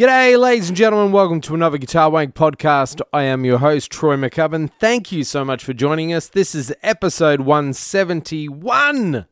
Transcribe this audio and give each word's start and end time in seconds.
G'day, 0.00 0.40
ladies 0.40 0.68
and 0.68 0.78
gentlemen. 0.78 1.12
Welcome 1.12 1.42
to 1.42 1.54
another 1.54 1.76
Guitar 1.76 2.08
Wank 2.08 2.34
podcast. 2.34 3.02
I 3.12 3.24
am 3.24 3.44
your 3.44 3.58
host, 3.58 3.92
Troy 3.92 4.16
McCubbin. 4.16 4.70
Thank 4.80 5.12
you 5.12 5.24
so 5.24 5.44
much 5.44 5.62
for 5.62 5.74
joining 5.74 6.10
us. 6.10 6.26
This 6.26 6.54
is 6.54 6.74
episode 6.82 7.42
171 7.42 9.26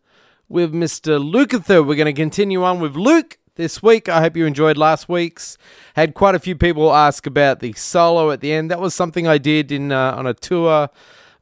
with 0.46 0.74
Mr. 0.74 1.18
Lukather. 1.18 1.86
We're 1.86 1.94
going 1.94 2.04
to 2.04 2.12
continue 2.12 2.64
on 2.64 2.80
with 2.80 2.96
Luke 2.96 3.38
this 3.54 3.82
week. 3.82 4.10
I 4.10 4.20
hope 4.20 4.36
you 4.36 4.44
enjoyed 4.44 4.76
last 4.76 5.08
week's. 5.08 5.56
Had 5.96 6.12
quite 6.12 6.34
a 6.34 6.38
few 6.38 6.54
people 6.54 6.94
ask 6.94 7.26
about 7.26 7.60
the 7.60 7.72
solo 7.72 8.30
at 8.30 8.42
the 8.42 8.52
end. 8.52 8.70
That 8.70 8.78
was 8.78 8.94
something 8.94 9.26
I 9.26 9.38
did 9.38 9.72
in 9.72 9.90
uh, 9.90 10.16
on 10.18 10.26
a 10.26 10.34
tour 10.34 10.90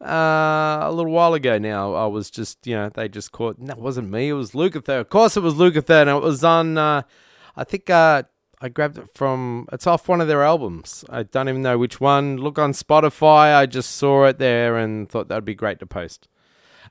uh, 0.01 0.07
a 0.07 0.93
little 0.93 1.11
while 1.11 1.35
ago 1.35 1.59
now. 1.59 1.95
I 1.95 2.07
was 2.07 2.31
just, 2.31 2.65
you 2.65 2.77
know, 2.77 2.91
they 2.91 3.09
just 3.09 3.33
caught. 3.33 3.59
No, 3.59 3.75
wasn't 3.75 4.09
me. 4.09 4.29
It 4.29 4.35
was 4.35 4.53
Lukather. 4.53 5.01
Of 5.01 5.09
course, 5.09 5.37
it 5.37 5.43
was 5.43 5.55
Lukather, 5.55 6.03
and 6.03 6.11
it 6.11 6.23
was 6.23 6.45
on. 6.45 6.79
Uh, 6.79 7.03
I 7.57 7.65
think 7.65 7.91
uh, 7.91 8.23
I 8.61 8.69
grabbed 8.69 8.99
it 8.99 9.11
from. 9.15 9.69
It's 9.73 9.87
off 9.87 10.09
one 10.09 10.21
of 10.21 10.29
their 10.29 10.43
albums. 10.43 11.05
I 11.11 11.25
don't 11.25 11.49
even 11.49 11.63
know 11.63 11.79
which 11.79 12.01
one. 12.01 12.39
Look 12.39 12.59
on 12.59 12.73
Spotify. 12.73 13.55
I 13.55 13.67
just 13.67 13.93
saw 13.93 14.25
it 14.25 14.39
there 14.39 14.77
and 14.77 15.09
thought 15.09 15.29
that'd 15.29 15.45
be 15.45 15.55
great 15.55 15.79
to 15.81 15.87
post. 15.87 16.29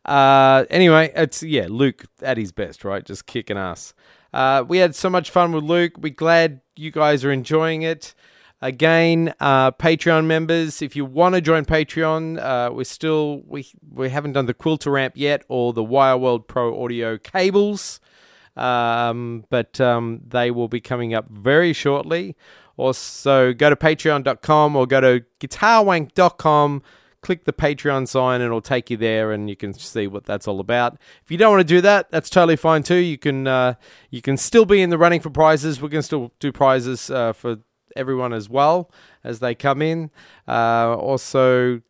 Uh, 0.05 0.65
anyway, 0.69 1.11
it's 1.15 1.41
yeah, 1.41 1.65
Luke 1.67 2.05
at 2.21 2.37
his 2.37 2.51
best, 2.51 2.85
right? 2.85 3.03
Just 3.03 3.25
kicking 3.25 3.57
ass. 3.57 3.93
Uh, 4.31 4.63
we 4.67 4.77
had 4.77 4.93
so 4.93 5.09
much 5.09 5.31
fun 5.31 5.51
with 5.51 5.63
Luke. 5.63 5.93
We're 5.97 6.13
glad 6.13 6.61
you 6.75 6.91
guys 6.91 7.25
are 7.25 7.31
enjoying 7.31 7.81
it. 7.81 8.13
Again, 8.61 9.33
uh, 9.39 9.71
Patreon 9.71 10.25
members, 10.25 10.81
if 10.81 10.95
you 10.95 11.03
want 11.03 11.35
to 11.35 11.41
join 11.41 11.65
Patreon, 11.65 12.39
uh, 12.39 12.71
we're 12.71 12.83
still 12.83 13.41
we 13.47 13.67
we 13.91 14.09
haven't 14.09 14.33
done 14.33 14.45
the 14.45 14.53
Quilter 14.53 14.91
ramp 14.91 15.13
yet 15.15 15.43
or 15.47 15.73
the 15.73 15.83
Wire 15.83 16.17
World 16.17 16.47
Pro 16.47 16.83
audio 16.83 17.17
cables 17.17 17.99
um, 18.55 19.45
but 19.49 19.79
um, 19.81 20.21
they 20.27 20.51
will 20.51 20.67
be 20.67 20.79
coming 20.79 21.13
up 21.13 21.29
very 21.29 21.73
shortly. 21.73 22.35
Also, 22.77 23.53
go 23.53 23.69
to 23.69 23.75
patreon.com 23.75 24.75
or 24.75 24.85
go 24.85 25.01
to 25.01 25.23
guitarwank.com, 25.39 26.83
click 27.21 27.45
the 27.45 27.53
Patreon 27.53 28.07
sign, 28.07 28.41
and 28.41 28.47
it'll 28.47 28.61
take 28.61 28.89
you 28.89 28.97
there, 28.97 29.31
and 29.31 29.49
you 29.49 29.55
can 29.55 29.73
see 29.73 30.07
what 30.07 30.25
that's 30.25 30.47
all 30.47 30.59
about. 30.59 30.97
If 31.23 31.31
you 31.31 31.37
don't 31.37 31.51
want 31.51 31.61
to 31.61 31.73
do 31.75 31.81
that, 31.81 32.11
that's 32.11 32.29
totally 32.29 32.57
fine 32.57 32.83
too. 32.83 32.95
You 32.95 33.17
can 33.17 33.47
uh, 33.47 33.75
you 34.09 34.21
can 34.21 34.37
still 34.37 34.65
be 34.65 34.81
in 34.81 34.89
the 34.89 34.97
running 34.97 35.21
for 35.21 35.29
prizes. 35.29 35.81
We 35.81 35.89
can 35.89 36.01
still 36.01 36.31
do 36.39 36.51
prizes 36.51 37.09
uh, 37.09 37.33
for 37.33 37.57
everyone 37.95 38.33
as 38.33 38.49
well 38.49 38.91
as 39.23 39.39
they 39.39 39.55
come 39.55 39.81
in. 39.81 40.11
Uh, 40.47 40.95
also, 40.97 41.81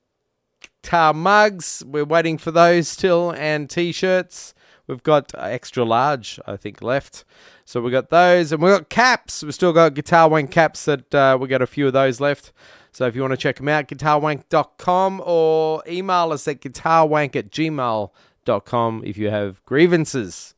guitar 0.62 1.14
mugs. 1.14 1.84
We're 1.86 2.06
waiting 2.06 2.38
for 2.38 2.52
those 2.52 2.88
still, 2.88 3.32
and 3.32 3.70
t-shirts. 3.70 4.55
We've 4.88 5.04
got 5.04 5.32
extra 5.38 5.84
large, 5.84 6.40
I 6.46 6.58
think, 6.58 6.82
left. 6.82 7.26
So 7.66 7.82
we've 7.82 7.92
got 7.92 8.10
those, 8.10 8.52
and 8.52 8.62
we've 8.62 8.72
got 8.72 8.90
caps. 8.90 9.44
We've 9.44 9.54
still 9.54 9.74
got 9.74 9.94
Guitar 9.94 10.30
Wank 10.30 10.52
caps 10.52 10.86
that 10.86 11.14
uh, 11.14 11.38
we 11.40 11.48
got 11.48 11.62
a 11.62 11.68
few 11.68 11.88
of 11.88 11.94
those 11.94 12.20
left. 12.20 12.52
So 12.92 13.06
if 13.08 13.16
you 13.16 13.22
want 13.22 13.32
to 13.32 13.38
check 13.38 13.58
them 13.58 13.68
out, 13.68 13.88
guitarwank.com 13.88 15.22
or 15.26 15.84
email 15.88 16.32
us 16.32 16.48
at 16.48 16.62
guitarwank 16.62 17.36
at 17.36 17.52
gmail.com 17.52 19.04
if 19.06 19.18
you 19.18 19.30
have 19.30 19.66
grievances 19.66 20.56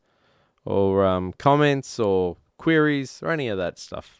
or 0.64 1.04
um, 1.04 1.32
comments 1.38 1.98
or 1.98 2.36
queries 2.56 3.20
or 3.22 3.32
any 3.32 3.48
of 3.48 3.58
that 3.58 3.78
stuff. 3.78 4.17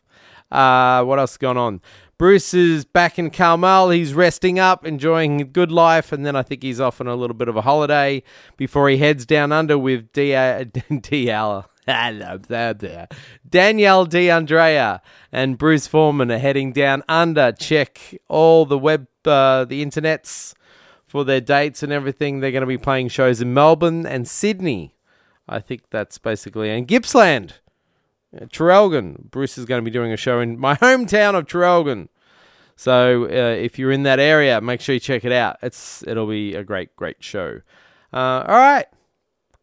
Uh, 0.50 1.04
what 1.04 1.18
else 1.18 1.32
is 1.32 1.36
going 1.38 1.56
on? 1.56 1.80
Bruce 2.18 2.52
is 2.52 2.84
back 2.84 3.18
in 3.18 3.30
Carmel. 3.30 3.90
He's 3.90 4.12
resting 4.12 4.58
up, 4.58 4.84
enjoying 4.84 5.40
a 5.40 5.44
good 5.44 5.70
life, 5.70 6.10
and 6.10 6.26
then 6.26 6.34
I 6.34 6.42
think 6.42 6.64
he's 6.64 6.80
off 6.80 7.00
on 7.00 7.06
a 7.06 7.14
little 7.14 7.36
bit 7.36 7.46
of 7.46 7.56
a 7.56 7.62
holiday 7.62 8.24
before 8.56 8.88
he 8.88 8.96
heads 8.96 9.24
down 9.24 9.52
under 9.52 9.78
with 9.78 10.12
D- 10.12 10.30
DL. 10.32 11.64
Danielle 13.48 14.04
D'Andrea 14.04 15.00
and 15.32 15.56
Bruce 15.56 15.86
Foreman 15.86 16.30
are 16.30 16.38
heading 16.38 16.72
down 16.72 17.02
under. 17.08 17.52
Check 17.52 18.18
all 18.28 18.66
the 18.66 18.78
web, 18.78 19.06
uh, 19.24 19.64
the 19.64 19.84
internets 19.84 20.54
for 21.06 21.24
their 21.24 21.40
dates 21.40 21.82
and 21.82 21.92
everything. 21.92 22.40
They're 22.40 22.52
going 22.52 22.60
to 22.60 22.66
be 22.66 22.78
playing 22.78 23.08
shows 23.08 23.40
in 23.40 23.54
Melbourne 23.54 24.04
and 24.04 24.28
Sydney. 24.28 24.96
I 25.48 25.60
think 25.60 25.84
that's 25.90 26.18
basically 26.18 26.68
and 26.70 26.86
Gippsland. 26.86 27.54
Uh, 28.34 28.44
Traralgon. 28.46 29.30
Bruce 29.30 29.56
is 29.58 29.64
going 29.64 29.82
to 29.82 29.84
be 29.84 29.90
doing 29.90 30.12
a 30.12 30.16
show 30.16 30.40
in 30.40 30.58
my 30.58 30.74
hometown 30.76 31.34
of 31.34 31.46
Traralgon. 31.46 32.08
So 32.76 33.24
uh, 33.24 33.56
if 33.56 33.78
you're 33.78 33.90
in 33.90 34.04
that 34.04 34.20
area, 34.20 34.60
make 34.60 34.80
sure 34.80 34.94
you 34.94 35.00
check 35.00 35.24
it 35.24 35.32
out. 35.32 35.56
It's 35.62 36.04
it'll 36.06 36.28
be 36.28 36.54
a 36.54 36.62
great 36.62 36.94
great 36.94 37.16
show. 37.24 37.60
Uh, 38.12 38.44
all 38.46 38.56
right, 38.56 38.86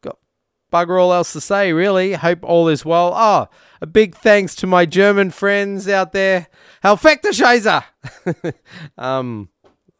got 0.01 0.17
bugger 0.71 1.01
all 1.01 1.13
else 1.13 1.31
to 1.31 1.39
say 1.39 1.71
really. 1.71 2.13
Hope 2.13 2.39
all 2.43 2.67
is 2.67 2.83
well. 2.83 3.13
Oh, 3.15 3.47
a 3.81 3.87
big 3.87 4.15
thanks 4.15 4.53
to 4.55 4.67
my 4.67 4.85
German 4.85 5.31
friends 5.31 5.87
out 5.87 6.11
there. 6.11 6.47
Helfekterscheiser. 6.83 7.85
um, 8.97 9.47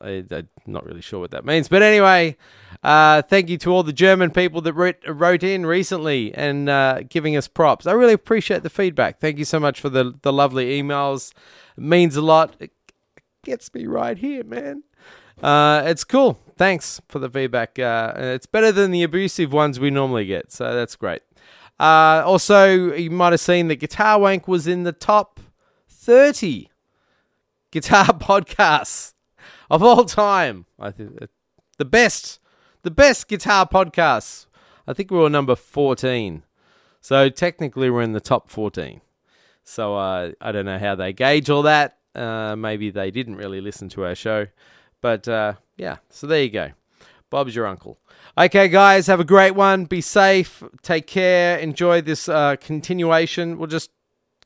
I, 0.01 0.25
I'm 0.29 0.47
not 0.65 0.85
really 0.85 1.01
sure 1.01 1.19
what 1.19 1.31
that 1.31 1.45
means, 1.45 1.67
but 1.67 1.81
anyway. 1.81 2.37
Uh, 2.83 3.23
thank 3.23 3.49
you 3.49 3.57
to 3.57 3.71
all 3.71 3.81
the 3.81 3.91
German 3.91 4.29
people 4.29 4.61
that 4.61 4.73
wrote, 4.73 4.97
wrote 5.07 5.41
in 5.41 5.65
recently 5.65 6.31
and 6.35 6.69
uh, 6.69 7.01
giving 7.09 7.35
us 7.35 7.47
props. 7.47 7.87
I 7.87 7.93
really 7.93 8.13
appreciate 8.13 8.61
the 8.61 8.69
feedback. 8.69 9.19
Thank 9.19 9.39
you 9.39 9.45
so 9.45 9.59
much 9.59 9.81
for 9.81 9.89
the, 9.89 10.13
the 10.21 10.31
lovely 10.31 10.79
emails. 10.79 11.33
It 11.75 11.83
means 11.83 12.15
a 12.15 12.21
lot. 12.21 12.55
It 12.59 12.69
gets 13.43 13.73
me 13.73 13.87
right 13.87 14.19
here, 14.19 14.43
man. 14.43 14.83
Uh, 15.41 15.81
it's 15.87 16.03
cool. 16.03 16.39
Thanks 16.57 17.01
for 17.09 17.17
the 17.17 17.27
feedback. 17.27 17.79
Uh, 17.79 18.13
it's 18.15 18.45
better 18.45 18.71
than 18.71 18.91
the 18.91 19.01
abusive 19.01 19.51
ones 19.51 19.79
we 19.79 19.89
normally 19.89 20.25
get, 20.25 20.51
so 20.51 20.75
that's 20.75 20.95
great. 20.95 21.23
Uh, 21.79 22.21
also, 22.23 22.93
you 22.93 23.09
might 23.09 23.33
have 23.33 23.41
seen 23.41 23.67
that 23.69 23.77
Guitar 23.77 24.19
Wank 24.19 24.47
was 24.47 24.67
in 24.67 24.83
the 24.83 24.93
top 24.93 25.39
30 25.89 26.69
guitar 27.71 28.05
podcasts 28.13 29.14
of 29.69 29.83
all 29.83 30.05
time. 30.05 30.65
I 30.79 30.91
think 30.91 31.17
the 31.77 31.85
best 31.85 32.39
the 32.83 32.91
best 32.91 33.27
guitar 33.27 33.67
podcasts. 33.67 34.45
I 34.87 34.93
think 34.93 35.09
we 35.09 35.17
were 35.17 35.29
number 35.29 35.55
14. 35.55 36.43
So 37.01 37.29
technically 37.29 37.89
we're 37.89 38.03
in 38.03 38.13
the 38.13 38.21
top 38.21 38.49
14. 38.49 39.01
So 39.63 39.95
uh, 39.95 40.31
I 40.39 40.51
don't 40.51 40.65
know 40.65 40.77
how 40.77 40.93
they 40.95 41.11
gauge 41.11 41.49
all 41.49 41.63
that. 41.63 41.97
Uh, 42.13 42.55
maybe 42.55 42.91
they 42.91 43.09
didn't 43.11 43.35
really 43.35 43.59
listen 43.59 43.89
to 43.89 44.05
our 44.05 44.15
show. 44.15 44.47
But 45.01 45.27
uh, 45.27 45.53
yeah, 45.77 45.97
so 46.09 46.27
there 46.27 46.43
you 46.43 46.49
go. 46.49 46.71
Bob's 47.29 47.55
your 47.55 47.65
uncle. 47.65 47.99
Okay, 48.37 48.67
guys, 48.67 49.07
have 49.07 49.19
a 49.19 49.25
great 49.25 49.55
one. 49.55 49.85
Be 49.85 50.01
safe. 50.01 50.63
Take 50.83 51.07
care. 51.07 51.57
Enjoy 51.57 52.01
this 52.01 52.29
uh, 52.29 52.55
continuation. 52.57 53.57
We'll 53.57 53.67
just 53.67 53.89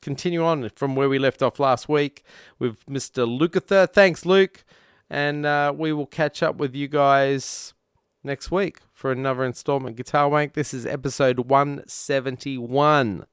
continue 0.00 0.44
on 0.44 0.70
from 0.76 0.96
where 0.96 1.08
we 1.08 1.18
left 1.18 1.42
off 1.42 1.60
last 1.60 1.88
week 1.88 2.24
with 2.58 2.84
Mr. 2.86 3.26
Lukather. 3.28 3.92
Thanks, 3.92 4.24
Luke. 4.24 4.64
And 5.10 5.44
uh, 5.44 5.74
we 5.76 5.92
will 5.92 6.06
catch 6.06 6.42
up 6.42 6.56
with 6.56 6.74
you 6.74 6.86
guys 6.86 7.74
next 8.22 8.50
week 8.50 8.78
for 8.92 9.10
another 9.10 9.44
installment 9.44 9.96
Guitar 9.96 10.28
Wank. 10.28 10.54
This 10.54 10.72
is 10.72 10.86
episode 10.86 11.40
171. 11.40 13.26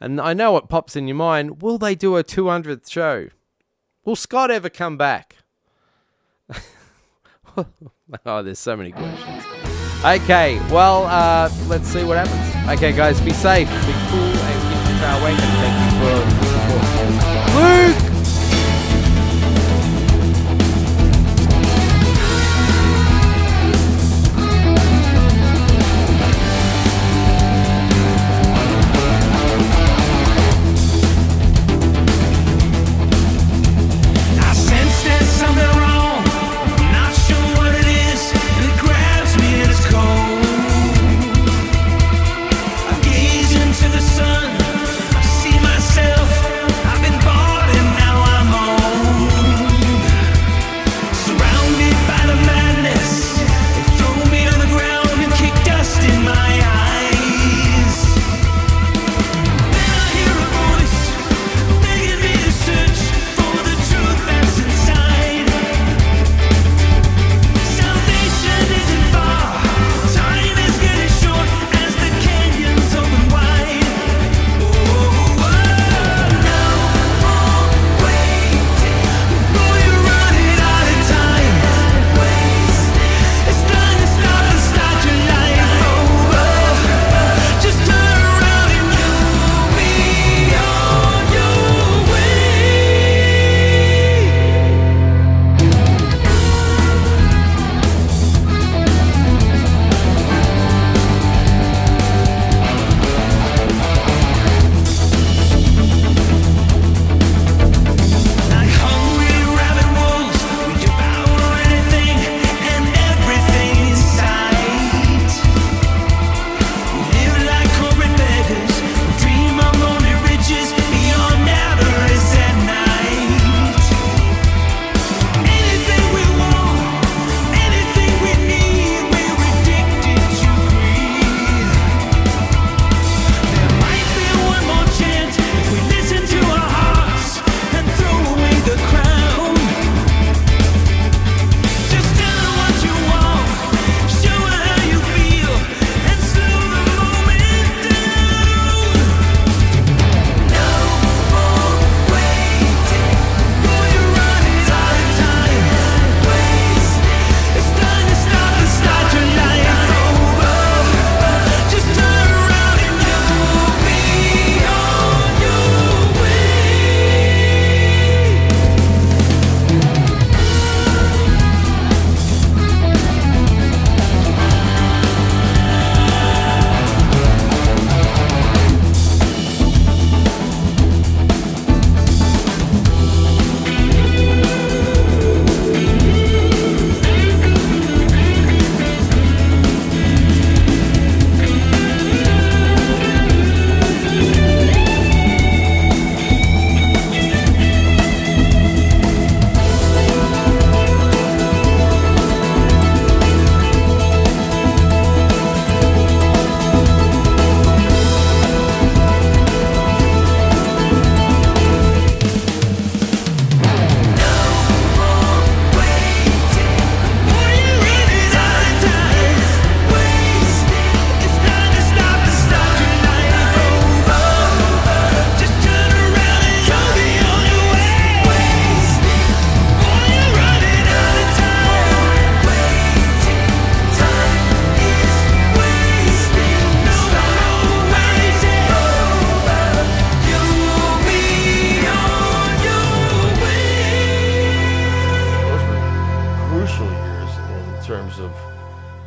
And 0.00 0.20
I 0.20 0.32
know 0.32 0.52
what 0.52 0.68
pops 0.68 0.96
in 0.96 1.06
your 1.06 1.16
mind. 1.16 1.62
Will 1.62 1.78
they 1.78 1.94
do 1.94 2.16
a 2.16 2.24
200th 2.24 2.90
show? 2.90 3.28
Will 4.04 4.16
Scott 4.16 4.50
ever 4.50 4.68
come 4.68 4.96
back? 4.96 5.36
oh, 8.26 8.42
there's 8.42 8.58
so 8.58 8.76
many 8.76 8.90
questions. 8.92 9.44
Okay, 10.04 10.58
well, 10.70 11.04
uh, 11.04 11.50
let's 11.66 11.86
see 11.86 12.02
what 12.02 12.16
happens. 12.16 12.70
Okay, 12.78 12.92
guys, 12.92 13.20
be 13.20 13.32
safe, 13.32 13.68
be 13.68 13.92
cool, 14.08 14.18
and 14.18 14.62
keep 14.62 14.94
Guitar 14.94 15.20
Wank, 15.20 15.38
and 15.38 15.52
thank 15.60 15.76
you 15.84 15.90
for 16.00 16.16
the 16.34 16.46
support. 17.52 18.04
Luke! 18.04 18.09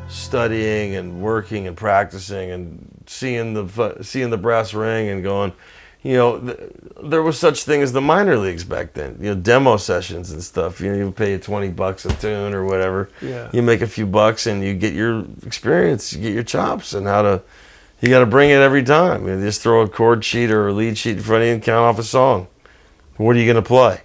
Studying 0.08 0.96
and 0.96 1.22
working 1.22 1.68
and 1.68 1.76
practicing 1.76 2.52
and 2.52 3.04
seeing 3.08 3.54
the 3.54 3.98
seeing 4.02 4.30
the 4.30 4.38
brass 4.38 4.74
ring 4.74 5.10
and 5.10 5.24
going, 5.24 5.54
you 6.02 6.14
know, 6.14 6.40
th- 6.40 6.60
there 7.04 7.24
was 7.24 7.40
such 7.40 7.64
thing 7.64 7.82
as 7.82 7.94
the 7.94 8.02
minor 8.02 8.38
leagues 8.38 8.64
back 8.64 8.94
then. 8.94 9.18
You 9.20 9.34
know, 9.34 9.36
demo 9.36 9.78
sessions 9.78 10.32
and 10.32 10.44
stuff. 10.44 10.82
You 10.82 10.92
know, 10.92 10.98
you 10.98 11.12
pay 11.12 11.32
you 11.32 11.38
twenty 11.38 11.70
bucks 11.70 12.06
a 12.06 12.14
tune 12.16 12.54
or 12.54 12.66
whatever. 12.66 13.10
Yeah. 13.22 13.50
You 13.54 13.62
make 13.62 13.82
a 13.82 13.88
few 13.88 14.06
bucks 14.06 14.48
and 14.48 14.64
you 14.64 14.74
get 14.74 14.94
your 14.94 15.26
experience. 15.46 16.14
You 16.14 16.22
get 16.22 16.34
your 16.34 16.44
chops 16.44 16.94
and 16.94 17.08
how 17.08 17.22
to. 17.22 17.42
You 18.02 18.10
got 18.10 18.20
to 18.20 18.26
bring 18.26 18.50
it 18.50 18.56
every 18.56 18.84
time. 18.84 19.26
You 19.30 19.40
just 19.40 19.62
throw 19.62 19.82
a 19.82 19.88
chord 19.88 20.26
sheet 20.26 20.52
or 20.52 20.68
a 20.68 20.74
lead 20.74 20.98
sheet 20.98 21.18
in 21.18 21.24
front 21.24 21.44
of 21.44 21.48
you 21.48 21.54
and 21.54 21.64
count 21.64 21.86
off 21.86 21.98
a 21.98 22.04
song. 22.04 22.48
What 23.16 23.38
are 23.38 23.40
you 23.40 23.46
going 23.46 23.64
to 23.64 23.66
play? 23.66 24.02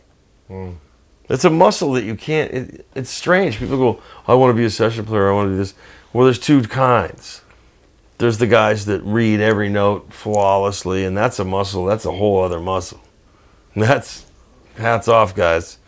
Mm. 0.48 0.76
It's 1.28 1.44
a 1.44 1.50
muscle 1.50 1.92
that 1.92 2.04
you 2.04 2.14
can't. 2.14 2.52
It, 2.52 2.86
it's 2.94 3.10
strange. 3.10 3.58
People 3.58 3.76
go, 3.76 4.02
"I 4.26 4.34
want 4.34 4.50
to 4.50 4.54
be 4.56 4.64
a 4.64 4.70
session 4.70 5.04
player. 5.04 5.30
I 5.30 5.34
want 5.34 5.46
to 5.48 5.52
do 5.52 5.56
this." 5.58 5.74
Well, 6.12 6.24
there's 6.24 6.38
two 6.38 6.62
kinds. 6.62 7.42
There's 8.16 8.38
the 8.38 8.46
guys 8.46 8.86
that 8.86 9.00
read 9.02 9.40
every 9.40 9.68
note 9.68 10.12
flawlessly, 10.12 11.04
and 11.04 11.16
that's 11.16 11.38
a 11.38 11.44
muscle. 11.44 11.84
That's 11.84 12.04
a 12.06 12.12
whole 12.12 12.42
other 12.42 12.60
muscle. 12.60 13.00
And 13.74 13.82
that's 13.88 14.24
hats 14.76 15.06
off, 15.08 15.34
guys. 15.34 15.78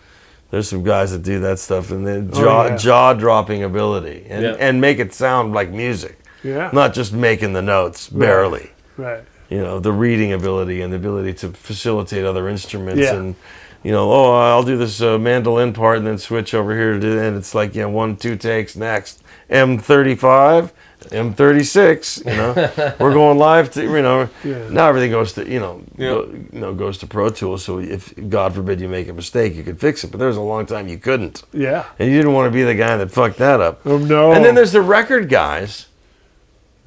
There's 0.51 0.69
some 0.69 0.83
guys 0.83 1.13
that 1.13 1.23
do 1.23 1.41
that 1.41 1.59
stuff, 1.59 1.91
and 1.91 2.07
then 2.07 2.31
Oh, 2.35 2.41
jaw 2.43 2.67
yeah. 2.67 2.77
jaw 2.77 3.15
dropping 3.15 3.63
ability, 3.63 4.27
and 4.29 4.43
Yeah. 4.43 4.57
and 4.59 4.81
make 4.81 4.99
it 4.99 5.15
sound 5.15 5.53
like 5.55 5.71
music, 5.71 6.19
Yeah. 6.43 6.71
not 6.73 6.93
just 6.93 7.13
making 7.13 7.53
the 7.53 7.63
notes 7.63 8.09
barely 8.09 8.71
right. 8.97 9.23
you 9.49 9.59
know 9.59 9.79
the 9.79 9.93
reading 9.93 10.33
ability 10.33 10.83
and 10.83 10.93
the 10.93 10.97
ability 10.97 11.35
to 11.35 11.51
facilitate 11.51 12.25
other 12.25 12.49
instruments 12.49 13.01
Yeah. 13.03 13.15
and 13.15 13.35
you 13.83 13.91
know 13.93 14.11
oh 14.13 14.33
i'll 14.35 14.63
do 14.63 14.77
this 14.77 15.01
uh, 15.01 15.19
mandolin 15.19 15.73
part 15.73 15.99
and 15.99 16.07
then 16.07 16.19
switch 16.19 16.53
over 16.55 16.75
here 16.75 16.93
to 16.95 17.01
do 17.01 17.19
and 17.19 17.37
it's 17.37 17.55
like 17.55 17.75
you 17.75 17.83
know 17.83 17.89
one 17.91 18.17
two 18.17 18.37
takes 18.37 18.77
next 18.77 19.23
m35 19.49 20.71
m36 21.11 22.27
you 22.27 22.37
know 22.37 22.95
we're 23.01 23.13
going 23.15 23.39
live 23.39 23.71
to 23.71 23.83
you 23.83 24.03
know 24.03 24.29
Yeah. 24.45 24.69
now 24.69 24.89
everything 24.89 25.11
goes 25.11 25.33
to 25.35 25.49
you 25.49 25.59
know 25.59 25.83
Yeah. 25.97 26.09
go, 26.11 26.25
you 26.53 26.61
know 26.61 26.75
goes 26.75 26.99
to 26.99 27.07
pro 27.07 27.31
tools 27.31 27.65
so 27.65 27.79
if 27.79 28.13
god 28.29 28.55
forbid 28.55 28.81
you 28.81 28.89
make 28.89 29.09
a 29.09 29.13
mistake 29.13 29.55
you 29.55 29.63
could 29.63 29.81
fix 29.81 30.05
it 30.05 30.11
but 30.11 30.19
there 30.19 30.29
was 30.29 30.37
a 30.37 30.43
long 30.43 30.67
time 30.67 30.89
you 30.89 30.99
couldn't 30.99 31.43
Yeah. 31.53 31.85
and 31.99 32.11
you 32.11 32.17
didn't 32.19 32.35
want 32.35 32.49
to 32.49 32.55
be 32.55 32.63
the 32.65 32.75
guy 32.75 32.97
that 32.99 33.11
fucked 33.11 33.39
that 33.39 33.61
up 33.61 33.81
Oh 33.87 33.97
no. 33.99 34.33
and 34.33 34.45
then 34.45 34.55
there's 34.55 34.73
the 34.73 34.83
record 34.83 35.29
guys 35.29 35.87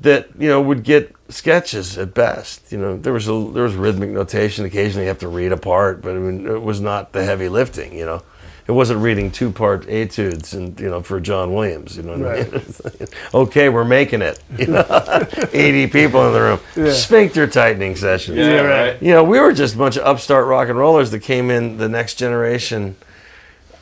that 0.04 0.30
you 0.38 0.48
know 0.48 0.62
would 0.62 0.84
get 0.84 1.14
sketches 1.30 1.98
at 1.98 2.14
best. 2.14 2.72
You 2.72 2.78
know, 2.78 2.98
there 2.98 3.14
was 3.14 3.28
a 3.28 3.34
there 3.54 3.64
was 3.64 3.76
rhythmic 3.76 4.10
notation. 4.12 4.64
Occasionally, 4.66 5.06
you 5.06 5.10
have 5.10 5.20
to 5.20 5.28
read 5.28 5.52
a 5.52 5.58
part, 5.58 6.02
but 6.02 6.12
I 6.12 6.20
mean, 6.20 6.46
it 6.46 6.62
was 6.62 6.80
not 6.80 7.12
the 7.12 7.24
heavy 7.26 7.50
lifting. 7.50 7.98
You 7.98 8.06
know, 8.06 8.22
it 8.68 8.74
wasn't 8.74 9.00
reading 9.02 9.32
two 9.32 9.52
part 9.52 9.86
etudes 9.90 10.54
and 10.54 10.80
you 10.80 10.90
know 10.90 11.02
for 11.02 11.20
John 11.20 11.54
Williams. 11.54 11.98
You 11.98 12.04
know, 12.04 12.18
what 12.18 12.40
I 12.40 13.00
mean? 13.00 13.08
okay, 13.34 13.70
we're 13.70 13.84
making 13.86 14.22
it. 14.22 14.42
You 14.58 14.68
know, 14.68 14.86
eighty 15.54 15.88
people 15.88 16.26
in 16.28 16.34
the 16.34 16.42
room. 16.42 16.60
Yeah. 16.76 16.92
Sphincter 16.94 17.48
tightening 17.48 17.96
sessions. 17.96 18.38
Yeah, 18.38 18.50
Yeah, 18.50 18.62
right. 18.62 18.92
right. 18.92 19.02
You 19.02 19.12
know, 19.14 19.24
we 19.24 19.40
were 19.40 19.54
just 19.54 19.76
a 19.76 19.78
bunch 19.78 19.98
of 19.98 20.06
upstart 20.06 20.48
rock 20.48 20.70
and 20.70 20.78
rollers 20.78 21.12
that 21.12 21.20
came 21.20 21.50
in 21.50 21.78
the 21.78 21.90
next 21.90 22.16
generation. 22.16 22.96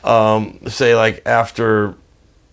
Um, 0.04 0.58
say 0.66 0.96
like 0.96 1.22
after, 1.26 1.94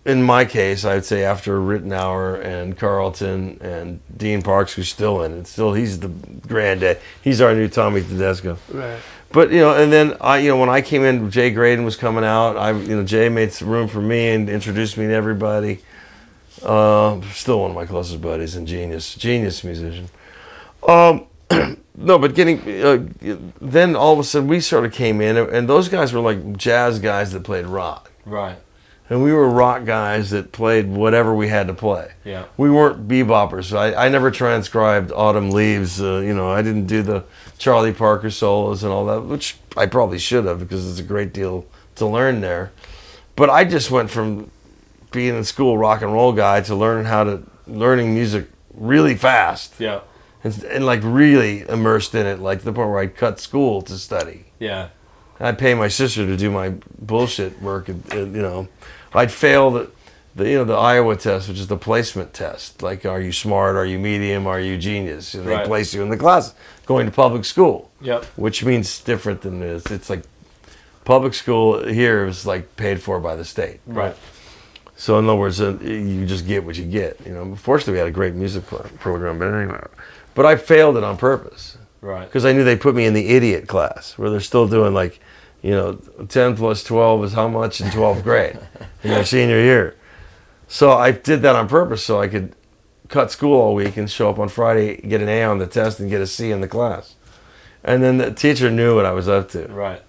in 0.04 0.22
my 0.22 0.44
case, 0.44 0.84
I'd 0.84 1.04
say 1.04 1.24
after 1.24 1.58
Ritenour 1.58 2.42
and 2.44 2.76
Carlton 2.78 3.58
and 3.60 4.00
Dean 4.16 4.42
Parks, 4.42 4.72
who's 4.74 4.88
still 4.88 5.22
in 5.22 5.32
it. 5.32 5.46
Still, 5.46 5.74
he's 5.74 6.00
the 6.00 6.08
granddad. 6.08 7.00
He's 7.22 7.40
our 7.40 7.54
new 7.54 7.68
Tommy 7.68 8.00
Tedesco. 8.00 8.56
Right. 8.72 8.98
But 9.32 9.52
you 9.52 9.58
know, 9.58 9.74
and 9.74 9.92
then 9.92 10.16
I, 10.20 10.38
you 10.38 10.48
know, 10.48 10.56
when 10.56 10.68
I 10.68 10.80
came 10.80 11.04
in, 11.04 11.30
Jay 11.30 11.50
Graydon 11.50 11.84
was 11.84 11.96
coming 11.96 12.24
out. 12.24 12.56
I, 12.56 12.72
you 12.72 12.96
know, 12.96 13.04
Jay 13.04 13.28
made 13.28 13.52
some 13.52 13.68
room 13.68 13.88
for 13.88 14.00
me 14.00 14.28
and 14.30 14.48
introduced 14.48 14.96
me 14.96 15.06
to 15.06 15.12
everybody. 15.12 15.80
Uh, 16.62 17.20
still 17.32 17.60
one 17.60 17.70
of 17.70 17.76
my 17.76 17.86
closest 17.86 18.20
buddies 18.20 18.56
and 18.56 18.66
genius, 18.66 19.14
genius 19.14 19.62
musician. 19.62 20.08
Um, 20.86 21.26
no, 21.96 22.18
but 22.18 22.34
getting 22.34 22.60
uh, 22.82 23.06
then 23.60 23.94
all 23.94 24.14
of 24.14 24.18
a 24.18 24.24
sudden 24.24 24.48
we 24.48 24.60
sort 24.60 24.84
of 24.84 24.92
came 24.92 25.20
in, 25.20 25.36
and 25.36 25.68
those 25.68 25.88
guys 25.88 26.12
were 26.12 26.20
like 26.20 26.56
jazz 26.56 26.98
guys 26.98 27.32
that 27.32 27.44
played 27.44 27.66
rock, 27.66 28.10
Right. 28.24 28.56
And 29.10 29.22
we 29.22 29.32
were 29.32 29.48
rock 29.50 29.84
guys 29.84 30.30
that 30.30 30.52
played 30.52 30.88
whatever 30.88 31.34
we 31.34 31.48
had 31.48 31.66
to 31.66 31.74
play. 31.74 32.12
Yeah. 32.24 32.44
We 32.56 32.70
weren't 32.70 33.06
beboppers. 33.08 33.76
I, 33.76 34.06
I 34.06 34.08
never 34.08 34.30
transcribed 34.30 35.10
Autumn 35.12 35.50
Leaves. 35.50 36.00
Uh, 36.00 36.20
you 36.24 36.32
know, 36.32 36.48
I 36.50 36.62
didn't 36.62 36.86
do 36.86 37.02
the 37.02 37.24
Charlie 37.58 37.92
Parker 37.92 38.30
solos 38.30 38.82
and 38.84 38.92
all 38.92 39.04
that, 39.06 39.22
which 39.22 39.56
I 39.76 39.86
probably 39.86 40.18
should 40.18 40.44
have 40.46 40.60
because 40.60 40.88
it's 40.88 41.00
a 41.00 41.02
great 41.02 41.32
deal 41.34 41.66
to 41.96 42.06
learn 42.06 42.40
there. 42.40 42.70
But 43.36 43.50
I 43.50 43.64
just 43.64 43.90
went 43.90 44.10
from 44.10 44.50
being 45.10 45.34
in 45.36 45.44
school 45.44 45.76
rock 45.76 46.02
and 46.02 46.12
roll 46.12 46.32
guy 46.32 46.60
to 46.62 46.74
learning 46.74 47.06
how 47.06 47.24
to 47.24 47.42
learning 47.66 48.14
music 48.14 48.48
really 48.74 49.16
fast 49.16 49.74
Yeah. 49.80 50.00
and, 50.44 50.62
and 50.64 50.86
like 50.86 51.00
really 51.02 51.68
immersed 51.68 52.14
in 52.14 52.26
it, 52.26 52.38
like 52.38 52.62
the 52.62 52.72
point 52.72 52.90
where 52.90 53.00
I'd 53.00 53.16
cut 53.16 53.40
school 53.40 53.82
to 53.82 53.98
study. 53.98 54.46
Yeah. 54.60 54.90
I'd 55.40 55.58
pay 55.58 55.74
my 55.74 55.88
sister 55.88 56.26
to 56.26 56.36
do 56.36 56.50
my 56.50 56.74
bullshit 57.00 57.60
work, 57.62 57.88
and, 57.88 58.12
and, 58.12 58.34
you 58.36 58.42
know, 58.42 58.68
I'd 59.14 59.32
fail 59.32 59.70
the, 59.70 59.90
the 60.36 60.48
you 60.48 60.58
know 60.58 60.64
the 60.64 60.74
Iowa 60.74 61.16
test, 61.16 61.48
which 61.48 61.58
is 61.58 61.66
the 61.66 61.76
placement 61.76 62.32
test. 62.32 62.82
Like, 62.82 63.04
are 63.04 63.20
you 63.20 63.32
smart? 63.32 63.76
Are 63.76 63.84
you 63.86 63.98
medium? 63.98 64.46
Are 64.46 64.60
you 64.60 64.78
genius? 64.78 65.34
And 65.34 65.46
they 65.46 65.54
Right. 65.54 65.66
place 65.66 65.92
you 65.94 66.02
in 66.02 66.08
the 66.10 66.16
class. 66.16 66.54
Going 66.86 67.06
to 67.06 67.12
public 67.12 67.44
school, 67.44 67.90
Yep. 68.00 68.24
which 68.36 68.64
means 68.64 69.00
different 69.00 69.42
than 69.42 69.60
this. 69.60 69.86
It's 69.86 70.10
like 70.10 70.22
public 71.04 71.34
school 71.34 71.84
here 71.86 72.26
is 72.26 72.46
like 72.46 72.76
paid 72.76 73.00
for 73.02 73.18
by 73.20 73.34
the 73.36 73.44
state. 73.44 73.80
Right. 73.86 74.16
So 74.96 75.18
in 75.18 75.24
other 75.24 75.36
words, 75.36 75.60
uh, 75.60 75.78
you 75.82 76.26
just 76.26 76.46
get 76.46 76.64
what 76.64 76.76
you 76.76 76.84
get. 76.84 77.18
You 77.24 77.32
know, 77.32 77.54
fortunately 77.56 77.94
we 77.94 77.98
had 78.00 78.08
a 78.08 78.12
great 78.12 78.34
music 78.34 78.64
program, 78.98 79.38
but 79.38 79.46
anyway, 79.52 79.80
but 80.34 80.44
I 80.46 80.56
failed 80.56 80.96
it 80.98 81.02
on 81.04 81.16
purpose 81.16 81.78
Right. 82.02 82.26
because 82.28 82.44
I 82.44 82.52
knew 82.52 82.64
they 82.64 82.76
put 82.76 82.94
me 82.94 83.06
in 83.06 83.14
the 83.14 83.28
idiot 83.30 83.66
class 83.66 84.14
where 84.18 84.30
they're 84.30 84.40
still 84.40 84.68
doing 84.68 84.92
like, 84.92 85.18
you 85.62 85.72
know, 85.72 85.94
10 86.28 86.56
plus 86.56 86.82
12 86.84 87.24
is 87.24 87.32
how 87.32 87.48
much 87.48 87.80
in 87.80 87.88
12th 87.88 88.22
grade 88.22 88.58
in 89.02 89.10
their 89.10 89.24
senior 89.24 89.58
year. 89.60 89.96
So 90.68 90.92
I 90.92 91.12
did 91.12 91.42
that 91.42 91.56
on 91.56 91.68
purpose 91.68 92.04
so 92.04 92.20
I 92.20 92.28
could 92.28 92.54
cut 93.08 93.30
school 93.30 93.60
all 93.60 93.74
week 93.74 93.96
and 93.96 94.10
show 94.10 94.30
up 94.30 94.38
on 94.38 94.48
Friday, 94.48 94.96
get 94.96 95.20
an 95.20 95.28
A 95.28 95.42
on 95.42 95.58
the 95.58 95.66
test, 95.66 96.00
and 96.00 96.08
get 96.08 96.20
a 96.20 96.26
C 96.26 96.50
in 96.50 96.60
the 96.60 96.68
class. 96.68 97.16
And 97.82 98.02
then 98.02 98.18
the 98.18 98.32
teacher 98.32 98.70
knew 98.70 98.94
what 98.94 99.04
I 99.04 99.12
was 99.12 99.28
up 99.28 99.48
to. 99.50 99.66
Right. 99.66 100.02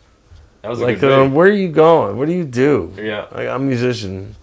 That 0.62 0.70
was 0.70 0.80
Like, 0.80 1.02
uh, 1.02 1.28
where 1.28 1.48
are 1.48 1.52
you 1.52 1.70
going? 1.70 2.18
What 2.18 2.28
do 2.28 2.34
you 2.34 2.44
do? 2.44 2.94
Yeah. 2.98 3.26
Like, 3.32 3.48
I'm 3.48 3.62
a 3.62 3.66
musician. 3.66 4.36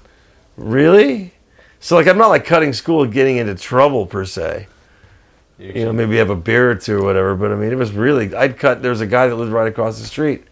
Really? 0.56 1.34
So, 1.78 1.94
like, 1.94 2.08
I'm 2.08 2.18
not 2.18 2.28
like 2.28 2.44
cutting 2.44 2.72
school 2.72 3.04
and 3.04 3.12
getting 3.12 3.36
into 3.36 3.54
trouble 3.54 4.06
per 4.06 4.24
se 4.24 4.66
you 5.58 5.84
know, 5.84 5.92
maybe 5.92 6.16
have 6.16 6.30
a 6.30 6.36
beer 6.36 6.70
or 6.70 6.74
two 6.74 6.98
or 6.98 7.02
whatever. 7.02 7.34
But 7.34 7.52
I 7.52 7.56
mean, 7.56 7.72
it 7.72 7.78
was 7.78 7.92
really, 7.92 8.34
I'd 8.34 8.58
cut, 8.58 8.80
there 8.82 8.90
was 8.90 9.00
a 9.00 9.06
guy 9.06 9.26
that 9.26 9.34
lived 9.34 9.52
right 9.52 9.66
across 9.66 9.98
the 9.98 10.06
street 10.06 10.44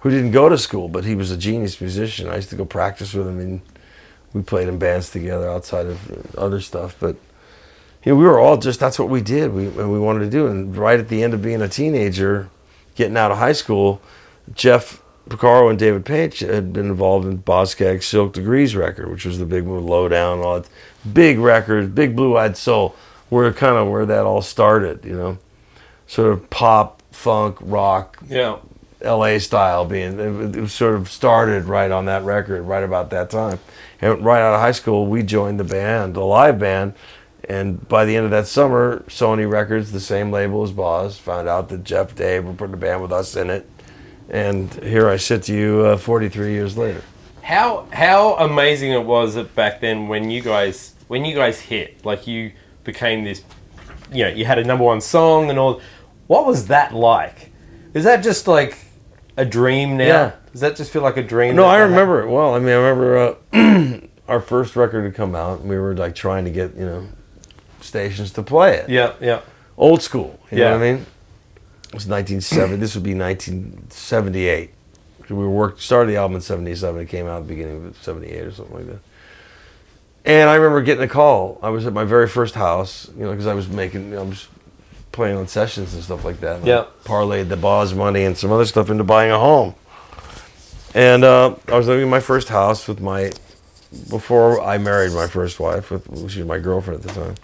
who 0.00 0.10
didn't 0.10 0.32
go 0.32 0.48
to 0.48 0.58
school, 0.58 0.88
but 0.88 1.04
he 1.04 1.14
was 1.14 1.30
a 1.30 1.36
genius 1.36 1.80
musician. 1.80 2.28
I 2.28 2.36
used 2.36 2.50
to 2.50 2.56
go 2.56 2.64
practice 2.64 3.14
with 3.14 3.28
him 3.28 3.38
and 3.38 3.60
we 4.32 4.42
played 4.42 4.68
in 4.68 4.78
bands 4.78 5.10
together 5.10 5.48
outside 5.48 5.86
of 5.86 6.36
other 6.36 6.60
stuff. 6.60 6.96
But, 6.98 7.16
you 8.04 8.12
know, 8.12 8.18
we 8.18 8.24
were 8.24 8.38
all 8.38 8.56
just, 8.56 8.80
that's 8.80 8.98
what 8.98 9.08
we 9.08 9.20
did. 9.20 9.52
We, 9.52 9.66
and 9.66 9.92
we 9.92 9.98
wanted 9.98 10.20
to 10.20 10.30
do. 10.30 10.46
And 10.46 10.76
right 10.76 10.98
at 10.98 11.08
the 11.08 11.22
end 11.22 11.34
of 11.34 11.42
being 11.42 11.60
a 11.60 11.68
teenager, 11.68 12.48
getting 12.94 13.16
out 13.16 13.30
of 13.30 13.38
high 13.38 13.52
school, 13.52 14.00
Jeff 14.54 15.02
Porcaro 15.28 15.68
and 15.68 15.78
David 15.78 16.04
Paich 16.04 16.46
had 16.46 16.72
been 16.72 16.86
involved 16.86 17.26
in 17.26 17.36
Boz 17.36 17.70
Scaggs' 17.70 18.06
Silk 18.06 18.32
Degrees 18.32 18.74
record, 18.74 19.10
which 19.10 19.24
was 19.24 19.38
the 19.38 19.46
big 19.46 19.64
move, 19.64 19.84
Low 19.84 20.08
Down, 20.08 20.40
all 20.40 20.60
that. 20.60 20.68
Big 21.12 21.38
record, 21.38 21.94
big 21.94 22.16
blue 22.16 22.36
eyed 22.36 22.56
soul, 22.56 22.94
where 23.28 23.52
kind 23.52 23.76
of 23.76 23.88
where 23.88 24.06
that 24.06 24.24
all 24.24 24.42
started, 24.42 25.04
you 25.04 25.16
know. 25.16 25.38
Sort 26.06 26.32
of 26.32 26.50
pop, 26.50 27.02
funk, 27.12 27.56
rock, 27.60 28.18
Yeah. 28.28 28.56
LA 29.02 29.38
style 29.38 29.84
being 29.84 30.18
it, 30.18 30.68
sort 30.68 30.94
of 30.94 31.10
started 31.10 31.64
right 31.64 31.90
on 31.90 32.04
that 32.06 32.22
record, 32.24 32.62
right 32.62 32.84
about 32.84 33.10
that 33.10 33.30
time. 33.30 33.58
And 34.00 34.24
right 34.24 34.40
out 34.40 34.54
of 34.54 34.60
high 34.60 34.72
school, 34.72 35.06
we 35.06 35.22
joined 35.22 35.60
the 35.60 35.64
band, 35.64 36.14
the 36.14 36.24
live 36.24 36.58
band. 36.58 36.94
And 37.48 37.86
by 37.88 38.04
the 38.04 38.16
end 38.16 38.26
of 38.26 38.30
that 38.30 38.46
summer, 38.46 39.02
Sony 39.08 39.50
Records, 39.50 39.92
the 39.92 40.00
same 40.00 40.30
label 40.30 40.62
as 40.62 40.72
Boz, 40.72 41.18
found 41.18 41.48
out 41.48 41.68
that 41.70 41.84
Jeff 41.84 42.14
Dave 42.14 42.44
were 42.44 42.52
putting 42.52 42.74
a 42.74 42.78
band 42.78 43.02
with 43.02 43.12
us 43.12 43.36
in 43.36 43.50
it. 43.50 43.68
And 44.28 44.72
here 44.84 45.08
I 45.08 45.16
sit 45.16 45.42
to 45.44 45.54
you 45.54 45.86
uh, 45.86 45.96
43 45.96 46.52
years 46.52 46.76
later. 46.76 47.02
How 47.42 47.88
how 47.92 48.36
amazing 48.36 48.92
it 48.92 49.04
was 49.04 49.34
that 49.34 49.54
back 49.56 49.80
then 49.80 50.06
when 50.06 50.30
you 50.30 50.40
guys 50.40 50.94
when 51.08 51.24
you 51.24 51.34
guys 51.34 51.58
hit 51.58 52.04
like 52.04 52.28
you 52.28 52.52
became 52.84 53.24
this 53.24 53.42
you 54.12 54.22
know 54.22 54.30
you 54.30 54.44
had 54.44 54.58
a 54.58 54.64
number 54.64 54.84
one 54.84 55.00
song 55.00 55.50
and 55.50 55.58
all 55.58 55.80
what 56.28 56.46
was 56.46 56.68
that 56.68 56.94
like 56.94 57.50
is 57.92 58.04
that 58.04 58.22
just 58.22 58.46
like 58.46 58.76
a 59.36 59.44
dream 59.44 59.96
now 59.96 60.04
Yeah. 60.06 60.32
does 60.52 60.60
that 60.60 60.76
just 60.76 60.92
feel 60.92 61.02
like 61.02 61.16
a 61.16 61.22
dream 61.22 61.56
No, 61.56 61.64
I 61.64 61.78
remember 61.78 62.22
it 62.22 62.28
well. 62.28 62.54
I 62.54 62.58
mean, 62.58 62.68
I 62.70 62.88
remember 62.88 63.36
uh, 63.52 64.00
our 64.28 64.40
first 64.40 64.76
record 64.76 65.04
had 65.04 65.14
come 65.14 65.34
out, 65.34 65.60
and 65.60 65.68
we 65.68 65.78
were 65.78 65.94
like 65.96 66.14
trying 66.14 66.44
to 66.44 66.50
get 66.50 66.74
you 66.76 66.84
know 66.86 67.06
stations 67.80 68.32
to 68.32 68.42
play 68.42 68.76
it. 68.76 68.88
yeah 68.88 69.14
yeah 69.20 69.40
old 69.78 70.02
school. 70.02 70.38
You 70.50 70.58
Yeah. 70.58 70.64
know 70.70 70.78
what 70.78 70.84
I 70.86 70.92
mean? 70.92 71.06
It 71.88 71.94
was 71.94 72.06
1970. 72.06 72.76
this 72.76 72.94
would 72.94 73.02
be 73.04 73.14
1978. 73.14 74.70
We 75.30 75.46
worked 75.46 75.80
started 75.80 76.10
the 76.10 76.16
album 76.16 76.36
in 76.36 76.40
77. 76.40 77.00
It 77.00 77.06
came 77.08 77.26
out 77.26 77.38
at 77.38 77.42
the 77.44 77.54
beginning 77.54 77.86
of 77.86 77.96
78 78.02 78.40
or 78.42 78.50
something 78.52 78.74
like 78.76 78.86
that. 78.86 78.98
And 80.24 80.50
I 80.50 80.56
remember 80.56 80.82
getting 80.82 81.04
a 81.04 81.08
call. 81.08 81.58
I 81.62 81.70
was 81.70 81.86
at 81.86 81.92
my 81.92 82.04
very 82.04 82.26
first 82.28 82.54
house, 82.56 83.08
you 83.16 83.24
know, 83.24 83.30
because 83.30 83.46
I 83.46 83.54
was 83.54 83.68
making, 83.68 84.16
I 84.18 84.22
was 84.22 84.48
playing 85.12 85.36
on 85.36 85.48
sessions 85.48 85.94
and 85.94 86.02
stuff 86.02 86.24
like 86.24 86.40
that. 86.40 86.56
And 86.56 86.64
I 86.64 86.68
Yeah. 86.68 86.84
parlayed 87.04 87.48
the 87.48 87.56
Boz 87.56 87.94
money 87.94 88.24
and 88.24 88.36
some 88.36 88.52
other 88.52 88.64
stuff 88.64 88.90
into 88.90 89.04
buying 89.04 89.30
a 89.30 89.38
home. 89.38 89.74
And 90.94 91.24
uh, 91.24 91.54
I 91.68 91.76
was 91.76 91.86
living 91.88 92.04
in 92.04 92.10
my 92.10 92.20
first 92.20 92.48
house 92.48 92.88
with 92.88 93.00
my, 93.00 93.30
before 94.08 94.60
I 94.60 94.78
married 94.78 95.12
my 95.12 95.26
first 95.26 95.60
wife, 95.60 95.90
with 95.90 96.04
she 96.30 96.40
was 96.40 96.48
my 96.48 96.58
girlfriend 96.58 97.04
at 97.04 97.08
the 97.08 97.20
time. 97.20 97.34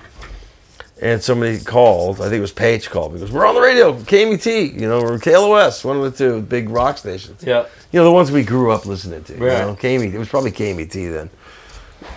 And 1.00 1.22
somebody 1.22 1.58
called, 1.60 2.20
I 2.20 2.24
think 2.24 2.34
it 2.34 2.40
was 2.40 2.52
Paich 2.54 2.88
called 2.88 3.12
me, 3.12 3.20
goes, 3.20 3.30
We're 3.30 3.44
on 3.46 3.54
the 3.54 3.60
radio, 3.60 3.92
KMET, 3.92 4.72
you 4.80 4.88
know, 4.88 5.00
or 5.00 5.18
KLOS, 5.18 5.84
one 5.84 5.98
of 5.98 6.02
the 6.04 6.10
two 6.10 6.40
big 6.40 6.70
rock 6.70 6.96
stations. 6.96 7.42
Yeah. 7.44 7.66
You 7.92 8.00
know, 8.00 8.04
the 8.04 8.12
ones 8.12 8.32
we 8.32 8.42
grew 8.42 8.72
up 8.72 8.86
listening 8.86 9.22
to. 9.24 9.34
Right. 9.34 9.52
You 9.58 9.66
know, 9.66 9.74
KMET, 9.78 10.14
it 10.14 10.18
was 10.18 10.28
probably 10.28 10.52
KMET 10.52 10.92
then. 11.12 11.28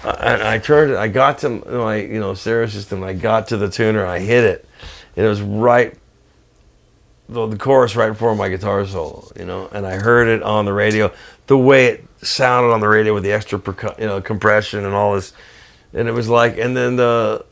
And 0.04 0.42
I 0.44 0.60
turned 0.60 0.92
it, 0.94 0.98
I 0.98 1.10
got 1.10 1.40
to 1.40 1.50
my, 1.50 1.98
you 1.98 2.20
know, 2.22 2.34
stereo 2.36 2.68
system, 2.68 3.04
I 3.04 3.14
got 3.14 3.48
to 3.50 3.58
the 3.58 3.70
tuner, 3.70 4.06
I 4.06 4.20
hit 4.20 4.44
it. 4.46 4.66
And 5.16 5.26
it 5.26 5.30
was 5.30 5.42
right, 5.42 5.98
the, 7.28 7.48
the 7.48 7.58
chorus 7.58 7.96
right 7.96 8.10
before 8.10 8.36
my 8.36 8.50
guitar 8.50 8.86
solo, 8.86 9.32
you 9.38 9.46
know, 9.46 9.70
and 9.72 9.86
I 9.86 9.98
heard 9.98 10.28
it 10.28 10.42
on 10.44 10.66
the 10.66 10.74
radio, 10.74 11.12
the 11.48 11.58
way 11.58 11.88
it 11.88 12.06
sounded 12.22 12.72
on 12.72 12.80
the 12.80 12.88
radio 12.88 13.14
with 13.14 13.24
the 13.24 13.32
extra, 13.32 13.60
percu- 13.60 14.00
you 14.00 14.06
know, 14.06 14.22
compression 14.22 14.86
and 14.86 14.94
all 14.94 15.16
this. 15.16 15.34
And 15.94 16.08
it 16.08 16.12
was 16.12 16.30
like, 16.30 16.58
and 16.58 16.76
then 16.76 16.96
the, 16.96 17.46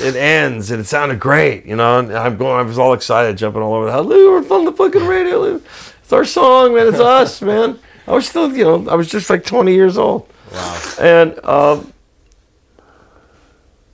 it 0.00 0.16
ends 0.16 0.70
and 0.70 0.80
it 0.80 0.84
sounded 0.84 1.18
great, 1.18 1.66
you 1.66 1.76
know. 1.76 1.98
And 1.98 2.12
I'm 2.12 2.36
going, 2.36 2.58
I 2.58 2.62
was 2.62 2.78
all 2.78 2.92
excited, 2.92 3.36
jumping 3.36 3.62
all 3.62 3.74
over 3.74 3.86
the 3.86 3.92
house. 3.92 4.06
We're 4.06 4.56
on 4.56 4.64
the 4.64 4.72
fucking 4.72 5.06
radio. 5.06 5.56
It's 5.56 6.12
our 6.12 6.24
song, 6.24 6.74
man. 6.74 6.88
It's 6.88 7.00
us, 7.00 7.42
man. 7.42 7.78
I 8.06 8.12
was 8.12 8.28
still, 8.28 8.54
you 8.54 8.64
know, 8.64 8.88
I 8.88 8.94
was 8.94 9.08
just 9.08 9.30
like 9.30 9.44
20 9.44 9.72
years 9.74 9.96
old. 9.96 10.28
Wow. 10.52 10.92
And 11.00 11.44
um, 11.44 11.91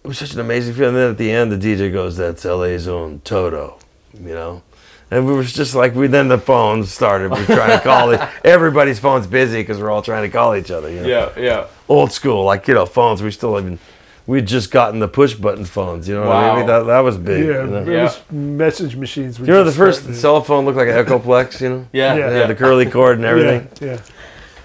it 0.08 0.12
was 0.12 0.18
such 0.18 0.32
an 0.32 0.40
amazing 0.40 0.72
feeling. 0.72 0.94
And 0.94 0.96
then 0.96 1.10
at 1.10 1.18
the 1.18 1.30
end, 1.30 1.52
the 1.52 1.58
DJ 1.58 1.92
goes, 1.92 2.16
"That's 2.16 2.42
LA's 2.46 2.88
own 2.88 3.20
Toto," 3.24 3.76
you 4.14 4.32
know. 4.32 4.62
And 5.10 5.26
we 5.26 5.34
was 5.34 5.52
just 5.52 5.74
like, 5.74 5.94
we 5.94 6.06
then 6.06 6.28
the 6.28 6.38
phones 6.38 6.90
started. 6.90 7.30
We 7.30 7.40
were 7.40 7.44
trying 7.44 7.76
to 7.78 7.84
call 7.84 8.10
it. 8.12 8.20
Everybody's 8.44 8.98
phone's 8.98 9.26
busy 9.26 9.60
because 9.60 9.78
we're 9.78 9.90
all 9.90 10.00
trying 10.00 10.22
to 10.22 10.30
call 10.30 10.54
each 10.56 10.70
other. 10.70 10.90
You 10.90 11.00
know? 11.02 11.06
Yeah, 11.08 11.38
yeah. 11.38 11.66
Old 11.90 12.10
school, 12.10 12.42
like 12.44 12.66
you 12.68 12.72
know, 12.74 12.86
phones. 12.86 13.22
We 13.22 13.30
still 13.30 13.58
even. 13.58 13.78
We'd 14.26 14.46
just 14.46 14.70
gotten 14.70 14.98
the 15.00 15.08
push 15.08 15.34
button 15.34 15.66
phones. 15.66 16.08
You 16.08 16.14
know 16.14 16.26
what 16.26 16.36
I 16.36 16.56
mean? 16.56 16.66
That, 16.66 16.80
that 16.84 17.00
was 17.00 17.18
big. 17.18 17.46
Yeah, 17.46 17.64
you 17.64 17.66
know? 17.70 17.82
it 17.82 17.88
Yeah. 17.88 18.02
was 18.04 18.20
message 18.30 18.96
machines. 18.96 19.38
You 19.38 19.46
know, 19.46 19.64
the 19.64 19.72
first 19.72 20.00
starting 20.00 20.14
to- 20.14 20.20
cell 20.20 20.42
phone 20.42 20.64
looked 20.64 20.78
like 20.78 20.88
an 20.88 20.94
Echoplex, 21.06 21.60
you 21.60 21.68
know? 21.68 21.86
Yeah, 21.92 22.14
Yeah. 22.14 22.28
yeah. 22.30 22.38
Yeah, 22.40 22.46
the 22.46 22.54
curly 22.54 22.84
cord 22.90 23.16
and 23.16 23.24
everything. 23.32 23.68
Yeah, 23.80 23.92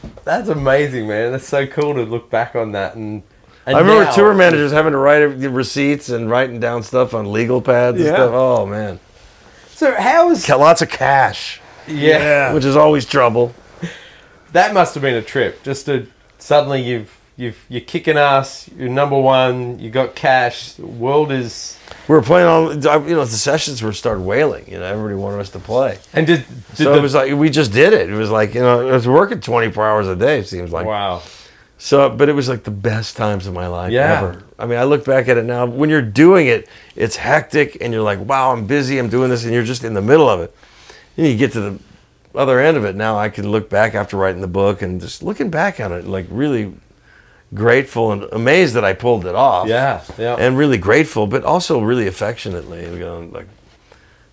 yeah. 0.03 0.09
That's 0.25 0.47
amazing, 0.49 1.07
man. 1.07 1.31
That's 1.31 1.47
so 1.47 1.65
cool 1.67 1.93
to 1.95 2.03
look 2.03 2.29
back 2.29 2.55
on 2.55 2.71
that 2.73 2.95
and. 2.95 3.23
And 3.65 3.75
I 3.75 3.79
remember 3.79 4.03
now- 4.05 4.11
tour 4.11 4.33
managers 4.33 4.71
having 4.71 4.91
to 4.91 4.97
write 4.97 5.19
receipts 5.21 6.09
and 6.09 6.29
writing 6.29 6.59
down 6.59 6.83
stuff 6.83 7.13
on 7.13 7.31
legal 7.31 7.61
pads 7.61 7.97
and 7.99 8.07
stuff. 8.07 8.31
Oh 8.33 8.65
man, 8.65 8.99
So 9.75 9.93
how 9.95 10.29
is 10.31 10.45
Got 10.45 10.59
lots 10.59 10.81
of 10.81 10.89
cash, 10.89 11.59
yeah, 11.87 12.17
Yeah. 12.19 12.53
which 12.53 12.65
is 12.65 12.75
always 12.75 13.05
trouble. 13.05 13.53
that 14.51 14.73
must 14.73 14.93
have 14.95 15.01
been 15.01 15.15
a 15.15 15.21
trip. 15.21 15.63
Just 15.63 15.85
to 15.87 16.07
suddenly 16.39 16.81
you've 16.81 17.17
you've 17.35 17.57
you're 17.69 17.81
kicking 17.81 18.17
ass. 18.17 18.69
You're 18.77 18.89
number 18.89 19.17
one. 19.19 19.79
You 19.79 19.89
got 19.89 20.13
cash. 20.15 20.73
The 20.73 20.85
world 20.85 21.31
is 21.31 21.77
We 22.07 22.15
were 22.15 22.21
playing 22.21 22.47
all, 22.47 22.73
you 22.73 23.15
know, 23.15 23.25
the 23.25 23.31
sessions 23.31 23.81
were 23.81 23.93
started 23.93 24.21
wailing. 24.23 24.65
You 24.67 24.77
know, 24.79 24.85
everybody 24.85 25.15
wanted 25.15 25.39
us 25.39 25.49
to 25.51 25.59
play. 25.59 25.97
and 26.13 26.27
did 26.27 26.45
did 26.75 26.83
So 26.85 26.91
the 26.91 26.99
it 26.99 27.01
was 27.01 27.15
like 27.15 27.33
we 27.33 27.49
just 27.49 27.71
did 27.73 27.93
it. 27.93 28.09
It 28.09 28.15
was 28.15 28.29
like 28.29 28.53
you 28.53 28.61
know, 28.61 28.87
it 28.87 28.91
was 28.91 29.07
working 29.07 29.39
twenty 29.41 29.71
four 29.71 29.87
hours 29.87 30.07
a 30.07 30.15
day. 30.15 30.37
It 30.39 30.47
seems 30.47 30.71
like 30.71 30.85
wow. 30.85 31.23
So, 31.83 32.09
but 32.09 32.29
it 32.29 32.33
was 32.33 32.47
like 32.47 32.63
the 32.63 32.71
best 32.71 33.17
times 33.17 33.45
of 33.45 33.53
my 33.53 33.67
life 33.67 33.91
Yeah. 33.91 34.17
ever. 34.17 34.43
I 34.57 34.65
mean, 34.65 34.79
I 34.79 34.85
look 34.85 35.03
back 35.03 35.27
at 35.27 35.35
it 35.37 35.43
now. 35.43 35.65
When 35.65 35.89
you're 35.89 36.01
doing 36.01 36.47
it, 36.47 36.69
it's 36.95 37.17
hectic, 37.17 37.77
and 37.81 37.91
you're 37.91 38.01
like, 38.01 38.19
"Wow, 38.25 38.53
I'm 38.53 38.65
busy. 38.65 38.97
I'm 38.99 39.09
doing 39.09 39.29
this," 39.29 39.43
and 39.43 39.53
you're 39.53 39.65
just 39.65 39.83
in 39.83 39.93
the 39.93 40.01
middle 40.01 40.29
of 40.29 40.39
it. 40.39 40.55
Then 41.17 41.25
you 41.25 41.35
get 41.35 41.51
to 41.51 41.59
the 41.59 41.79
other 42.33 42.61
end 42.61 42.77
of 42.77 42.85
it. 42.85 42.95
Now 42.95 43.17
I 43.19 43.27
can 43.27 43.51
look 43.51 43.69
back 43.69 43.95
after 43.95 44.15
writing 44.15 44.39
the 44.39 44.47
book 44.47 44.81
and 44.81 45.01
just 45.01 45.21
looking 45.23 45.49
back 45.49 45.81
on 45.81 45.91
it, 45.91 46.07
like 46.07 46.25
really 46.29 46.71
grateful 47.53 48.13
and 48.13 48.23
amazed 48.31 48.75
that 48.75 48.85
I 48.85 48.93
pulled 48.93 49.25
it 49.25 49.35
off. 49.35 49.67
Yeah, 49.67 49.99
yeah. 50.17 50.37
and 50.39 50.57
really 50.57 50.77
grateful, 50.77 51.27
but 51.27 51.43
also 51.43 51.81
really 51.81 52.07
affectionately 52.07 52.85
and 52.85 52.97
going 52.97 53.33
like, 53.33 53.47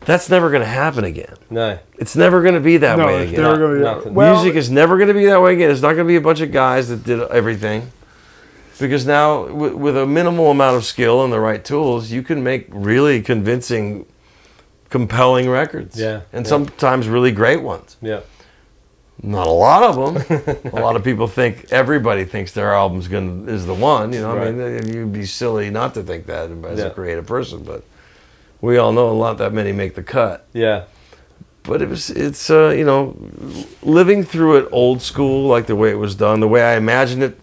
"That's 0.07 0.28
never 0.30 0.50
going 0.50 0.62
to 0.62 0.69
happen 0.69 1.04
again. 1.04 1.35
no. 1.50 1.78
It's 1.99 2.16
never 2.16 2.40
going 2.42 2.54
to 2.54 2.61
be 2.61 2.78
that 2.78 2.99
No, 2.99 3.07
way 3.07 3.25
again." 3.28 3.42
they 3.42 3.49
were 3.49 3.57
going 3.59 3.80
Nothing. 3.83 4.02
to. 4.04 4.11
Well, 4.11 4.35
Music 4.42 4.57
is 4.57 4.71
never 4.71 4.97
going 4.97 5.09
to 5.09 5.14
be 5.14 5.26
that 5.26 5.40
way 5.42 5.54
again. 5.54 5.71
It's 5.71 5.83
not 5.83 5.92
going 5.95 6.07
to 6.07 6.12
be 6.12 6.16
a 6.16 6.21
bunch 6.21 6.40
of 6.40 6.50
guys 6.52 6.88
that 6.88 7.04
did 7.04 7.21
everything. 7.30 7.90
Because 8.78 9.04
now, 9.07 9.45
w- 9.45 9.76
with 9.76 9.95
a 9.97 10.07
minimal 10.07 10.50
amount 10.50 10.76
of 10.78 10.87
skill 10.87 11.23
and 11.23 11.30
the 11.30 11.38
right 11.40 11.62
tools, 11.62 12.11
you 12.11 12.23
can 12.23 12.42
make 12.42 12.66
really 12.71 13.21
convincing, 13.21 14.07
compelling 14.88 15.50
records. 15.50 16.00
Yeah, 16.00 16.23
And 16.33 16.47
yeah. 16.47 16.49
sometimes 16.49 17.07
really 17.07 17.30
great 17.33 17.62
ones. 17.62 17.99
Yeah. 18.00 18.21
Not 19.23 19.47
a 19.47 19.50
lot 19.50 19.83
of 19.83 20.14
them. 20.14 20.57
a 20.73 20.80
lot 20.80 20.97
of 20.97 21.04
people 21.04 21.28
think 21.28 21.66
everybody 21.71 22.25
thinks 22.25 22.52
their 22.52 22.73
album's 22.73 23.07
going 23.07 23.50
is 23.50 23.66
the 23.66 23.75
one. 23.75 24.14
You 24.14 24.23
know, 24.23 24.38
I 24.38 24.50
mean, 24.50 24.88
you'd 24.95 25.12
be 25.12 25.26
silly 25.26 25.69
not 25.69 25.92
to 25.95 26.02
think 26.02 26.25
that 26.26 26.50
as 26.50 26.78
Yeah. 26.78 26.87
a 26.87 26.90
creative 26.90 27.26
person. 27.26 27.62
But 27.62 27.85
we 28.61 28.76
all 28.79 28.93
know 28.93 29.19
not 29.19 29.38
that 29.38 29.52
many 29.52 29.73
make 29.73 29.95
the 29.95 30.02
cut 30.02 30.47
Yeah. 30.52 30.85
but 31.62 31.83
it 31.83 31.88
was 31.88 32.11
it's 32.11 32.50
uh, 32.50 32.69
you 32.71 32.85
know 32.85 33.17
living 33.83 34.25
through 34.25 34.59
it 34.59 34.69
old 34.73 35.02
school 35.02 35.49
like 35.49 35.67
the 35.67 35.76
way 35.76 35.90
it 35.90 35.99
was 35.99 36.14
done 36.14 36.40
the 36.40 36.49
way 36.49 36.62
i 36.62 36.76
imagined 36.76 37.23
it 37.23 37.38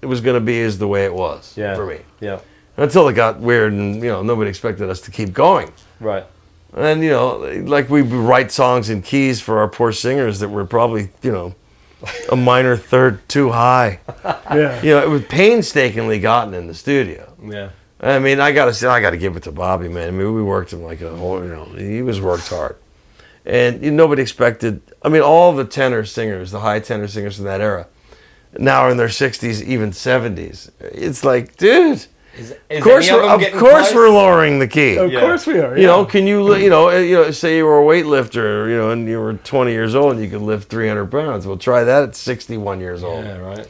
it 0.00 0.06
was 0.06 0.20
going 0.20 0.34
to 0.34 0.40
be 0.44 0.58
is 0.58 0.78
the 0.78 0.88
way 0.88 1.04
it 1.04 1.14
was 1.14 1.54
Yeah. 1.56 1.74
for 1.76 1.86
me 1.86 1.98
Yeah. 2.20 2.40
until 2.76 3.08
it 3.08 3.14
got 3.14 3.40
weird 3.40 3.72
and 3.72 3.96
you 3.96 4.08
know 4.10 4.22
nobody 4.22 4.48
expected 4.50 4.88
us 4.90 5.00
to 5.02 5.10
keep 5.10 5.32
going 5.32 5.72
Right. 6.00 6.24
and 6.74 7.02
you 7.02 7.10
know 7.10 7.36
like 7.64 7.88
we 7.90 8.02
write 8.02 8.50
songs 8.52 8.90
in 8.90 9.02
keys 9.02 9.40
for 9.40 9.58
our 9.60 9.68
poor 9.68 9.92
singers 9.92 10.38
that 10.40 10.48
were 10.48 10.64
probably 10.64 11.10
you 11.22 11.30
know 11.32 11.54
a 12.32 12.36
minor 12.36 12.76
third 12.76 13.20
too 13.28 13.50
high 13.52 14.00
yeah. 14.50 14.82
you 14.82 14.90
know 14.90 15.00
it 15.02 15.08
was 15.08 15.22
painstakingly 15.26 16.18
gotten 16.18 16.52
in 16.54 16.66
the 16.66 16.74
studio 16.74 17.32
Yeah. 17.44 17.68
I 18.02 18.18
mean, 18.18 18.40
I 18.40 18.50
gotta 18.52 18.74
say, 18.74 18.88
I 18.88 19.00
gotta 19.00 19.16
give 19.16 19.36
it 19.36 19.44
to 19.44 19.52
Bobby, 19.52 19.88
man. 19.88 20.08
I 20.08 20.10
mean, 20.10 20.34
we 20.34 20.42
worked 20.42 20.72
him 20.72 20.82
like 20.82 21.00
a 21.00 21.14
whole, 21.16 21.40
you 21.42 21.48
know, 21.48 21.64
he 21.66 22.02
was 22.02 22.20
worked 22.20 22.48
hard, 22.48 22.76
and 23.46 23.82
you 23.82 23.90
know, 23.90 23.96
nobody 24.04 24.22
expected. 24.22 24.80
I 25.02 25.08
mean, 25.08 25.22
all 25.22 25.52
the 25.52 25.64
tenor 25.64 26.04
singers, 26.04 26.50
the 26.50 26.60
high 26.60 26.80
tenor 26.80 27.06
singers 27.06 27.38
in 27.38 27.44
that 27.44 27.60
era, 27.60 27.86
now 28.58 28.80
are 28.82 28.90
in 28.90 28.96
their 28.96 29.08
sixties, 29.08 29.62
even 29.62 29.92
seventies. 29.92 30.70
It's 30.80 31.22
like, 31.24 31.56
dude, 31.56 32.04
Is, 32.36 32.56
of 32.70 32.82
course, 32.82 33.08
we're, 33.10 33.22
of 33.22 33.52
course, 33.58 33.94
we're 33.94 34.08
lowering 34.10 34.58
the 34.58 34.66
key. 34.68 34.96
Of 34.96 35.12
Yeah. 35.12 35.20
course 35.20 35.46
we 35.46 35.60
are. 35.60 35.76
You 35.78 35.86
know, 35.86 36.04
can 36.04 36.26
you, 36.26 36.56
you 36.56 36.70
know, 36.70 36.90
you 36.90 37.14
know, 37.16 37.30
say 37.30 37.58
you 37.58 37.66
were 37.66 37.80
a 37.80 37.84
weightlifter, 37.84 38.68
you 38.68 38.76
know, 38.76 38.90
and 38.90 39.06
you 39.06 39.20
were 39.20 39.34
20 39.34 39.70
years 39.70 39.94
old 39.94 40.14
and 40.14 40.22
you 40.24 40.28
could 40.30 40.40
lift 40.42 40.68
300 40.70 41.06
pounds. 41.10 41.46
Well, 41.46 41.56
try 41.58 41.84
that 41.84 42.02
at 42.02 42.16
61 42.16 42.80
years 42.80 43.04
old. 43.04 43.24
Yeah. 43.24 43.36
Right. 43.38 43.66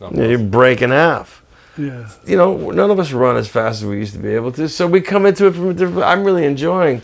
Not 0.00 0.12
You 0.12 0.18
know, 0.18 0.28
you 0.28 0.38
break 0.38 0.82
in 0.82 0.90
half. 0.90 1.41
Yeah. 1.76 2.08
you 2.26 2.36
know, 2.36 2.70
none 2.70 2.90
of 2.90 2.98
us 2.98 3.12
run 3.12 3.36
as 3.36 3.48
fast 3.48 3.82
as 3.82 3.88
we 3.88 3.98
used 3.98 4.12
to 4.12 4.18
be 4.18 4.34
able 4.34 4.52
to. 4.52 4.68
So 4.68 4.86
we 4.86 5.00
come 5.00 5.24
into 5.26 5.46
it 5.46 5.52
from 5.52 5.70
a 5.70 5.74
different. 5.74 6.02
I'm 6.02 6.24
really 6.24 6.44
enjoying. 6.44 7.02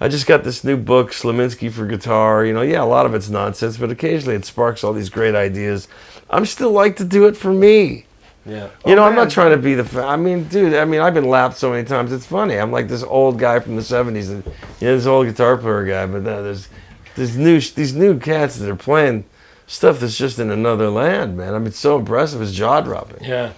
I 0.00 0.08
just 0.08 0.26
got 0.26 0.44
this 0.44 0.64
new 0.64 0.76
book, 0.76 1.10
Slonimsky 1.12 1.70
for 1.70 1.86
guitar. 1.86 2.44
You 2.44 2.52
know, 2.52 2.62
yeah, 2.62 2.82
a 2.82 2.84
lot 2.84 3.06
of 3.06 3.14
it's 3.14 3.28
nonsense, 3.28 3.76
but 3.76 3.90
occasionally 3.90 4.36
it 4.36 4.44
sparks 4.44 4.84
all 4.84 4.92
these 4.92 5.08
great 5.08 5.34
ideas. 5.34 5.88
I'm 6.30 6.46
still 6.46 6.70
like 6.70 6.96
to 6.96 7.04
do 7.04 7.26
it 7.26 7.36
for 7.36 7.52
me. 7.52 8.06
Yeah. 8.46 8.68
You 8.86 8.94
know, 8.94 9.02
oh, 9.04 9.06
I'm 9.06 9.14
not 9.14 9.30
trying 9.30 9.52
to 9.52 9.56
be 9.56 9.74
the. 9.74 9.84
fa- 9.84 10.04
I 10.04 10.16
mean, 10.16 10.44
dude. 10.44 10.74
I 10.74 10.84
mean, 10.84 11.00
I've 11.00 11.14
been 11.14 11.28
lapped 11.28 11.56
so 11.56 11.70
many 11.70 11.84
times. 11.84 12.12
It's 12.12 12.26
funny. 12.26 12.56
I'm 12.58 12.70
like 12.70 12.88
this 12.88 13.02
old 13.02 13.38
guy 13.38 13.58
from 13.60 13.76
the 13.76 13.82
'70s, 13.82 14.30
and 14.30 14.44
you 14.80 14.88
know, 14.88 14.96
this 14.96 15.06
old 15.06 15.26
guitar 15.26 15.56
player 15.56 15.84
guy. 15.86 16.06
But 16.06 16.22
now 16.22 16.42
there's 16.42 16.68
there's 17.16 17.36
new 17.36 17.58
these 17.60 17.94
new 17.94 18.18
cats 18.18 18.56
that 18.56 18.68
are 18.68 18.76
playing 18.76 19.24
stuff 19.66 20.00
that's 20.00 20.16
just 20.18 20.38
in 20.38 20.50
another 20.50 20.90
land, 20.90 21.36
man. 21.38 21.54
I 21.54 21.58
mean, 21.58 21.68
it's 21.68 21.78
so 21.78 21.98
impressive. 21.98 22.42
It's 22.42 22.52
jaw 22.52 22.82
dropping. 22.82 23.24
Yeah. 23.24 23.52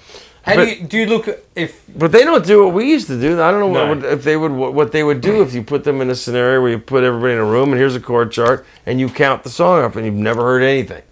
How 0.46 0.54
But- 0.54 0.64
do 0.64 0.70
you 0.70 0.76
do 0.86 0.98
you 0.98 1.06
look 1.06 1.28
if 1.56 1.82
But 1.98 2.12
they 2.12 2.22
don't 2.22 2.46
do 2.46 2.64
what 2.64 2.72
we 2.72 2.88
used 2.88 3.08
to 3.08 3.20
do. 3.20 3.40
I 3.42 3.50
don't 3.50 3.60
know 3.60 3.72
No. 3.72 3.94
what 3.94 4.04
if 4.04 4.22
they 4.22 4.36
would 4.36 4.52
what 4.52 4.92
they 4.92 5.02
would 5.02 5.20
do 5.20 5.42
if 5.42 5.52
you 5.54 5.62
put 5.62 5.82
them 5.84 6.00
in 6.00 6.08
a 6.08 6.14
scenario 6.14 6.62
where 6.62 6.70
you 6.70 6.78
put 6.78 7.02
everybody 7.02 7.32
in 7.32 7.38
a 7.40 7.44
room 7.44 7.70
and 7.72 7.78
here's 7.78 7.96
a 7.96 8.00
chord 8.00 8.30
chart 8.30 8.64
and 8.86 9.00
you 9.00 9.08
count 9.08 9.42
the 9.42 9.50
song 9.50 9.82
up 9.82 9.96
and 9.96 10.06
you've 10.06 10.14
never 10.14 10.42
heard 10.42 10.62
anything. 10.62 11.02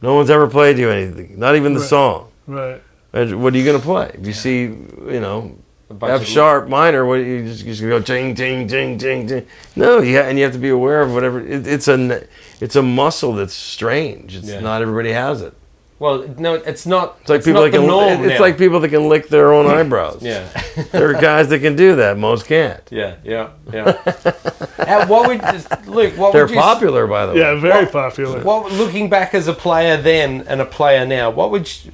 No 0.00 0.14
one's 0.14 0.30
ever 0.30 0.46
played 0.46 0.78
you 0.78 0.90
anything, 0.90 1.34
not 1.36 1.56
even 1.56 1.74
the 1.74 1.80
Right. 1.80 1.88
song. 1.88 2.28
Right. 2.46 2.80
And 3.12 3.42
what 3.42 3.52
are 3.54 3.56
you 3.56 3.64
going 3.64 3.78
to 3.80 3.82
play? 3.84 4.10
If 4.14 4.26
you 4.26 4.32
see, 4.32 4.60
you 4.62 5.20
know, 5.20 5.52
F 5.90 6.02
of- 6.20 6.26
sharp 6.26 6.68
minor, 6.68 7.04
what 7.06 7.16
you 7.20 7.44
just, 7.46 7.64
you 7.64 7.72
just 7.72 7.82
go 7.82 7.98
ting 8.00 8.34
ting 8.34 8.68
ting 8.68 8.98
ting 8.98 9.26
ting. 9.26 9.46
No, 9.74 9.98
you 10.00 10.16
ha- 10.18 10.24
and 10.28 10.36
you 10.38 10.44
have 10.44 10.52
to 10.52 10.58
be 10.58 10.68
aware 10.68 11.00
of 11.00 11.12
whatever. 11.14 11.40
It, 11.40 11.66
it's 11.66 11.88
a 11.88 11.92
n- 11.94 12.24
it's 12.60 12.76
a 12.76 12.82
muscle 12.82 13.32
that's 13.32 13.54
strange. 13.54 14.36
It's 14.36 14.48
Yeah. 14.48 14.60
not 14.60 14.82
everybody 14.82 15.12
has 15.12 15.40
it. 15.42 15.54
Well, 15.98 16.26
no, 16.36 16.54
it's 16.54 16.84
not. 16.84 17.16
It's 17.22 17.30
like 17.30 17.44
people 17.44 17.62
not 17.62 17.70
that 17.72 17.78
can. 17.78 17.86
norm 17.86 18.24
it's 18.24 18.34
now. 18.38 18.40
like 18.40 18.58
people 18.58 18.80
that 18.80 18.90
can 18.90 19.08
lick 19.08 19.28
their 19.28 19.52
own 19.52 19.66
eyebrows. 19.78 20.18
Yeah. 20.22 20.46
there 20.92 21.08
are 21.08 21.20
guys 21.20 21.48
that 21.48 21.60
can 21.60 21.74
do 21.74 21.96
that. 21.96 22.18
Most 22.18 22.46
can't. 22.46 22.82
yeah. 22.90 23.16
Yeah. 23.24 23.48
Yeah. 23.72 23.92
How- 24.86 25.06
what 25.06 25.26
would 25.28 25.40
Luke? 25.86 26.18
What 26.18 26.32
They're 26.34 26.44
would 26.44 26.50
you? 26.54 26.60
popular, 26.60 27.06
by 27.06 27.24
the 27.26 27.32
way. 27.32 27.38
Yeah. 27.38 27.54
Very 27.58 27.84
What- 27.84 27.92
popular. 27.92 28.42
What 28.42 28.72
looking 28.72 29.08
back 29.08 29.32
as 29.34 29.48
a 29.48 29.54
player 29.54 29.96
then 29.96 30.44
and 30.48 30.60
a 30.60 30.66
player 30.66 31.06
now? 31.06 31.30
What 31.30 31.50
would 31.50 31.66
you, 31.84 31.92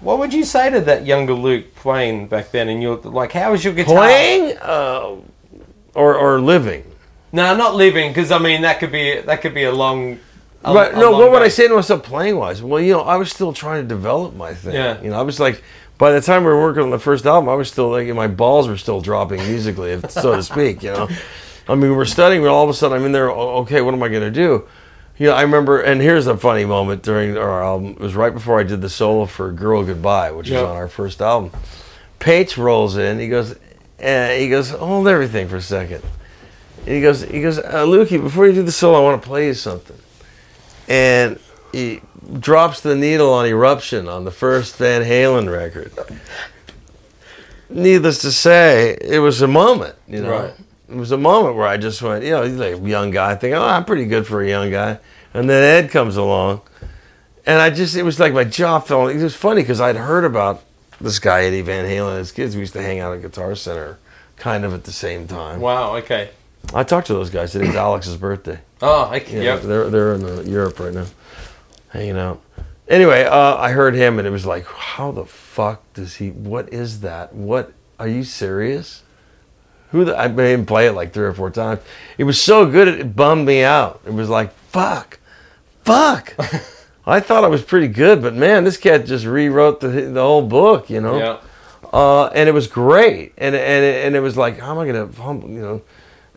What 0.00 0.18
would 0.18 0.34
you 0.34 0.44
say 0.44 0.68
to 0.70 0.80
that 0.80 1.06
younger 1.06 1.34
Luke 1.34 1.74
playing 1.76 2.26
back 2.28 2.50
then? 2.50 2.68
And 2.68 2.82
you're 2.82 2.96
like, 2.96 3.30
how 3.32 3.52
was 3.52 3.64
your 3.64 3.74
guitar? 3.74 3.94
Playing 3.94 4.56
uh, 4.60 5.14
or 5.94 6.14
or 6.16 6.40
living. 6.40 6.84
No, 7.32 7.54
not 7.54 7.76
living, 7.76 8.10
because 8.10 8.32
I 8.32 8.38
mean 8.38 8.62
that 8.62 8.80
could 8.80 8.90
be 8.90 9.20
that 9.20 9.40
could 9.40 9.54
be 9.54 9.62
a 9.62 9.70
long. 9.72 10.18
A, 10.64 10.74
But 10.74 10.94
no, 10.96 11.12
what 11.12 11.30
would 11.32 11.42
I 11.42 11.48
say 11.48 11.68
to 11.68 11.74
myself 11.74 12.02
playing 12.02 12.36
wise? 12.36 12.62
Well, 12.62 12.80
you 12.82 12.92
know, 12.92 13.00
I 13.00 13.16
was 13.16 13.30
still 13.30 13.52
trying 13.52 13.82
to 13.82 13.88
develop 13.88 14.34
my 14.34 14.52
thing. 14.54 14.74
Yeah. 14.74 15.00
You 15.00 15.10
know, 15.10 15.18
I 15.18 15.22
was 15.22 15.40
like, 15.40 15.62
by 15.96 16.12
the 16.12 16.20
time 16.20 16.44
we 16.44 16.50
were 16.50 16.60
working 16.60 16.82
on 16.82 16.90
the 16.90 16.98
first 16.98 17.24
album, 17.26 17.48
I 17.48 17.54
was 17.54 17.70
still 17.70 17.88
like, 17.90 18.06
my 18.08 18.26
balls 18.28 18.68
were 18.68 18.76
still 18.76 19.00
dropping 19.00 19.38
musically, 19.46 19.92
if, 19.92 20.10
so 20.10 20.36
to 20.36 20.42
speak. 20.42 20.82
You 20.82 20.92
know, 20.92 21.08
I 21.68 21.74
mean, 21.76 21.94
we're 21.96 22.04
studying, 22.04 22.42
but 22.42 22.48
all 22.48 22.64
of 22.64 22.70
a 22.70 22.74
sudden 22.74 22.98
I'm 22.98 23.04
in 23.06 23.12
there. 23.12 23.30
"Oh, 23.30 23.58
Okay, 23.62 23.80
what 23.80 23.94
am 23.94 24.02
I 24.02 24.08
going 24.08 24.22
to 24.22 24.30
do? 24.30 24.66
You 25.18 25.26
know, 25.26 25.34
I 25.34 25.42
remember, 25.42 25.80
and 25.80 26.00
here's 26.00 26.26
a 26.26 26.36
funny 26.36 26.64
moment 26.64 27.02
during 27.02 27.36
our 27.36 27.62
album. 27.62 27.90
It 27.90 28.00
was 28.00 28.14
right 28.14 28.32
before 28.32 28.58
I 28.58 28.62
did 28.62 28.80
the 28.80 28.88
solo 28.88 29.26
for 29.26 29.52
"Girl 29.52 29.84
Goodbye," 29.84 30.30
which 30.32 30.48
Yeah. 30.48 30.58
is 30.58 30.64
on 30.64 30.76
our 30.76 30.88
first 30.88 31.20
album. 31.22 31.52
Paich 32.18 32.56
rolls 32.56 32.96
in. 32.96 33.18
He 33.18 33.28
goes, 33.28 33.54
uh, 34.02 34.28
he 34.30 34.48
goes, 34.48 34.70
hold 34.70 35.06
everything 35.08 35.48
for 35.48 35.56
a 35.56 35.60
second. 35.62 36.02
And 36.86 36.94
he 36.96 37.02
goes, 37.02 37.22
he 37.22 37.42
goes, 37.42 37.58
uh, 37.58 37.84
Lukey, 37.86 38.20
before 38.20 38.46
you 38.46 38.52
do 38.54 38.62
the 38.62 38.72
solo, 38.72 38.98
I 38.98 39.02
want 39.02 39.22
to 39.22 39.26
play 39.28 39.46
you 39.46 39.54
something. 39.54 39.96
And 40.90 41.38
he 41.72 42.02
drops 42.38 42.80
the 42.80 42.96
needle 42.96 43.32
on 43.32 43.46
Eruption 43.46 44.08
on 44.08 44.24
the 44.24 44.30
first 44.30 44.76
Van 44.76 45.02
Halen 45.02 45.50
record. 45.50 45.92
Needless 47.68 48.18
to 48.22 48.32
say, 48.32 48.98
it 49.00 49.20
was 49.20 49.40
a 49.40 49.46
moment, 49.46 49.94
you 50.08 50.20
know. 50.20 50.30
Right. 50.30 50.54
It 50.88 50.96
was 50.96 51.12
a 51.12 51.16
moment 51.16 51.54
where 51.54 51.68
I 51.68 51.76
just 51.76 52.02
went, 52.02 52.24
you 52.24 52.32
know, 52.32 52.42
he's 52.42 52.56
like 52.56 52.74
a 52.74 52.78
young 52.78 53.12
guy, 53.12 53.36
thinking, 53.36 53.56
oh, 53.56 53.64
I'm 53.64 53.84
pretty 53.84 54.06
good 54.06 54.26
for 54.26 54.42
a 54.42 54.48
young 54.48 54.72
guy. 54.72 54.98
And 55.32 55.48
then 55.48 55.62
Ed 55.62 55.90
comes 55.92 56.16
along, 56.16 56.62
and 57.46 57.60
I 57.60 57.70
just, 57.70 57.94
it 57.94 58.02
was 58.02 58.18
like 58.18 58.32
my 58.32 58.42
jaw 58.42 58.80
fell. 58.80 59.06
It 59.06 59.22
was 59.22 59.36
funny 59.36 59.62
because 59.62 59.80
I'd 59.80 59.94
heard 59.94 60.24
about 60.24 60.64
this 61.00 61.20
guy, 61.20 61.44
Eddie 61.44 61.62
Van 61.62 61.84
Halen, 61.84 62.08
and 62.08 62.18
his 62.18 62.32
kids. 62.32 62.56
We 62.56 62.62
used 62.62 62.72
to 62.72 62.82
hang 62.82 62.98
out 62.98 63.14
at 63.14 63.22
Guitar 63.22 63.54
Center 63.54 63.98
kind 64.36 64.64
of 64.64 64.74
at 64.74 64.82
the 64.82 64.92
same 64.92 65.28
time. 65.28 65.60
Wow. 65.60 65.94
Okay. 65.98 66.30
I 66.74 66.84
talked 66.84 67.08
to 67.08 67.14
those 67.14 67.30
guys. 67.30 67.52
Today's 67.52 67.74
Alex's 67.74 68.16
birthday. 68.16 68.60
Oh, 68.82 69.12
okay. 69.14 69.36
Yeah, 69.44 69.54
Yep. 69.54 69.62
they're 69.62 69.90
they're 69.90 70.14
in 70.14 70.24
uh, 70.24 70.40
Europe 70.42 70.78
right 70.78 70.92
now, 70.94 71.06
hanging 71.88 72.16
out. 72.18 72.40
Anyway, 72.88 73.24
uh, 73.24 73.56
I 73.56 73.70
heard 73.72 73.94
him, 73.94 74.18
and 74.18 74.26
it 74.26 74.30
was 74.30 74.46
like, 74.46 74.66
how 74.66 75.12
the 75.12 75.24
fuck 75.24 75.80
does 75.94 76.16
he? 76.16 76.30
What 76.30 76.72
is 76.72 77.00
that? 77.00 77.34
What 77.34 77.72
are 77.98 78.08
you 78.08 78.24
serious? 78.24 79.02
Who 79.92 80.04
the, 80.04 80.16
I 80.16 80.28
made 80.28 80.52
him 80.54 80.66
play 80.66 80.86
it 80.86 80.92
like 80.92 81.12
three 81.12 81.24
or 81.26 81.32
four 81.32 81.50
times. 81.50 81.80
It 82.18 82.24
was 82.24 82.40
so 82.40 82.64
good, 82.70 82.86
it, 82.88 83.00
it 83.00 83.16
bummed 83.16 83.46
me 83.46 83.62
out. 83.62 84.00
It 84.06 84.12
was 84.12 84.28
like, 84.28 84.52
fuck, 84.70 85.18
fuck. 85.84 86.34
I 87.06 87.18
thought 87.20 87.42
I 87.44 87.48
was 87.48 87.62
pretty 87.62 87.88
good, 87.88 88.22
but 88.22 88.34
man, 88.34 88.62
this 88.64 88.76
cat 88.76 89.06
just 89.06 89.24
rewrote 89.24 89.80
the 89.80 89.88
the 89.88 90.20
whole 90.20 90.42
book, 90.46 90.90
you 90.90 91.00
know. 91.00 91.18
Yeah. 91.18 91.38
Uh, 91.92 92.26
and 92.26 92.48
it 92.48 92.52
was 92.52 92.66
great, 92.68 93.32
and 93.38 93.54
and 93.56 93.84
and 93.84 94.14
it 94.16 94.20
was 94.20 94.36
like, 94.36 94.58
how 94.60 94.70
am 94.72 94.78
I 94.78 94.86
gonna, 94.86 95.06
you 95.48 95.60
know? 95.60 95.82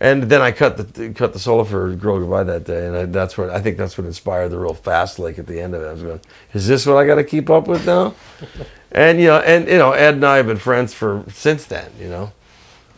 And 0.03 0.23
then 0.23 0.41
I 0.41 0.51
cut 0.51 0.75
the 0.93 1.13
cut 1.13 1.31
the 1.31 1.39
solo 1.39 1.63
for 1.63 1.93
"Girl 1.95 2.19
Goodbye" 2.19 2.43
that 2.43 2.65
day, 2.65 2.87
and 2.87 2.95
I, 2.97 3.05
that's 3.05 3.37
what 3.37 3.49
I 3.49 3.61
think 3.61 3.77
that's 3.77 3.97
what 3.97 4.05
inspired 4.05 4.49
the 4.49 4.59
real 4.59 4.73
fast 4.73 5.17
lick 5.17 5.39
at 5.39 5.47
the 5.47 5.61
end 5.61 5.73
of 5.73 5.81
it. 5.81 5.87
I 5.87 5.93
was 5.93 6.03
going, 6.03 6.19
"Is 6.53 6.67
this 6.67 6.85
what 6.85 6.97
I 6.97 7.05
got 7.05 7.15
to 7.15 7.23
keep 7.23 7.49
up 7.49 7.67
with 7.69 7.85
now?" 7.85 8.13
and 8.91 9.17
you 9.17 9.27
know, 9.27 9.37
and 9.39 9.65
you 9.65 9.77
know, 9.77 9.93
Ed 9.93 10.15
and 10.15 10.25
I 10.25 10.35
have 10.37 10.47
been 10.47 10.57
friends 10.57 10.93
for 10.93 11.23
since 11.31 11.63
then. 11.67 11.89
You 11.97 12.09
know, 12.09 12.31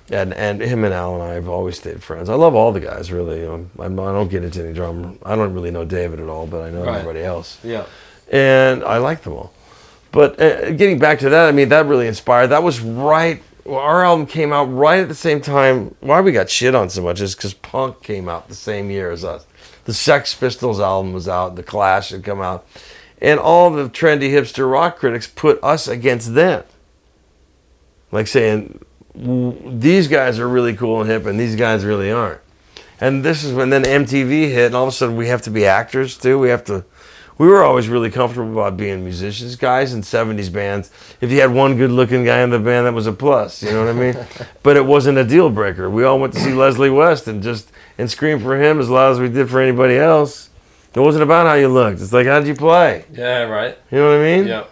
and 0.10 0.34
and 0.34 0.60
him 0.62 0.84
and 0.84 0.96
Al 0.96 1.14
and 1.14 1.22
I 1.22 1.34
have 1.36 1.48
always 1.48 1.78
stayed 1.78 2.02
friends. 2.02 2.28
I 2.28 2.34
love 2.34 2.56
all 2.56 2.72
the 2.72 2.80
guys, 2.80 3.12
really. 3.12 3.42
You 3.42 3.46
know, 3.46 3.70
I'm, 3.86 4.00
I 4.00 4.12
don't 4.12 4.30
get 4.32 4.44
into 4.44 4.64
any 4.64 4.74
drummer. 4.74 5.14
I 5.24 5.36
don't 5.36 5.54
really 5.54 5.70
know 5.70 5.86
David 5.86 6.20
at 6.20 6.28
all, 6.28 6.48
but 6.48 6.64
I 6.64 6.72
know 6.72 6.84
Right. 6.86 6.96
everybody 7.02 7.24
else 7.24 7.60
Yeah. 7.64 7.86
and 8.32 8.84
I 8.84 8.98
like 8.98 9.22
them 9.22 9.34
all. 9.34 9.54
But 10.12 10.42
uh, 10.42 10.72
getting 10.72 10.98
back 10.98 11.20
to 11.20 11.30
that, 11.30 11.48
I 11.48 11.52
mean, 11.52 11.70
that 11.70 11.86
really 11.86 12.08
inspired. 12.08 12.48
That 12.48 12.64
was 12.64 12.80
right. 12.80 13.44
Well, 13.66 13.80
our 13.80 14.06
album 14.06 14.28
came 14.28 14.54
out 14.54 14.66
right 14.66 15.00
at 15.00 15.08
the 15.08 15.16
same 15.16 15.42
time. 15.42 15.96
Why 16.00 16.22
we 16.22 16.32
got 16.32 16.52
shit 16.52 16.76
on 16.76 16.92
so 16.92 17.02
much 17.02 17.20
is 17.20 17.34
because 17.34 17.56
punk 17.56 18.04
came 18.04 18.30
out 18.30 18.48
the 18.48 18.54
same 18.54 18.92
year 18.92 19.10
as 19.10 19.26
us. 19.26 19.48
The 19.86 19.94
Sex 19.94 20.36
Pistols 20.36 20.80
album 20.80 21.14
was 21.14 21.28
out. 21.28 21.56
The 21.56 21.64
Clash 21.64 22.10
had 22.10 22.24
come 22.24 22.42
out, 22.42 22.68
and 23.20 23.40
all 23.40 23.72
the 23.72 23.90
trendy 23.90 24.30
hipster 24.30 24.72
rock 24.72 24.98
critics 24.98 25.26
put 25.26 25.64
us 25.64 25.88
against 25.88 26.36
them. 26.36 26.64
Like 28.12 28.28
saying, 28.28 28.86
these 29.16 30.08
guys 30.08 30.38
are 30.38 30.48
really 30.48 30.76
cool 30.76 31.02
and 31.02 31.10
hip, 31.10 31.26
and 31.26 31.40
these 31.40 31.56
guys 31.56 31.84
really 31.84 32.12
aren't. 32.12 32.42
And 33.02 33.24
this 33.24 33.44
is 33.44 33.52
when 33.52 33.72
then 33.72 33.84
MTV 33.84 34.50
hit, 34.50 34.68
and 34.68 34.76
all 34.76 34.84
of 34.84 34.90
a 34.90 34.92
sudden 34.92 35.18
we 35.18 35.28
have 35.28 35.42
to 35.42 35.50
be 35.50 35.66
actors 35.66 36.18
too. 36.18 36.38
We 36.38 36.50
have 36.50 36.64
to. 36.66 36.86
We 37.38 37.48
were 37.48 37.64
always 37.64 37.90
really 37.90 38.10
comfortable 38.10 38.52
about 38.54 38.78
being 38.78 39.04
musicians, 39.04 39.56
guys 39.58 39.94
in 39.94 40.02
'70s 40.02 40.52
bands. 40.52 40.90
If 41.20 41.32
you 41.32 41.42
had 41.42 41.52
one 41.52 41.76
good-looking 41.76 42.24
guy 42.24 42.42
in 42.42 42.50
the 42.50 42.60
band, 42.60 42.86
that 42.86 42.94
was 42.94 43.08
a 43.08 43.12
plus. 43.14 43.62
You 43.62 43.72
know 43.72 43.86
what 43.86 43.90
I 43.90 44.00
mean? 44.00 44.28
but 44.64 44.78
it 44.78 44.86
wasn't 44.86 45.18
a 45.18 45.24
deal 45.26 45.50
breaker. 45.50 45.90
We 45.90 46.06
all 46.06 46.20
went 46.20 46.34
to 46.34 46.40
see 46.40 46.54
Leslie 46.64 46.90
West 46.90 47.28
and 47.28 47.44
just 47.44 47.72
and 47.98 48.10
screamed 48.10 48.42
for 48.42 48.62
him 48.62 48.80
as 48.80 48.90
loud 48.90 49.12
as 49.12 49.20
we 49.20 49.28
did 49.30 49.50
for 49.50 49.60
anybody 49.60 49.98
else. 49.98 50.50
It 50.94 51.02
wasn't 51.02 51.24
about 51.24 51.46
how 51.46 51.56
you 51.56 51.68
looked. 51.68 52.00
It's 52.02 52.14
like 52.14 52.26
how 52.26 52.40
did 52.40 52.48
you 52.48 52.56
play? 52.56 53.04
Yeah. 53.12 53.42
Right. 53.44 53.78
You 53.92 53.98
know 53.98 54.08
what 54.12 54.22
I 54.22 54.38
mean? 54.38 54.48
Yeah. 54.48 54.64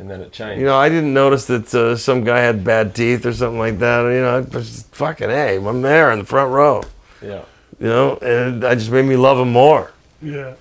And 0.00 0.10
then 0.10 0.22
it 0.22 0.32
changed. 0.32 0.58
You 0.58 0.66
know, 0.66 0.76
I 0.76 0.88
didn't 0.88 1.12
notice 1.12 1.46
that 1.46 1.72
uh, 1.74 1.94
some 1.94 2.24
guy 2.24 2.40
had 2.40 2.64
bad 2.64 2.94
teeth 2.94 3.26
or 3.26 3.32
something 3.32 3.58
like 3.58 3.78
that. 3.78 4.02
You 4.04 4.22
know, 4.22 4.38
I 4.38 4.40
was 4.40 4.68
just 4.70 4.94
fucking 4.94 5.28
hey, 5.28 5.56
I'm 5.56 5.82
there 5.82 6.10
in 6.10 6.18
the 6.20 6.24
front 6.24 6.50
row. 6.50 6.82
yeah. 7.22 7.42
You 7.78 7.86
know, 7.86 8.16
and 8.16 8.64
I 8.64 8.74
just 8.74 8.90
made 8.90 9.04
me 9.04 9.16
love 9.16 9.38
him 9.38 9.52
more. 9.52 9.92
Yeah. 10.20 10.54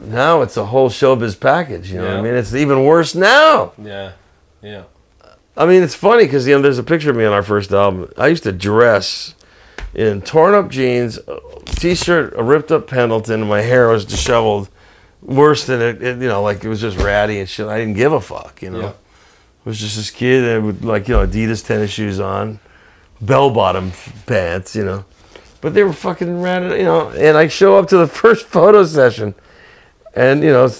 Now 0.00 0.42
it's 0.42 0.56
a 0.56 0.66
whole 0.66 0.90
showbiz 0.90 1.38
package. 1.38 1.90
You 1.90 1.98
know 2.00 2.08
what 2.08 2.16
I 2.18 2.22
mean? 2.22 2.34
It's 2.34 2.54
even 2.54 2.84
worse 2.84 3.14
now. 3.14 3.72
Yeah. 3.82 4.12
Yeah. 4.62 4.84
I 5.56 5.64
mean, 5.64 5.82
it's 5.82 5.94
funny 5.94 6.24
because 6.24 6.46
you 6.46 6.54
know, 6.56 6.62
there's 6.62 6.78
a 6.78 6.82
picture 6.84 7.10
of 7.10 7.16
me 7.16 7.24
on 7.24 7.32
our 7.32 7.42
first 7.42 7.72
album. 7.72 8.10
I 8.18 8.26
used 8.28 8.42
to 8.42 8.52
dress 8.52 9.34
in 9.94 10.20
torn 10.20 10.54
up 10.54 10.68
jeans, 10.70 11.18
a 11.26 11.40
t-shirt, 11.64 12.34
a 12.36 12.42
ripped 12.42 12.70
up 12.70 12.86
Pendleton, 12.86 13.40
and 13.40 13.48
my 13.48 13.62
hair 13.62 13.88
was 13.88 14.04
disheveled, 14.04 14.68
worse 15.22 15.64
than 15.64 15.80
it, 15.80 16.02
it. 16.02 16.18
You 16.20 16.28
know, 16.28 16.42
like 16.42 16.62
it 16.62 16.68
was 16.68 16.80
just 16.82 16.98
ratty 16.98 17.38
and 17.40 17.48
shit. 17.48 17.66
I 17.68 17.78
didn't 17.78 17.94
give 17.94 18.12
a 18.12 18.20
fuck. 18.20 18.60
You 18.60 18.70
know, 18.70 18.80
Yeah. 18.80 18.88
it 18.90 18.94
was 19.64 19.80
just 19.80 19.96
this 19.96 20.10
kid 20.10 20.42
that 20.42 20.62
would 20.62 20.84
like 20.84 21.08
you 21.08 21.14
know 21.14 21.26
Adidas 21.26 21.64
tennis 21.66 21.90
shoes 21.90 22.20
on, 22.20 22.60
bell 23.22 23.48
bottom 23.48 23.92
pants. 24.26 24.76
You 24.76 24.84
know, 24.84 25.04
but 25.62 25.72
they 25.72 25.82
were 25.84 25.94
fucking 25.94 26.42
ratted. 26.42 26.72
You 26.78 26.84
know, 26.84 27.08
and 27.08 27.38
I 27.38 27.48
show 27.48 27.78
up 27.78 27.88
to 27.88 27.96
the 27.96 28.06
first 28.22 28.44
photo 28.44 28.84
session, 28.84 29.34
and 30.16 30.42
you 30.42 30.50
know. 30.52 30.70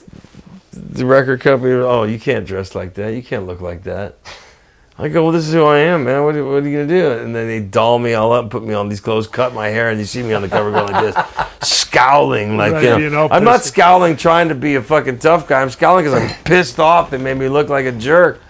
The 0.79 1.07
record 1.07 1.41
company, 1.41 1.73
oh, 1.73 2.03
you 2.03 2.19
can't 2.21 2.45
dress 2.47 2.75
like 2.75 2.93
that. 2.95 3.15
You 3.15 3.23
can't 3.23 3.47
look 3.47 3.63
like 3.63 3.85
that. 3.85 4.17
I 4.99 5.09
go, 5.09 5.23
well, 5.23 5.33
this 5.33 5.47
is 5.47 5.55
who 5.55 5.65
I 5.65 5.79
am, 5.79 6.05
man. 6.05 6.23
What, 6.25 6.37
are- 6.37 6.45
what 6.45 6.63
are 6.63 6.69
you 6.69 6.77
gonna 6.85 6.89
do? 6.89 7.13
And 7.13 7.35
then 7.35 7.47
they 7.47 7.61
doll 7.61 7.99
me 7.99 8.13
all 8.13 8.33
up, 8.33 8.51
put 8.51 8.63
me 8.63 8.75
on 8.75 8.91
these 8.91 9.01
clothes, 9.01 9.27
cut 9.27 9.55
my 9.55 9.69
hair, 9.69 9.89
and 9.91 9.99
you 9.99 10.05
see 10.05 10.23
me 10.23 10.35
on 10.35 10.43
the 10.43 10.49
cover 10.49 10.71
going 10.71 10.93
like 10.93 11.15
this, 11.15 11.49
scowling 11.63 12.59
like 12.59 12.83
you 12.83 12.91
know. 12.91 12.97
you 12.99 13.11
know, 13.11 13.29
I'm 13.31 13.45
not 13.45 13.63
scowling 13.63 14.17
trying 14.17 14.49
to 14.49 14.55
be 14.55 14.75
a 14.75 14.83
fucking 14.83 15.19
tough 15.19 15.49
guy. 15.49 15.63
I'm 15.63 15.71
scowling 15.71 16.05
because 16.05 16.23
I'm 16.23 16.35
pissed 16.45 16.79
off. 16.79 17.11
They 17.11 17.19
made 17.19 17.39
me 17.39 17.49
look 17.49 17.69
like 17.71 17.87
a 17.87 17.93
jerk. 17.93 18.41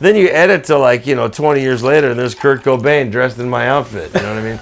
Then 0.00 0.16
you 0.16 0.28
edit 0.28 0.64
to 0.64 0.78
like 0.78 1.06
you 1.06 1.14
know 1.14 1.28
20 1.28 1.60
years 1.60 1.82
later, 1.84 2.10
and 2.10 2.18
there's 2.18 2.34
Kurt 2.34 2.62
Cobain 2.62 3.10
dressed 3.12 3.38
in 3.38 3.48
my 3.48 3.68
outfit. 3.68 4.12
You 4.14 4.22
know 4.22 4.34
what 4.34 4.42
I 4.42 4.48
mean? 4.52 4.60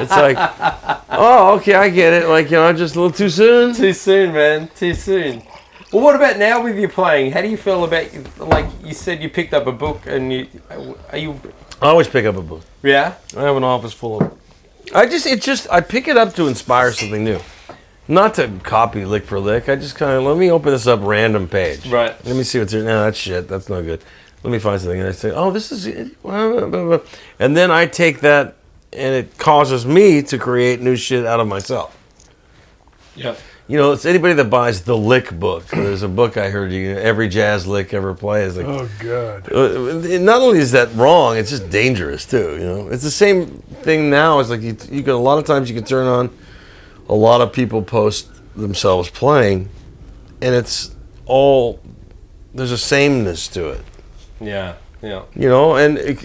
It's 0.00 0.10
like, 0.10 0.36
oh, 1.10 1.56
okay, 1.56 1.74
I 1.74 1.88
get 1.88 2.12
it. 2.12 2.28
Like 2.28 2.50
you 2.50 2.56
know, 2.56 2.72
just 2.72 2.96
a 2.96 3.00
little 3.00 3.16
too 3.16 3.28
soon. 3.30 3.74
Too 3.74 3.92
soon, 3.92 4.32
man. 4.32 4.68
Too 4.74 4.94
soon. 4.94 5.42
Well, 5.92 6.02
what 6.02 6.16
about 6.16 6.38
now 6.38 6.62
with 6.62 6.78
your 6.78 6.88
playing? 6.88 7.32
How 7.32 7.40
do 7.42 7.48
you 7.48 7.56
feel 7.56 7.84
about 7.84 8.06
like 8.38 8.66
you 8.82 8.92
said 8.92 9.22
you 9.22 9.28
picked 9.30 9.54
up 9.54 9.66
a 9.66 9.72
book 9.72 10.02
and 10.06 10.32
you 10.32 10.48
are 11.10 11.16
you 11.18 11.40
I 11.80 11.86
always 11.86 12.08
pick 12.08 12.24
up 12.24 12.36
a 12.36 12.42
book. 12.42 12.62
yeah 12.82 13.14
I 13.36 13.42
have 13.42 13.56
an 13.56 13.64
office 13.64 13.92
full 13.92 14.20
of. 14.20 14.38
I 14.94 15.06
just 15.06 15.26
it 15.26 15.42
just 15.42 15.70
I 15.70 15.80
pick 15.80 16.08
it 16.08 16.16
up 16.16 16.34
to 16.34 16.48
inspire 16.48 16.92
something 16.92 17.22
new, 17.24 17.40
not 18.08 18.34
to 18.34 18.50
copy 18.62 19.04
lick 19.04 19.24
for 19.24 19.38
lick. 19.38 19.68
I 19.68 19.76
just 19.76 19.94
kind 19.96 20.12
of 20.12 20.24
let 20.24 20.36
me 20.36 20.50
open 20.50 20.72
this 20.72 20.86
up 20.86 21.00
random 21.02 21.48
page. 21.48 21.86
Right. 21.86 22.12
Let 22.24 22.36
me 22.36 22.42
see 22.42 22.58
what's 22.58 22.72
here. 22.72 22.82
No, 22.84 23.04
that's 23.04 23.18
shit. 23.18 23.48
That's 23.48 23.68
no 23.68 23.82
good. 23.82 24.02
Let 24.42 24.52
me 24.52 24.58
find 24.58 24.80
something. 24.80 25.00
And 25.00 25.08
I 25.08 25.12
say, 25.12 25.30
oh, 25.32 25.50
this 25.50 25.72
is 25.72 25.86
uh, 25.86 25.90
it. 25.90 26.22
Blah. 26.22 26.98
And 27.40 27.56
then 27.56 27.70
I 27.70 27.86
take 27.86 28.20
that, 28.20 28.54
and 28.92 29.14
it 29.14 29.36
causes 29.38 29.84
me 29.86 30.22
to 30.22 30.38
create 30.38 30.80
new 30.80 30.96
shit 30.96 31.26
out 31.26 31.40
of 31.40 31.46
myself. 31.48 31.96
yeah 33.14 33.34
You 33.68 33.76
know, 33.78 33.92
it's 33.92 34.04
anybody 34.06 34.34
that 34.34 34.48
buys 34.48 34.82
the 34.82 34.96
lick 34.96 35.30
book. 35.38 35.66
There's 35.72 36.02
a 36.02 36.08
book 36.08 36.36
I 36.36 36.50
heard 36.50 36.70
you. 36.72 36.96
Every 36.96 37.28
jazz 37.28 37.66
lick 37.66 37.92
ever 37.94 38.14
play 38.14 38.44
is 38.44 38.56
like 38.56 38.66
Oh 38.66 38.88
God. 39.00 39.52
uh, 39.52 40.18
not 40.18 40.40
only 40.40 40.60
is 40.60 40.72
that 40.72 40.94
wrong, 40.94 41.36
it's 41.36 41.50
just 41.50 41.68
dangerous 41.70 42.24
too. 42.26 42.52
You 42.60 42.66
know, 42.66 42.88
it's 42.88 43.02
the 43.02 43.10
same 43.10 43.46
thing 43.82 44.08
now. 44.10 44.38
It's 44.40 44.50
like 44.50 44.62
you, 44.62 44.76
you 44.90 45.02
can 45.02 45.12
a 45.14 45.18
lot 45.30 45.38
of 45.38 45.44
times 45.44 45.68
you 45.68 45.74
can 45.76 45.84
turn 45.84 46.06
on 46.06 46.30
a 47.08 47.14
lot 47.14 47.40
of 47.40 47.52
people 47.52 47.82
post 47.82 48.28
themselves 48.56 49.10
playing, 49.10 49.68
and 50.42 50.54
it's 50.54 50.94
all 51.26 51.80
there's 52.54 52.72
a 52.72 52.78
sameness 52.78 53.48
to 53.48 53.68
it. 53.70 53.80
yeah 54.40 54.74
yeah 55.02 55.22
You 55.34 55.48
know, 55.48 55.76
and 55.76 55.98
it, 55.98 56.18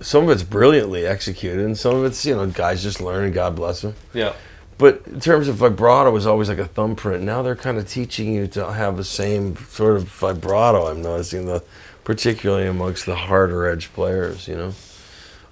some 0.00 0.24
of 0.24 0.30
it's 0.30 0.42
brilliantly 0.42 1.06
executed, 1.06 1.64
and 1.64 1.76
some 1.76 1.96
of 1.96 2.04
it's 2.04 2.24
you 2.24 2.34
know 2.34 2.46
guys 2.46 2.82
just 2.82 3.00
learning. 3.00 3.32
God 3.32 3.54
bless 3.56 3.82
them. 3.82 3.94
yeah 4.14 4.32
But 4.78 5.02
in 5.06 5.20
terms 5.20 5.48
of 5.48 5.56
vibrato, 5.56 6.08
it 6.10 6.12
was 6.12 6.26
always 6.26 6.48
like 6.48 6.58
a 6.58 6.66
thumbprint. 6.66 7.22
Now 7.22 7.42
they're 7.42 7.56
kind 7.56 7.78
of 7.78 7.88
teaching 7.88 8.32
you 8.32 8.46
to 8.48 8.72
have 8.72 8.96
the 8.96 9.04
same 9.04 9.56
sort 9.68 9.96
of 9.96 10.04
vibrato. 10.08 10.86
I'm 10.90 11.02
noticing 11.02 11.46
the, 11.46 11.62
particularly 12.04 12.66
amongst 12.66 13.04
the 13.06 13.14
harder 13.16 13.66
edge 13.68 13.92
players, 13.92 14.48
you 14.48 14.56
know. 14.56 14.72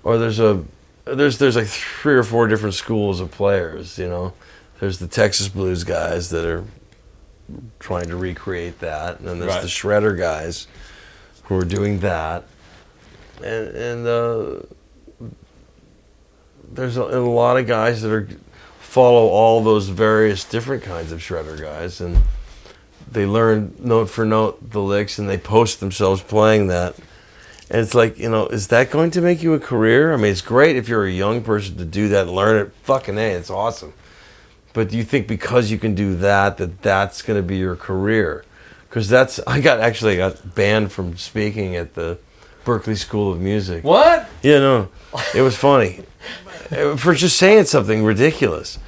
Or 0.03 0.17
there's 0.17 0.41
a, 0.41 0.65
there's 1.05 1.39
there's 1.39 1.57
like 1.57 1.67
three 1.67 2.15
or 2.15 2.23
four 2.23 2.49
different 2.49 2.75
schools 2.75 3.21
of 3.21 3.31
players, 3.31 3.99
you 3.99 4.09
know. 4.09 4.33
There's 4.81 4.99
the 4.99 5.09
Texas 5.09 5.49
blues 5.49 5.85
guys 5.85 6.31
that 6.31 6.47
are 6.47 6.65
trying 7.81 8.07
to 8.09 8.17
recreate 8.17 8.79
that, 8.81 9.19
and 9.19 9.27
then 9.29 9.39
there's 9.41 9.53
Right. 9.53 9.63
the 9.63 9.69
shredder 9.69 10.17
guys 10.17 10.67
who 11.45 11.57
are 11.59 11.65
doing 11.65 12.01
that, 12.01 12.45
and 13.43 13.69
and 13.77 14.07
uh, 14.07 14.61
there's 16.71 16.97
a, 16.97 17.03
a 17.03 17.21
lot 17.21 17.57
of 17.57 17.67
guys 17.67 18.03
that 18.03 18.13
are 18.13 18.29
follow 18.79 19.29
all 19.29 19.63
those 19.63 19.89
various 19.89 20.45
different 20.45 20.83
kinds 20.83 21.13
of 21.13 21.21
shredder 21.21 21.61
guys, 21.61 22.01
and 22.01 22.19
they 23.11 23.27
learn 23.27 23.75
note 23.79 24.11
for 24.11 24.25
note 24.25 24.71
the 24.71 24.81
licks, 24.81 25.19
and 25.19 25.29
they 25.29 25.39
post 25.39 25.81
themselves 25.81 26.23
playing 26.23 26.69
that. 26.69 26.97
And 27.71 27.83
it's 27.83 27.95
like, 27.95 28.19
you 28.19 28.31
know, 28.31 28.47
is 28.47 28.69
that 28.69 28.91
going 28.91 29.11
to 29.11 29.21
make 29.21 29.43
you 29.43 29.53
a 29.53 29.61
career? 29.61 30.15
I 30.15 30.17
mean, 30.17 30.33
it's 30.33 30.41
great 30.41 30.77
if 30.77 30.89
you're 30.89 31.05
a 31.05 31.13
young 31.13 31.43
person 31.43 31.77
to 31.77 31.85
do 31.85 32.09
that 32.09 32.27
learn 32.27 32.67
it. 32.67 32.73
Fucking 32.85 33.19
A, 33.19 33.33
it's 33.33 33.51
awesome. 33.51 33.93
But 34.73 34.89
do 34.89 34.97
you 34.97 35.05
think 35.05 35.27
because 35.27 35.71
you 35.71 35.79
can 35.79 35.95
do 35.95 36.17
that, 36.17 36.57
that 36.57 36.81
that's 36.81 37.21
going 37.21 37.39
to 37.39 37.43
be 37.43 37.59
your 37.59 37.77
career? 37.77 38.45
Because 38.89 39.09
that's, 39.09 39.39
I 39.47 39.61
got 39.61 39.81
actually 39.81 40.17
got 40.17 40.55
banned 40.55 40.93
from 40.93 41.19
speaking 41.19 41.77
at 41.77 41.95
the 41.95 42.19
Berklee 42.69 42.99
School 42.99 43.33
of 43.33 43.41
Music. 43.41 43.83
What? 43.83 44.29
Yeah, 44.43 44.59
no, 44.59 44.89
it 45.35 45.41
was 45.41 45.57
funny 45.57 46.05
for 46.99 47.15
just 47.15 47.39
saying 47.39 47.65
something 47.65 48.05
ridiculous. 48.05 48.79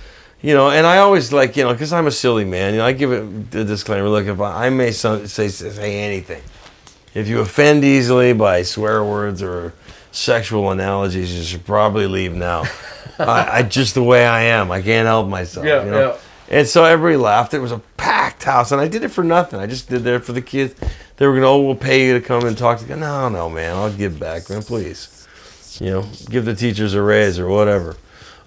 You 0.43 0.55
know, 0.55 0.71
and 0.71 0.87
I 0.87 0.99
always 0.99 1.33
like, 1.33 1.57
you 1.57 1.65
know, 1.65 1.73
because 1.73 1.93
I'm 1.93 2.07
a 2.07 2.11
silly 2.11 2.45
man, 2.45 2.73
you 2.73 2.79
know, 2.79 2.87
I 2.87 2.93
give 2.93 3.13
it 3.13 3.51
the 3.51 3.65
disclaimer 3.65 4.09
look, 4.09 4.27
if 4.27 4.41
I, 4.41 4.67
I 4.67 4.71
may 4.71 4.91
some, 4.91 5.27
say, 5.27 5.49
say 5.49 6.01
anything, 6.01 6.43
if 7.15 7.29
you 7.29 7.41
offend 7.41 7.85
easily 7.85 8.33
by 8.33 8.63
swear 8.63 9.03
words 9.05 9.43
or 9.43 9.75
sexual 10.13 10.71
analogies, 10.71 11.35
you 11.37 11.43
should 11.43 11.65
probably 11.65 12.07
leave 12.07 12.35
now. 12.35 12.65
I, 13.19 13.59
I 13.59 13.63
just 13.63 13.95
the 13.95 14.03
way 14.03 14.27
I 14.27 14.43
am, 14.45 14.71
I 14.71 14.81
can't 14.81 15.07
help 15.07 15.29
myself. 15.29 15.67
Yeah, 15.67 15.85
you 15.85 15.91
know? 15.91 16.01
yeah. 16.13 16.19
And 16.51 16.67
so 16.67 16.85
everybody 16.85 17.17
laughed. 17.17 17.55
It 17.55 17.61
was 17.61 17.71
a 17.71 17.79
packed 17.97 18.43
house, 18.43 18.73
and 18.73 18.81
I 18.81 18.89
did 18.89 19.05
it 19.05 19.11
for 19.11 19.23
nothing. 19.23 19.61
I 19.61 19.67
just 19.67 19.89
did 19.89 20.05
it 20.07 20.25
for 20.25 20.33
the 20.33 20.43
kids. 20.43 20.75
They 21.17 21.27
were 21.27 21.35
gonna, 21.35 21.47
oh, 21.47 21.61
we'll 21.61 21.77
pay 21.77 22.07
you 22.07 22.15
to 22.15 22.21
come 22.21 22.45
and 22.45 22.59
talk 22.59 22.81
to 22.81 22.87
you. 22.87 22.97
No, 22.97 23.29
no, 23.29 23.49
man, 23.49 23.77
I'll 23.77 23.93
give 23.93 24.19
back, 24.19 24.51
man, 24.51 24.63
please. 24.63 25.29
You 25.81 25.91
know, 25.91 26.07
give 26.29 26.45
the 26.45 26.55
teachers 26.55 26.95
a 26.95 27.03
raise 27.03 27.39
or 27.39 27.49
whatever. 27.49 27.97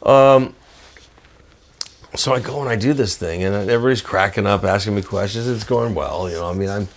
Um, 0.04 0.54
so 2.16 2.34
I 2.34 2.42
go 2.42 2.60
and 2.60 2.70
I 2.70 2.76
do 2.76 2.94
this 2.94 3.16
thing, 3.16 3.44
and 3.44 3.56
everybody's 3.70 4.02
cracking 4.02 4.46
up, 4.46 4.63
asking 4.63 4.96
me 4.96 5.02
questions. 5.02 5.48
It's 5.48 5.63
going 5.63 5.96
well, 5.96 6.30
you 6.30 6.36
know. 6.36 6.50
I 6.50 6.54
mean, 6.54 6.70
I'm. 6.70 6.88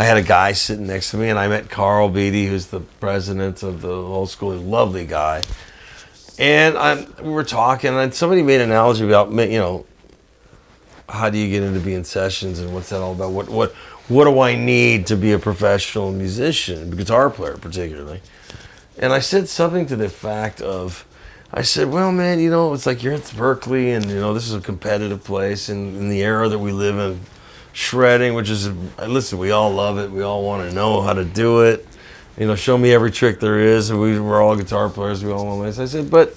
I 0.00 0.04
had 0.04 0.16
a 0.16 0.22
guy 0.22 0.52
sitting 0.52 0.86
next 0.86 1.10
to 1.10 1.16
me, 1.16 1.28
and 1.28 1.38
I 1.38 1.48
met 1.48 1.70
Carl 1.70 2.08
Beatty, 2.08 2.46
who's 2.46 2.68
the 2.68 2.78
president 2.78 3.64
of 3.64 3.82
the 3.82 3.92
old 3.92 4.30
school, 4.30 4.54
lovely 4.54 5.04
guy. 5.04 5.42
And 6.38 6.78
I'm, 6.78 7.12
we 7.20 7.30
were 7.30 7.42
talking, 7.42 7.92
and 7.92 8.14
somebody 8.14 8.44
made 8.44 8.60
an 8.60 8.70
analogy 8.70 9.04
about, 9.04 9.32
you 9.32 9.58
know, 9.58 9.86
how 11.08 11.30
do 11.30 11.38
you 11.38 11.48
get 11.50 11.62
into 11.62 11.80
being 11.80 12.04
sessions, 12.04 12.58
and 12.58 12.74
what's 12.74 12.90
that 12.90 13.00
all 13.00 13.12
about? 13.12 13.32
What 13.32 13.48
what 13.48 13.72
what 14.08 14.24
do 14.24 14.40
I 14.40 14.54
need 14.54 15.06
to 15.08 15.16
be 15.16 15.32
a 15.32 15.38
professional 15.38 16.12
musician, 16.12 16.90
guitar 16.90 17.30
player 17.30 17.56
particularly? 17.56 18.20
And 18.98 19.12
I 19.12 19.20
said 19.20 19.48
something 19.48 19.86
to 19.86 19.96
the 19.96 20.08
fact 20.08 20.60
of, 20.60 21.06
I 21.52 21.62
said, 21.62 21.88
well, 21.90 22.10
man, 22.10 22.40
you 22.40 22.50
know, 22.50 22.74
it's 22.74 22.84
like 22.84 23.02
you're 23.02 23.14
at 23.14 23.20
Berklee, 23.20 23.96
and 23.96 24.04
you 24.06 24.16
know, 24.16 24.34
this 24.34 24.48
is 24.48 24.54
a 24.54 24.60
competitive 24.60 25.22
place, 25.22 25.68
and 25.68 25.96
in 25.96 26.08
the 26.08 26.22
era 26.22 26.48
that 26.48 26.58
we 26.58 26.72
live 26.72 26.98
in, 26.98 27.20
shredding, 27.72 28.34
which 28.34 28.50
is, 28.50 28.68
listen, 29.06 29.38
we 29.38 29.52
all 29.52 29.70
love 29.70 29.98
it. 29.98 30.10
We 30.10 30.22
all 30.22 30.42
want 30.42 30.68
to 30.68 30.74
know 30.74 31.00
how 31.00 31.12
to 31.12 31.24
do 31.24 31.60
it. 31.60 31.86
You 32.36 32.46
know, 32.46 32.56
show 32.56 32.76
me 32.76 32.92
every 32.92 33.12
trick 33.12 33.40
there 33.40 33.58
is. 33.58 33.90
And 33.90 34.00
we, 34.00 34.18
we're 34.18 34.42
all 34.42 34.56
guitar 34.56 34.88
players. 34.88 35.24
We 35.24 35.30
all 35.30 35.46
want 35.46 35.64
this. 35.64 35.78
I 35.78 35.84
said, 35.84 36.10
but 36.10 36.36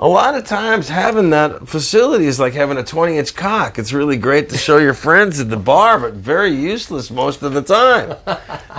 a 0.00 0.08
lot 0.08 0.34
of 0.34 0.46
times 0.46 0.88
having 0.88 1.28
that 1.28 1.68
facility 1.68 2.24
is 2.24 2.40
like 2.40 2.54
having 2.54 2.78
a 2.78 2.82
20 2.82 3.18
inch 3.18 3.34
cock. 3.34 3.78
It's 3.78 3.92
really 3.92 4.16
great 4.16 4.48
to 4.48 4.56
show 4.56 4.78
your 4.78 4.94
friends 4.94 5.38
at 5.38 5.50
the 5.50 5.58
bar, 5.58 6.00
but 6.00 6.14
very 6.14 6.52
useless 6.52 7.10
most 7.10 7.42
of 7.42 7.52
the 7.52 7.60
time. 7.60 8.16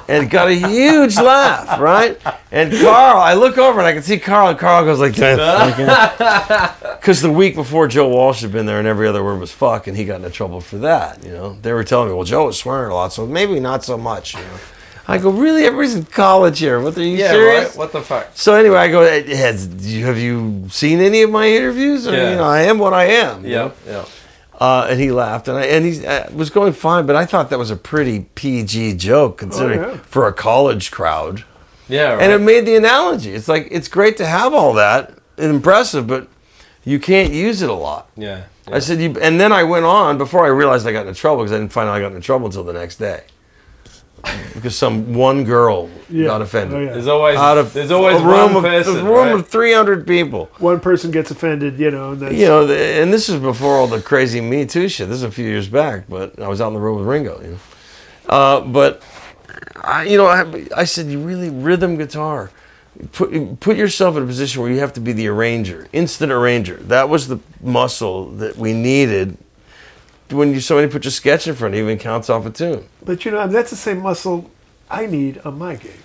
And 0.08 0.32
got 0.32 0.48
a 0.48 0.56
huge 0.56 1.16
laugh, 1.18 1.80
right? 1.80 2.20
And 2.52 2.72
Carl, 2.74 3.22
I 3.22 3.36
look 3.36 3.60
over 3.60 3.80
and 3.80 3.88
I 3.88 3.94
can 3.94 4.02
see 4.02 4.18
Carl, 4.18 4.50
and 4.50 4.58
Carl 4.58 4.84
goes 4.84 5.00
like 5.00 5.16
that. 5.16 6.78
Because 7.02 7.22
the 7.22 7.32
week 7.32 7.56
before 7.56 7.88
Joe 7.88 8.08
Walsh 8.10 8.42
had 8.42 8.52
been 8.52 8.68
there 8.68 8.78
and 8.78 8.88
every 8.88 9.08
other 9.08 9.24
word 9.24 9.40
was 9.40 9.52
fuck, 9.52 9.88
and 9.88 9.98
he 9.98 10.06
got 10.06 10.18
into 10.18 10.30
trouble 10.30 10.62
for 10.62 10.78
that, 10.80 11.24
you 11.24 11.32
know? 11.32 11.58
They 11.62 11.74
were 11.74 11.84
telling 11.84 12.10
me, 12.10 12.14
well, 12.14 12.26
Joe 12.26 12.46
was 12.46 12.60
swearing 12.60 12.92
a 12.92 12.94
lot, 12.94 13.12
so 13.12 13.26
maybe 13.26 13.60
not 13.60 13.84
so 13.84 13.98
much, 13.98 14.36
you 14.36 14.40
know? 14.42 14.58
I 15.12 15.18
go, 15.18 15.30
really? 15.30 15.66
Everybody's 15.66 15.96
in 15.96 16.06
college 16.06 16.60
here. 16.60 16.80
What 16.80 16.98
are 16.98 17.04
you 17.04 17.18
Yeah, 17.18 17.32
serious? 17.32 17.70
right? 17.70 17.78
What 17.78 17.92
the 17.92 18.02
fuck? 18.02 18.28
So 18.34 18.54
anyway, 18.56 18.78
I 18.78 18.90
go. 18.90 19.02
"Eh, 19.02 19.36
Has 19.36 19.66
have 20.04 20.18
you 20.18 20.66
seen 20.70 21.00
any 21.00 21.22
of 21.22 21.30
my 21.30 21.48
interviews? 21.48 22.08
Or, 22.08 22.14
Yeah. 22.14 22.30
you 22.32 22.36
know, 22.38 22.44
I 22.44 22.62
am 22.62 22.78
what 22.80 22.94
I 22.94 23.06
am. 23.06 23.46
Yeah, 23.46 23.72
yeah. 23.88 24.06
Uh, 24.60 24.88
and 24.90 25.00
he 25.00 25.12
laughed, 25.12 25.48
and 25.48 25.58
I 25.58 25.64
and 25.66 25.86
he 25.86 26.06
uh, 26.06 26.26
was 26.34 26.50
going 26.52 26.74
fine, 26.74 27.06
but 27.08 27.16
I 27.16 27.26
thought 27.26 27.50
that 27.50 27.58
was 27.60 27.72
a 27.72 27.76
pretty 27.76 28.28
PG 28.36 28.96
joke 28.96 29.38
considering 29.38 29.80
Oh, 29.84 29.90
yeah. 29.92 29.98
for 30.06 30.28
a 30.28 30.34
college 30.34 30.92
crowd. 30.92 31.44
Yeah, 31.90 32.14
right. 32.14 32.22
And 32.22 32.32
it 32.32 32.40
made 32.42 32.66
the 32.66 32.76
analogy. 32.76 33.34
It's 33.34 33.48
like 33.48 33.68
it's 33.72 33.88
great 33.88 34.18
to 34.18 34.26
have 34.26 34.54
all 34.54 34.74
that, 34.74 35.14
and 35.38 35.50
impressive, 35.56 36.06
but 36.08 36.28
you 36.86 37.00
can't 37.00 37.34
use 37.34 37.62
it 37.62 37.70
a 37.70 37.74
lot. 37.74 38.08
yeah. 38.16 38.42
I 38.72 38.80
said, 38.80 39.02
you, 39.02 39.16
and 39.20 39.38
then 39.42 39.52
I 39.52 39.64
went 39.64 39.84
on 39.86 40.18
before 40.18 40.46
I 40.46 40.50
realized 40.50 40.88
I 40.88 40.94
got 40.94 41.06
into 41.08 41.20
trouble 41.20 41.40
because 41.44 41.52
I 41.52 41.58
didn't 41.58 41.74
find 41.74 41.90
out 41.90 41.96
I 41.96 42.00
got 42.00 42.12
into 42.14 42.22
trouble 42.22 42.46
until 42.46 42.64
the 42.64 42.72
next 42.72 42.98
day 42.98 43.22
because 44.54 44.76
some 44.76 45.14
one 45.14 45.44
girl 45.44 45.90
Yeah. 46.10 46.26
got 46.28 46.42
offended 46.42 46.78
Oh, 46.78 46.82
yeah. 46.82 46.94
There's 46.94 47.08
always 47.08 47.38
out 47.38 47.58
of 47.58 47.74
there's 47.74 47.92
always 47.92 48.18
a 48.22 48.24
room 48.24 48.54
one 48.54 48.58
of, 48.58 48.64
person, 48.72 49.00
a 49.00 49.04
room 49.04 49.14
right? 49.28 49.32
of 49.36 49.48
300 49.48 50.06
people. 50.06 50.50
One 50.60 50.80
person 50.80 51.10
gets 51.12 51.32
offended, 51.32 51.80
you 51.80 51.90
know, 51.92 52.12
and 52.12 52.22
that's, 52.22 52.36
You 52.36 52.46
know, 52.48 52.62
and 52.70 53.12
this 53.14 53.30
is 53.30 53.40
before 53.40 53.76
all 53.78 53.88
the 53.88 54.02
crazy 54.02 54.42
Me 54.42 54.66
Too 54.66 54.88
shit. 54.90 55.08
This 55.08 55.18
is 55.18 55.24
a 55.24 55.32
few 55.32 55.46
years 55.46 55.68
back, 55.68 56.06
but 56.10 56.40
I 56.40 56.48
was 56.48 56.62
out 56.62 56.68
on 56.68 56.74
the 56.74 56.80
road 56.80 56.98
with 57.00 57.08
Ringo. 57.08 57.42
You 57.42 57.50
know, 57.52 57.58
uh, 58.30 58.62
but 58.62 59.02
I, 59.84 60.04
you 60.04 60.18
know, 60.18 60.28
I, 60.28 60.68
I 60.78 60.84
said, 60.84 61.08
you 61.08 61.20
really 61.20 61.50
rhythm 61.50 61.98
guitar. 61.98 62.52
Put 63.14 63.60
put 63.62 63.78
yourself 63.78 64.16
in 64.18 64.24
a 64.24 64.26
position 64.26 64.62
where 64.62 64.70
you 64.70 64.80
have 64.80 64.94
to 64.94 65.00
be 65.02 65.14
the 65.14 65.28
arranger, 65.30 65.88
instant 65.94 66.32
arranger. 66.32 66.76
That 66.76 67.10
was 67.10 67.28
the 67.30 67.40
muscle 67.62 68.30
that 68.32 68.58
we 68.58 68.74
needed 68.74 69.38
when 70.32 70.54
you 70.54 70.60
somebody 70.60 70.88
put 70.92 71.04
your 71.04 71.12
sketch 71.12 71.48
in 71.48 71.56
front 71.56 71.74
of 71.74 71.80
you 71.80 71.88
and 71.90 72.00
counts 72.00 72.30
off 72.30 72.46
a 72.46 72.50
tune. 72.50 72.86
But 73.04 73.26
you 73.26 73.32
know, 73.32 73.48
that's 73.48 73.70
the 73.70 73.76
same 73.76 74.00
muscle 74.00 74.50
I 74.90 75.06
need 75.06 75.40
on 75.46 75.58
my 75.58 75.76
gigs. 75.76 75.98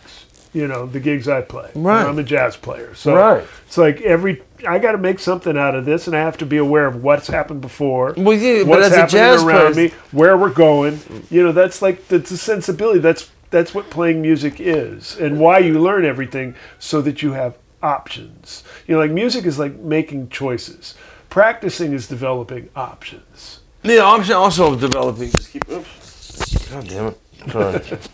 You 0.53 0.67
know, 0.67 0.87
the 0.87 1.01
gigs 1.01 1.29
I 1.29 1.43
play. 1.43 1.71
Right. 1.75 2.07
I'm 2.07 2.19
a 2.19 2.23
jazz 2.23 2.57
player, 2.57 2.95
so 2.95 3.15
Right. 3.15 3.45
it's 3.67 3.77
like 3.77 4.01
every 4.01 4.43
I 4.67 4.79
got 4.79 4.93
to 4.93 4.99
make 4.99 5.19
something 5.19 5.59
out 5.59 5.75
of 5.75 5.85
this, 5.85 6.07
and 6.07 6.17
I 6.17 6.21
have 6.21 6.39
to 6.39 6.47
be 6.47 6.57
aware 6.57 6.87
of 6.87 7.03
what's 7.03 7.27
happened 7.29 7.61
before. 7.61 8.15
Well, 8.17 8.37
yeah, 8.39 8.61
but 8.61 8.69
what's 8.69 8.87
as 8.87 8.93
a 8.93 8.97
happening 8.97 9.11
jazz 9.21 9.45
around 9.45 9.73
player- 9.75 9.89
me, 9.89 9.95
where 10.13 10.37
we're 10.37 10.49
going. 10.49 11.01
You 11.31 11.43
know, 11.43 11.53
that's 11.53 11.83
like 11.83 12.09
that's 12.09 12.31
a 12.31 12.39
sensibility. 12.39 13.01
That's 13.01 13.31
that's 13.51 13.75
what 13.75 13.91
playing 13.91 14.23
music 14.23 14.55
is, 14.59 15.17
and 15.19 15.39
why 15.39 15.59
you 15.59 15.79
learn 15.79 16.05
everything 16.07 16.55
so 16.79 17.03
that 17.03 17.23
you 17.23 17.33
have 17.35 17.59
options. 17.83 18.65
You 18.87 18.95
know, 18.95 19.01
like 19.01 19.11
music 19.11 19.45
is 19.45 19.59
like 19.59 19.77
making 19.79 20.31
choices. 20.31 20.95
Practicing 21.29 21.93
is 21.93 22.09
developing 22.09 22.71
options. 22.75 23.61
The 23.87 23.99
option 24.03 24.35
also 24.35 24.73
of 24.73 24.81
developing. 24.81 25.31
Just 25.31 25.51
keep. 25.53 25.69
Oops. 25.71 26.69
God 26.71 26.89
damn 26.89 27.07
it. 27.09 27.19
Sorry. 27.51 27.99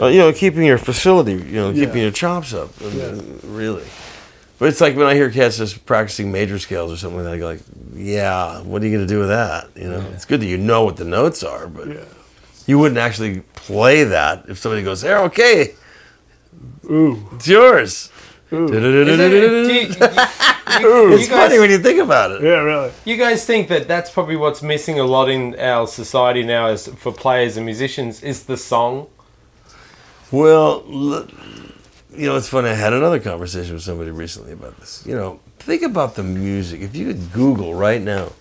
Uh, 0.00 0.06
you 0.08 0.18
know, 0.18 0.32
keeping 0.32 0.62
your 0.64 0.76
facility, 0.78 1.32
you 1.32 1.54
know, 1.54 1.72
keeping 1.72 1.96
Yeah. 1.96 2.02
your 2.02 2.10
chops 2.10 2.52
up. 2.52 2.70
uh, 2.82 2.88
Yeah. 2.88 3.14
Really. 3.44 3.82
But 4.58 4.68
it's 4.68 4.80
like 4.82 4.94
when 4.96 5.06
I 5.06 5.14
hear 5.14 5.30
cats 5.30 5.56
just 5.56 5.86
practicing 5.86 6.30
major 6.30 6.58
scales 6.58 6.92
or 6.92 6.96
something 6.98 7.16
like 7.18 7.24
that, 7.26 7.34
I 7.34 7.38
go 7.38 7.46
like, 7.48 7.60
yeah, 7.94 8.60
what 8.60 8.82
are 8.82 8.86
you 8.86 8.94
going 8.94 9.06
to 9.06 9.12
do 9.12 9.18
with 9.20 9.28
that? 9.28 9.68
You 9.74 9.88
know, 9.88 10.04
it's 10.12 10.26
good 10.26 10.40
that 10.40 10.46
you 10.46 10.58
know 10.58 10.84
what 10.84 10.96
the 10.98 11.04
notes 11.06 11.42
are, 11.42 11.66
but 11.66 11.88
Yeah. 11.88 12.04
you 12.66 12.78
wouldn't 12.78 12.98
actually 12.98 13.40
play 13.54 14.04
that 14.04 14.44
if 14.48 14.58
somebody 14.58 14.82
goes, 14.82 15.00
there, 15.00 15.18
okay, 15.24 15.74
Ooh. 16.90 17.26
it's 17.34 17.48
yours. 17.48 18.10
Ooh. 18.52 18.68
It's 20.68 21.28
funny 21.28 21.50
guys, 21.50 21.60
when 21.60 21.70
you 21.70 21.78
think 21.78 22.00
about 22.00 22.32
it. 22.32 22.42
Yeah, 22.42 22.60
really. 22.60 22.92
you 23.04 23.16
guys 23.16 23.46
think 23.46 23.68
that 23.68 23.86
that's 23.86 24.10
probably 24.10 24.36
what's 24.36 24.62
missing 24.62 24.98
a 24.98 25.04
lot 25.04 25.28
in 25.28 25.58
our 25.58 25.86
society 25.86 26.42
now, 26.42 26.68
is 26.68 26.88
for 26.88 27.12
players 27.12 27.56
and 27.56 27.64
musicians, 27.64 28.22
is 28.22 28.44
the 28.44 28.56
song. 28.56 29.06
Well, 30.32 30.82
you 30.88 32.26
know, 32.26 32.36
it's 32.36 32.48
funny. 32.48 32.68
I 32.68 32.74
had 32.74 32.92
another 32.92 33.20
conversation 33.20 33.74
with 33.74 33.82
somebody 33.82 34.10
recently 34.10 34.52
about 34.52 34.78
this. 34.80 35.04
You 35.06 35.14
know, 35.14 35.40
think 35.58 35.82
about 35.82 36.16
the 36.16 36.24
music. 36.24 36.80
If 36.80 36.96
you 36.96 37.06
could 37.06 37.32
Google 37.32 37.74
right 37.74 38.02
now 38.02 38.32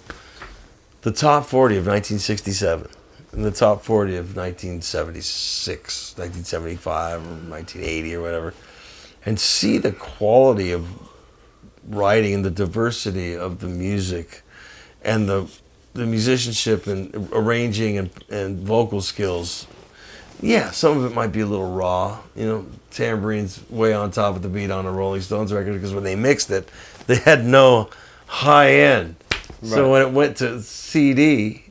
the 1.01 1.11
top 1.11 1.45
40 1.45 1.75
of 1.75 1.85
1967 1.85 2.87
and 3.33 3.45
the 3.45 3.51
top 3.51 3.83
40 3.83 4.15
of 4.15 4.35
1976, 4.35 6.17
1975, 6.17 7.21
or 7.21 7.25
1980, 7.25 8.15
or 8.15 8.21
whatever, 8.21 8.53
and 9.25 9.39
see 9.39 9.77
the 9.77 9.91
quality 9.91 10.71
of 10.71 10.87
writing 11.87 12.33
and 12.33 12.45
the 12.45 12.51
diversity 12.51 13.35
of 13.35 13.59
the 13.59 13.67
music 13.67 14.41
and 15.03 15.29
the 15.29 15.49
the 15.93 16.05
musicianship 16.05 16.87
and 16.87 17.29
arranging 17.31 17.97
and, 17.97 18.09
and 18.29 18.59
vocal 18.59 19.01
skills. 19.01 19.65
Yeah, 20.41 20.71
some 20.71 20.97
of 20.97 21.09
it 21.09 21.15
might 21.15 21.31
be 21.31 21.39
a 21.39 21.45
little 21.45 21.71
raw. 21.71 22.19
You 22.35 22.45
know, 22.45 22.65
tambourines 22.91 23.63
way 23.69 23.93
on 23.93 24.11
top 24.11 24.35
of 24.35 24.41
the 24.41 24.49
beat 24.49 24.71
on 24.71 24.85
a 24.85 24.91
Rolling 24.91 25.21
Stones 25.21 25.53
record 25.53 25.73
because 25.73 25.93
when 25.93 26.03
they 26.03 26.17
mixed 26.17 26.51
it, 26.51 26.69
they 27.07 27.15
had 27.15 27.45
no 27.45 27.89
high 28.27 28.71
end. 28.71 29.15
So 29.63 29.89
when 29.89 30.01
it 30.01 30.11
went 30.11 30.37
to 30.37 30.61
CD 30.61 31.63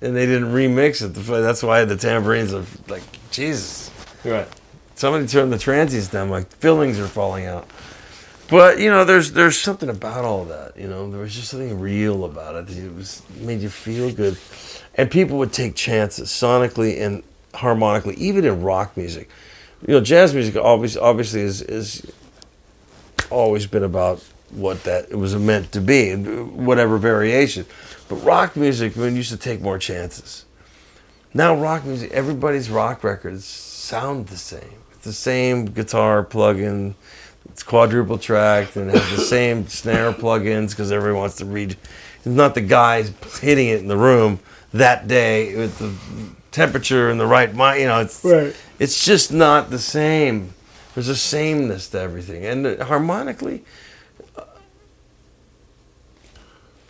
and 0.00 0.14
they 0.14 0.26
didn't 0.26 0.52
remix 0.52 1.02
it, 1.02 1.14
that's 1.14 1.62
why 1.62 1.84
the 1.84 1.96
tambourines 1.96 2.52
are 2.52 2.64
like 2.88 3.02
Jesus. 3.30 3.90
Right. 4.22 4.46
Somebody 4.94 5.26
turned 5.26 5.52
the 5.52 5.58
transients 5.58 6.08
down. 6.08 6.28
My 6.28 6.42
fillings 6.42 6.98
are 6.98 7.08
falling 7.08 7.46
out. 7.46 7.68
But 8.48 8.78
you 8.78 8.90
know, 8.90 9.04
there's 9.04 9.32
there's 9.32 9.58
something 9.58 9.88
about 9.88 10.24
all 10.24 10.44
that. 10.44 10.76
You 10.76 10.86
know, 10.88 11.10
there 11.10 11.20
was 11.20 11.34
just 11.34 11.48
something 11.48 11.80
real 11.80 12.24
about 12.24 12.54
it. 12.54 12.76
It 12.76 12.94
was 12.94 13.22
made 13.40 13.60
you 13.60 13.68
feel 13.68 14.12
good, 14.12 14.38
and 14.94 15.10
people 15.10 15.38
would 15.38 15.52
take 15.52 15.74
chances 15.74 16.28
sonically 16.28 17.00
and 17.00 17.22
harmonically, 17.54 18.14
even 18.14 18.44
in 18.44 18.62
rock 18.62 18.96
music. 18.96 19.28
You 19.86 19.94
know, 19.94 20.00
jazz 20.00 20.32
music 20.32 20.56
obviously 20.56 21.00
obviously 21.00 21.40
is 21.40 21.60
is 21.62 22.12
always 23.30 23.66
been 23.66 23.82
about 23.82 24.22
what 24.50 24.84
that 24.84 25.10
it 25.10 25.16
was 25.16 25.34
meant 25.34 25.72
to 25.72 25.80
be, 25.80 26.14
whatever 26.14 26.98
variation. 26.98 27.66
But 28.08 28.16
rock 28.16 28.56
music, 28.56 28.94
we 28.94 29.08
used 29.08 29.30
to 29.30 29.36
take 29.36 29.60
more 29.60 29.78
chances. 29.78 30.44
Now 31.34 31.54
rock 31.54 31.84
music, 31.84 32.12
everybody's 32.12 32.70
rock 32.70 33.02
records 33.02 33.44
sound 33.44 34.28
the 34.28 34.38
same. 34.38 34.78
It's 34.92 35.04
the 35.04 35.12
same 35.12 35.66
guitar 35.66 36.22
plug-in. 36.22 36.94
It's 37.50 37.62
quadruple 37.62 38.18
tracked 38.18 38.76
and 38.76 38.90
has 38.90 39.10
the 39.16 39.22
same 39.22 39.66
snare 39.68 40.12
plugins 40.12 40.70
because 40.70 40.92
everyone 40.92 41.20
wants 41.20 41.36
to 41.36 41.44
read. 41.44 41.76
It's 42.18 42.26
not 42.26 42.54
the 42.54 42.60
guys 42.60 43.12
hitting 43.40 43.68
it 43.68 43.80
in 43.80 43.88
the 43.88 43.96
room 43.96 44.40
that 44.72 45.08
day 45.08 45.56
with 45.56 45.78
the 45.78 45.92
temperature 46.50 47.08
and 47.10 47.18
the 47.20 47.26
right 47.26 47.54
mic. 47.54 47.80
You 47.80 47.86
know, 47.86 48.00
it's 48.00 48.24
Right. 48.24 48.54
it's 48.78 49.04
just 49.04 49.32
not 49.32 49.70
the 49.70 49.78
same. 49.78 50.52
There's 50.94 51.08
a 51.08 51.16
sameness 51.16 51.88
to 51.90 52.00
everything, 52.00 52.44
and 52.46 52.66
uh, 52.66 52.84
harmonically, 52.84 53.64
uh, 54.36 54.42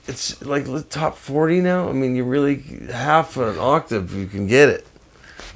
it's 0.06 0.40
like 0.42 0.64
the 0.64 0.82
top 0.82 1.16
forty 1.16 1.60
now. 1.60 1.88
I 1.88 1.92
mean, 1.92 2.14
you 2.14 2.24
really 2.24 2.62
half 2.92 3.36
an 3.36 3.58
octave 3.58 4.14
you 4.14 4.26
can 4.26 4.46
get 4.46 4.68
it. 4.68 4.86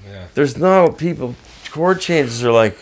Yeah. 0.09 0.27
There's 0.35 0.57
not 0.57 0.99
people 0.99 1.37
chord 1.71 2.01
changes 2.01 2.45
are 2.45 2.51
like, 2.51 2.77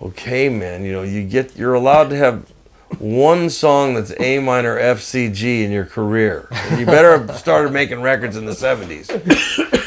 okay, 0.00 0.48
man. 0.48 0.84
You 0.84 0.92
know, 0.92 1.02
you 1.02 1.24
get 1.24 1.56
you're 1.56 1.74
allowed 1.74 2.10
to 2.10 2.16
have 2.16 2.50
one 2.98 3.50
song 3.50 3.94
that's 3.94 4.12
A 4.18 4.38
minor 4.38 4.78
F 4.78 5.00
C 5.00 5.28
G 5.28 5.64
in 5.64 5.70
your 5.70 5.84
career. 5.84 6.48
You 6.76 6.86
better 6.86 7.18
have 7.18 7.36
started 7.36 7.72
making 7.72 8.02
records 8.02 8.36
in 8.36 8.46
the 8.46 8.52
'70s. 8.52 9.10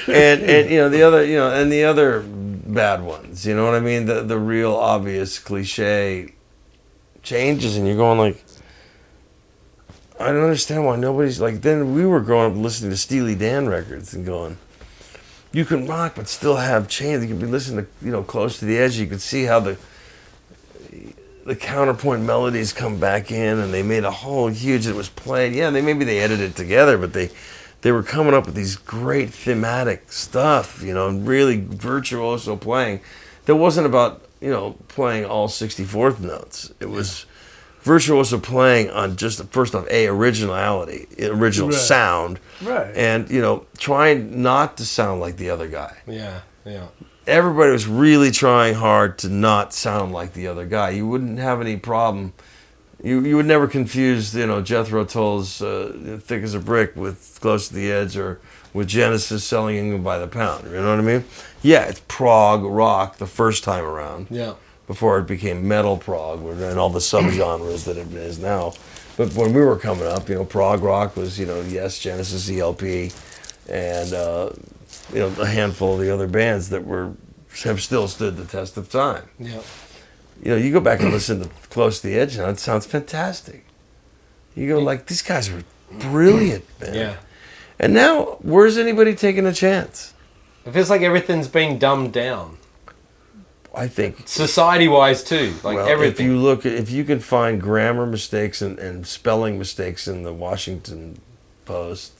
And 0.08 0.41
and 0.43 0.69
you 0.69 0.78
know 0.78 0.89
the 0.89 1.04
other 1.04 1.26
you 1.26 1.38
know 1.38 1.52
and 1.52 1.71
the 1.71 1.84
other 1.84 2.24
bad 2.26 3.02
ones. 3.02 3.45
You 3.45 3.56
know 3.56 3.65
what 3.65 3.76
I 3.76 3.80
mean? 3.80 4.06
The 4.06 4.21
the 4.24 4.38
real 4.38 4.76
obvious 4.76 5.39
cliche 5.39 6.34
changes, 7.24 7.78
and 7.78 7.88
you're 7.88 7.97
going 7.97 8.19
like. 8.19 8.43
I 10.19 10.32
don't 10.32 10.43
understand 10.43 10.86
why 10.86 10.97
nobody's 10.97 11.41
like. 11.41 11.62
Then 11.62 11.95
we 11.95 12.06
were 12.06 12.19
growing 12.19 12.52
up 12.52 12.58
listening 12.58 12.91
to 12.91 12.97
Steely 12.97 13.34
Dan 13.34 13.67
records 13.67 14.13
and 14.13 14.24
going, 14.24 14.60
you 15.52 15.65
can 15.65 15.88
rock 15.88 16.13
but 16.15 16.28
still 16.28 16.58
have 16.58 16.88
chains. 16.88 17.24
You 17.24 17.30
can 17.30 17.39
be 17.39 17.47
listening 17.47 17.86
to 17.86 18.06
you 18.06 18.12
know 18.12 18.21
close 18.21 18.60
to 18.60 18.65
the 18.65 18.78
edge. 18.78 18.97
You 18.97 19.08
can 19.08 19.17
see 19.17 19.45
how 19.45 19.60
the 19.60 19.78
the 21.46 21.56
counterpoint 21.56 22.24
melodies 22.24 22.74
come 22.74 23.00
back 23.00 23.32
in, 23.32 23.60
and 23.60 23.74
they 23.74 23.84
made 23.84 24.04
a 24.04 24.12
whole 24.12 24.48
huge. 24.48 24.88
It 24.88 24.96
was 24.96 25.10
played. 25.10 25.54
Yeah, 25.54 25.70
they 25.70 25.82
maybe 25.82 26.06
they 26.06 26.20
edited 26.20 26.52
it 26.52 26.56
together, 26.56 26.98
but 26.98 27.14
they 27.14 27.30
they 27.82 27.92
were 27.92 28.04
coming 28.04 28.34
up 28.34 28.46
with 28.46 28.56
these 28.56 28.76
great 28.76 29.32
thematic 29.32 30.12
stuff. 30.12 30.82
You 30.84 30.94
know, 30.94 31.08
and 31.08 31.28
really 31.28 31.64
virtuoso 31.68 32.56
playing. 32.56 33.02
That 33.46 33.56
wasn't 33.56 33.88
about 33.88 34.24
you 34.40 34.50
know 34.50 34.78
playing 34.88 35.26
all 35.26 35.48
sixty 35.48 35.84
fourth 35.84 36.20
notes. 36.20 36.72
It 36.80 36.90
was 36.90 37.26
virtuoso 37.82 38.38
playing 38.40 38.92
on 38.92 39.16
just 39.18 39.44
first 39.46 39.74
off 39.74 39.88
a 39.90 40.06
originality, 40.08 41.08
original 41.20 41.70
Right. 41.70 41.78
sound 41.80 42.40
Right. 42.62 42.96
and 42.96 43.28
you 43.32 43.42
know 43.42 43.66
trying 43.80 44.44
not 44.44 44.78
to 44.78 44.86
sound 44.86 45.20
like 45.20 45.38
the 45.38 45.50
other 45.50 45.68
guy 45.68 45.98
Yeah. 46.06 46.42
Yeah. 46.64 46.86
Everybody 47.28 47.72
was 47.72 47.88
really 47.88 48.32
trying 48.32 48.76
hard 48.76 49.18
to 49.20 49.30
not 49.30 49.74
sound 49.74 50.12
like 50.12 50.34
the 50.34 50.48
other 50.48 50.66
guy. 50.66 50.90
You 50.92 51.08
wouldn't 51.08 51.40
have 51.40 51.62
any 51.62 51.78
problem. 51.78 52.34
You 53.04 53.22
you 53.22 53.36
would 53.36 53.46
never 53.48 53.68
confuse 53.68 54.36
you 54.36 54.46
know 54.46 54.62
jethro 54.62 55.06
tull's 55.06 55.62
uh, 55.62 56.20
thick 56.22 56.44
as 56.44 56.54
a 56.54 56.60
brick 56.60 56.96
with 56.96 57.40
close 57.42 57.68
to 57.70 57.74
the 57.74 57.92
edge 57.92 58.16
or 58.16 58.40
with 58.74 58.88
genesis 58.88 59.44
selling 59.44 59.76
England 59.78 60.04
by 60.04 60.20
the 60.20 60.28
pound. 60.28 60.66
You 60.66 60.74
know 60.78 60.90
what 60.92 61.00
i 61.00 61.02
mean? 61.02 61.26
Yeah 61.64 61.86
it's 61.86 62.02
prog 62.08 62.64
rock 62.64 63.18
the 63.18 63.26
first 63.28 63.64
time 63.64 63.84
around. 63.84 64.28
Yeah. 64.30 64.54
before 64.88 65.18
it 65.20 65.26
became 65.28 65.68
metal 65.68 65.98
prog 65.98 66.42
and 66.44 66.78
all 66.78 66.90
the 66.90 67.00
subgenres 67.00 67.86
that 67.86 67.98
it 67.98 68.14
is 68.14 68.38
now. 68.38 68.74
But 69.18 69.34
when 69.36 69.54
we 69.54 69.62
were 69.62 69.78
coming 69.78 70.06
up, 70.06 70.30
you 70.30 70.36
know, 70.36 70.46
prog 70.46 70.82
rock 70.82 71.16
was, 71.18 71.40
you 71.40 71.46
know, 71.46 71.62
yes, 71.62 72.00
Genesis, 72.00 72.50
ELP, 72.50 73.12
and 73.70 74.14
uh, 74.14 74.50
you 75.13 75.19
know 75.19 75.41
a 75.41 75.45
handful 75.45 75.95
of 75.95 76.00
the 76.00 76.13
other 76.13 76.28
bands 76.28 76.69
that 76.69 76.86
were 76.86 77.13
have 77.63 77.82
still 77.82 78.08
stood 78.08 78.38
the 78.38 78.45
test 78.45 78.78
of 78.78 78.89
time. 78.89 79.30
Yeah. 79.39 79.62
You 80.41 80.52
know, 80.52 80.58
you 80.58 80.71
go 80.71 80.80
back 80.80 81.02
and 81.02 81.12
listen 81.12 81.41
to 81.41 81.50
Close 81.69 82.02
to 82.02 82.08
the 82.08 82.15
Edge 82.15 82.38
now, 82.38 82.50
it 82.50 82.60
sounds 82.60 82.86
fantastic. 82.86 83.65
You 84.56 84.67
go 84.67 84.80
like 84.80 85.06
these 85.06 85.21
guys 85.21 85.52
were 85.52 85.63
brilliant, 85.91 86.65
man. 86.80 86.93
Yeah. 86.93 87.15
And 87.80 87.93
now, 87.93 88.38
where's 88.41 88.78
anybody 88.78 89.15
taking 89.15 89.45
a 89.45 89.54
chance? 89.54 90.13
It 90.65 90.71
feels 90.71 90.89
like 90.89 91.02
everything's 91.02 91.47
been 91.47 91.80
dumbed 91.80 92.13
down. 92.13 92.58
I 93.74 93.88
think 93.88 94.28
Society 94.28 94.88
wise 94.88 95.24
too. 95.24 95.54
Like 95.63 95.78
well, 95.78 95.88
everything. 95.88 96.26
If 96.26 96.32
you 96.32 96.38
look, 96.38 96.65
if 96.65 96.89
you 96.89 97.04
can 97.04 97.19
find 97.19 97.62
grammar 97.62 98.06
mistakes 98.06 98.62
and, 98.62 98.78
and 98.80 99.08
spelling 99.08 99.58
mistakes 99.58 100.08
in 100.08 100.24
the 100.24 100.34
Washington 100.34 101.21
Post 101.65 102.13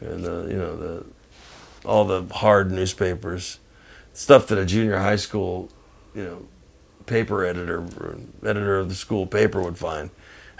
and 0.00 0.24
the 0.24 0.46
you 0.50 0.58
know 0.58 0.76
the 0.76 1.06
all 1.84 2.04
the 2.04 2.22
hard 2.34 2.70
newspapers, 2.72 3.58
stuff 4.12 4.46
that 4.48 4.58
a 4.58 4.64
junior 4.64 4.98
high 4.98 5.16
school 5.16 5.68
you 6.14 6.24
know 6.24 6.46
paper 7.06 7.44
editor 7.44 7.80
or 8.00 8.16
editor 8.44 8.78
of 8.78 8.88
the 8.88 8.94
school 8.94 9.26
paper 9.26 9.60
would 9.62 9.76
find, 9.78 10.10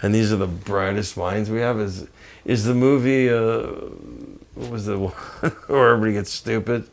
and 0.01 0.13
these 0.13 0.31
are 0.31 0.37
the 0.37 0.47
brightest 0.47 1.17
minds 1.17 1.49
we 1.49 1.59
have. 1.59 1.79
Is 1.79 2.07
is 2.45 2.65
the 2.65 2.73
movie? 2.75 3.29
Uh, 3.29 3.89
what 4.55 4.69
was 4.71 4.85
the 4.85 4.97
where 5.67 5.89
everybody 5.91 6.13
gets 6.13 6.31
stupid? 6.31 6.87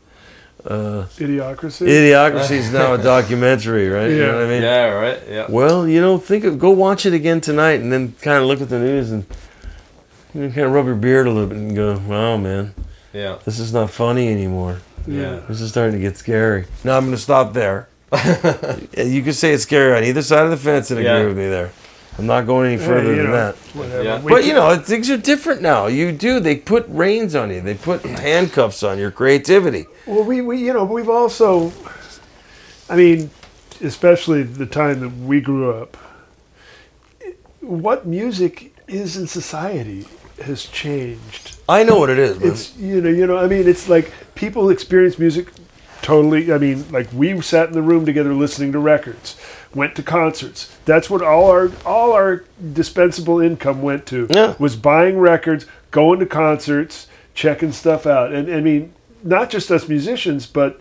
Uh, 0.65 1.05
Idiocracy. 1.17 1.85
Idiocracy 1.87 2.51
is 2.51 2.71
now 2.71 2.93
a 2.93 2.97
documentary, 3.03 3.89
right? 3.89 4.09
You 4.09 4.19
know 4.19 4.25
Yeah. 4.27 4.33
what 4.35 4.43
I 4.43 4.47
mean? 4.47 4.61
yeah, 4.63 4.85
right. 4.85 5.19
Yeah. 5.29 5.45
Well, 5.49 5.85
you 5.87 5.99
know, 5.99 6.17
think 6.17 6.45
of 6.45 6.57
go 6.57 6.69
watch 6.69 7.05
it 7.05 7.13
again 7.13 7.41
tonight, 7.41 7.81
and 7.81 7.91
then 7.91 8.13
kind 8.21 8.37
of 8.41 8.45
look 8.45 8.61
at 8.61 8.69
the 8.69 8.79
news 8.79 9.11
and 9.11 9.25
you 10.33 10.47
kind 10.49 10.61
of 10.61 10.71
rub 10.71 10.85
your 10.85 10.95
beard 10.95 11.27
a 11.27 11.31
little 11.31 11.49
bit 11.49 11.57
and 11.57 11.75
go, 11.75 12.01
"Wow, 12.07 12.37
man, 12.37 12.73
Yeah. 13.13 13.37
this 13.45 13.59
is 13.59 13.73
not 13.73 13.89
funny 13.91 14.27
anymore. 14.29 14.79
Yeah. 15.07 15.41
This 15.47 15.61
is 15.61 15.69
starting 15.69 15.93
to 15.95 16.01
get 16.01 16.17
scary." 16.17 16.65
Now 16.83 16.97
I'm 16.97 17.05
going 17.05 17.15
to 17.15 17.21
stop 17.21 17.53
there. 17.53 17.87
you 18.97 19.23
can 19.23 19.33
say 19.33 19.53
it's 19.53 19.63
scary 19.63 19.95
on 19.97 20.03
either 20.03 20.21
side 20.21 20.43
of 20.45 20.51
the 20.51 20.57
fence 20.57 20.91
and 20.91 20.99
agree 20.99 21.09
Yeah. 21.11 21.25
with 21.25 21.37
me 21.37 21.47
there. 21.47 21.71
I'm 22.17 22.27
not 22.27 22.45
going 22.45 22.71
any 22.71 22.77
further 22.77 23.09
you 23.09 23.15
than 23.23 23.25
know, 23.25 23.31
that. 23.31 23.55
Whatever. 23.73 24.03
Yeah. 24.03 24.21
But 24.23 24.45
you 24.45 24.53
know, 24.53 24.75
things 24.77 25.09
are 25.09 25.17
different 25.17 25.61
now. 25.63 25.87
You 25.87 26.11
do. 26.11 26.39
They 26.39 26.55
put 26.55 26.85
reins 26.87 27.33
on 27.33 27.49
you. 27.49 27.61
They 27.61 27.73
put 27.73 28.03
handcuffs 28.03 28.83
on 28.83 28.99
your 28.99 29.09
creativity. 29.09 29.87
Well, 30.05 30.23
we, 30.23 30.41
we 30.41 30.59
you 30.59 30.73
know 30.73 30.85
we've 30.85 31.09
also, 31.09 31.73
I 32.87 32.95
mean, 32.95 33.31
especially 33.81 34.43
the 34.43 34.67
time 34.67 34.99
that 34.99 35.09
we 35.09 35.41
grew 35.41 35.71
up. 35.73 35.97
What 37.61 38.05
music 38.05 38.75
is 38.87 39.17
in 39.17 39.25
society 39.25 40.05
has 40.41 40.65
changed. 40.65 41.57
I 41.67 41.83
know 41.83 41.99
what 41.99 42.09
it 42.09 42.19
is. 42.19 42.39
Man. 42.39 42.51
It's 42.51 42.75
you 42.77 43.01
know 43.01 43.09
you 43.09 43.27
know 43.27 43.37
I 43.37 43.47
mean 43.47 43.67
it's 43.67 43.87
like 43.87 44.11
people 44.35 44.69
experience 44.69 45.17
music 45.19 45.47
totally. 46.01 46.51
I 46.51 46.57
mean 46.57 46.91
like 46.91 47.11
we 47.13 47.39
sat 47.41 47.67
in 47.67 47.73
the 47.73 47.81
room 47.81 48.05
together 48.05 48.33
listening 48.33 48.71
to 48.73 48.79
records, 48.79 49.37
went 49.73 49.95
to 49.95 50.03
concerts. 50.03 50.75
That's 50.85 51.09
what 51.09 51.21
all 51.21 51.49
our 51.49 51.71
all 51.85 52.13
our 52.13 52.43
dispensable 52.73 53.39
income 53.39 53.81
went 53.81 54.05
to. 54.07 54.27
Yeah. 54.29 54.55
Was 54.59 54.75
buying 54.75 55.17
records, 55.17 55.65
going 55.91 56.19
to 56.19 56.25
concerts, 56.25 57.07
checking 57.33 57.71
stuff 57.71 58.05
out, 58.05 58.33
and 58.33 58.53
I 58.53 58.61
mean 58.61 58.93
not 59.23 59.49
just 59.49 59.71
us 59.71 59.87
musicians, 59.87 60.45
but 60.47 60.79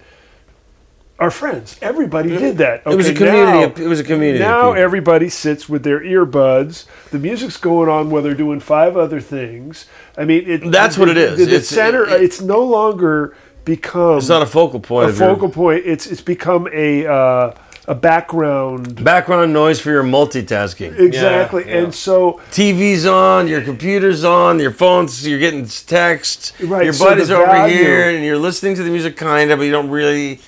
our 1.22 1.30
friends. 1.30 1.76
Everybody 1.80 2.30
did 2.30 2.58
that. 2.58 2.82
It 2.84 2.96
was 2.96 3.08
a 3.08 3.14
community 3.14 3.60
now- 3.78 3.84
it 3.84 3.88
was 3.88 4.00
a 4.00 4.04
community 4.04 4.38
Now 4.44 4.72
everybody 4.72 5.28
sits 5.28 5.68
with 5.68 5.82
their 5.84 6.00
earbuds. 6.00 6.84
The 7.10 7.18
music's 7.18 7.56
going 7.56 7.88
on 7.88 8.10
while 8.10 8.22
they're 8.22 8.34
doing 8.34 8.60
five 8.60 8.96
other 8.96 9.20
things. 9.20 9.86
I 10.18 10.24
mean, 10.24 10.44
it, 10.46 10.70
That's 10.70 10.98
what 10.98 11.08
it 11.08 11.16
is. 11.16 11.38
The, 11.38 11.44
the 11.46 11.50
It's- 11.52 11.68
center. 11.68 12.04
it- 12.06 12.22
it's 12.22 12.40
no 12.40 12.60
longer 12.60 13.34
become 13.64 14.18
it's 14.18 14.28
not 14.28 14.42
a 14.42 14.46
focal 14.46 14.80
point. 14.80 15.06
a 15.06 15.10
of 15.10 15.18
your- 15.18 15.28
focal 15.34 15.48
point. 15.48 15.84
It's 15.86 16.06
it's 16.06 16.20
become 16.20 16.68
a 16.72 17.06
uh, 17.06 17.52
a 17.88 17.94
background. 17.96 19.02
Background 19.04 19.52
noise 19.52 19.80
for 19.80 19.90
your 19.90 20.02
multitasking. 20.04 20.98
Exactly, 20.98 21.64
yeah. 21.66 21.78
and 21.78 21.94
so 21.94 22.40
TV's 22.52 23.06
on, 23.06 23.48
your 23.48 23.60
computer's 23.60 24.24
on, 24.24 24.58
your 24.60 24.70
phone's, 24.70 25.26
you're 25.26 25.38
getting 25.40 25.66
text. 25.66 26.52
Right, 26.60 26.84
Your 26.84 26.92
so 26.92 27.04
buddy's 27.06 27.28
the 27.28 27.36
over 27.36 27.46
value- 27.46 27.74
here, 27.76 28.10
and 28.10 28.24
you're 28.24 28.38
listening 28.38 28.74
to 28.76 28.82
the 28.82 28.90
music 28.90 29.16
kind 29.16 29.50
of, 29.50 29.58
but 29.58 29.64
you 29.64 29.72
don't 29.72 29.90
really. 29.90 30.40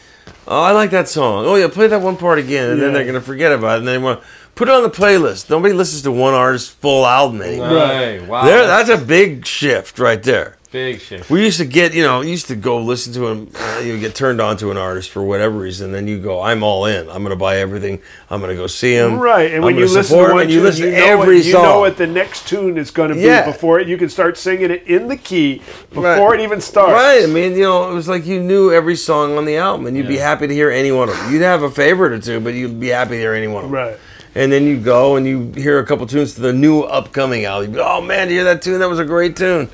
Oh, 0.46 0.62
I 0.62 0.72
like 0.72 0.90
that 0.90 1.08
song. 1.08 1.44
Oh 1.46 1.54
yeah, 1.54 1.68
play 1.68 1.86
that 1.86 2.00
one 2.02 2.16
part 2.16 2.38
again, 2.38 2.70
and 2.70 2.80
then 2.80 2.92
they're 2.92 3.06
gonna 3.06 3.20
forget 3.20 3.52
about 3.52 3.76
it, 3.76 3.78
and 3.78 3.88
they 3.88 3.98
want 3.98 4.20
to 4.20 4.26
put 4.54 4.68
it 4.68 4.74
on 4.74 4.82
the 4.82 4.90
playlist. 4.90 5.48
Nobody 5.48 5.72
listens 5.72 6.02
to 6.02 6.12
one 6.12 6.34
artist's 6.34 6.68
full 6.68 7.06
album 7.06 7.40
anymore. 7.42 7.68
Right. 7.74 8.26
Wow. 8.26 8.44
There, 8.44 8.66
that's 8.66 8.90
a 8.90 8.98
big 8.98 9.46
shift 9.46 9.98
right 9.98 10.22
there. 10.22 10.56
Big 10.74 11.00
shift. 11.00 11.30
We 11.30 11.44
used 11.44 11.58
to 11.58 11.64
get, 11.64 11.94
you 11.94 12.02
know, 12.02 12.20
used 12.20 12.48
to 12.48 12.56
go 12.56 12.78
listen 12.78 13.12
to 13.12 13.28
him. 13.28 13.48
Uh, 13.54 13.80
you 13.84 13.96
get 14.00 14.16
turned 14.16 14.40
on 14.40 14.56
to 14.56 14.72
an 14.72 14.76
artist 14.76 15.08
for 15.08 15.22
whatever 15.22 15.56
reason, 15.56 15.92
then 15.92 16.08
you 16.08 16.18
go, 16.18 16.42
"I'm 16.42 16.64
all 16.64 16.84
in. 16.86 17.08
I'm 17.08 17.22
going 17.22 17.30
to 17.30 17.36
buy 17.36 17.58
everything. 17.58 18.02
I'm 18.28 18.40
going 18.40 18.50
to 18.50 18.56
go 18.60 18.66
see 18.66 18.92
him." 18.94 19.20
right, 19.20 19.46
and 19.52 19.58
I'm 19.58 19.62
when 19.62 19.76
you 19.76 19.86
listen 19.86 20.18
to 20.18 20.24
him," 20.24 20.32
one 20.32 20.40
and 20.42 20.50
you 20.50 20.56
tune, 20.58 20.64
listen 20.64 20.86
to 20.86 20.90
know 20.90 21.04
every 21.06 21.36
what, 21.36 21.44
you 21.46 21.52
song. 21.52 21.62
know 21.62 21.78
what 21.78 21.96
the 21.96 22.08
next 22.08 22.48
tune 22.48 22.76
is 22.76 22.90
going 22.90 23.10
to 23.10 23.14
be 23.14 23.20
Yeah. 23.22 23.46
before 23.46 23.78
it. 23.78 23.86
You 23.86 23.96
can 23.96 24.08
start 24.08 24.36
singing 24.36 24.72
it 24.72 24.82
in 24.88 25.06
the 25.06 25.16
key 25.16 25.62
before 25.90 26.30
Right. 26.32 26.40
it 26.40 26.42
even 26.42 26.60
starts. 26.60 26.92
Right. 26.92 27.22
I 27.22 27.26
mean, 27.26 27.52
you 27.54 27.62
know, 27.62 27.88
it 27.90 27.94
was 27.94 28.08
like 28.08 28.26
you 28.26 28.40
knew 28.40 28.72
every 28.72 28.96
song 28.96 29.38
on 29.38 29.44
the 29.44 29.56
album, 29.56 29.86
and 29.86 29.96
you'd 29.96 30.08
be 30.08 30.18
happy 30.18 30.48
to 30.48 30.52
hear 30.54 30.70
any 30.70 30.90
one 30.90 31.08
of 31.08 31.16
them. 31.16 31.32
You'd 31.32 31.42
have 31.42 31.62
a 31.62 31.70
favorite 31.70 32.12
or 32.12 32.18
two, 32.18 32.40
but 32.40 32.54
you'd 32.54 32.80
be 32.80 32.88
happy 32.88 33.10
to 33.12 33.18
hear 33.20 33.32
any 33.34 33.46
one 33.46 33.64
of 33.64 33.70
them. 33.70 33.78
Right. 33.78 33.96
And 34.36 34.50
then 34.50 34.66
you 34.66 34.76
go 34.78 35.14
and 35.14 35.24
you 35.24 35.52
hear 35.54 35.78
a 35.78 35.86
couple 35.86 36.04
tunes 36.08 36.34
to 36.34 36.40
the 36.40 36.52
new 36.52 36.80
upcoming 36.80 37.44
album. 37.44 37.70
You 37.70 37.76
go, 37.76 37.84
oh 37.86 38.00
man, 38.00 38.26
do 38.26 38.34
you 38.34 38.40
hear 38.40 38.52
that 38.52 38.62
tune? 38.62 38.80
That 38.80 38.90
was 38.90 38.98
a 38.98 39.04
great 39.04 39.36
tune. 39.36 39.68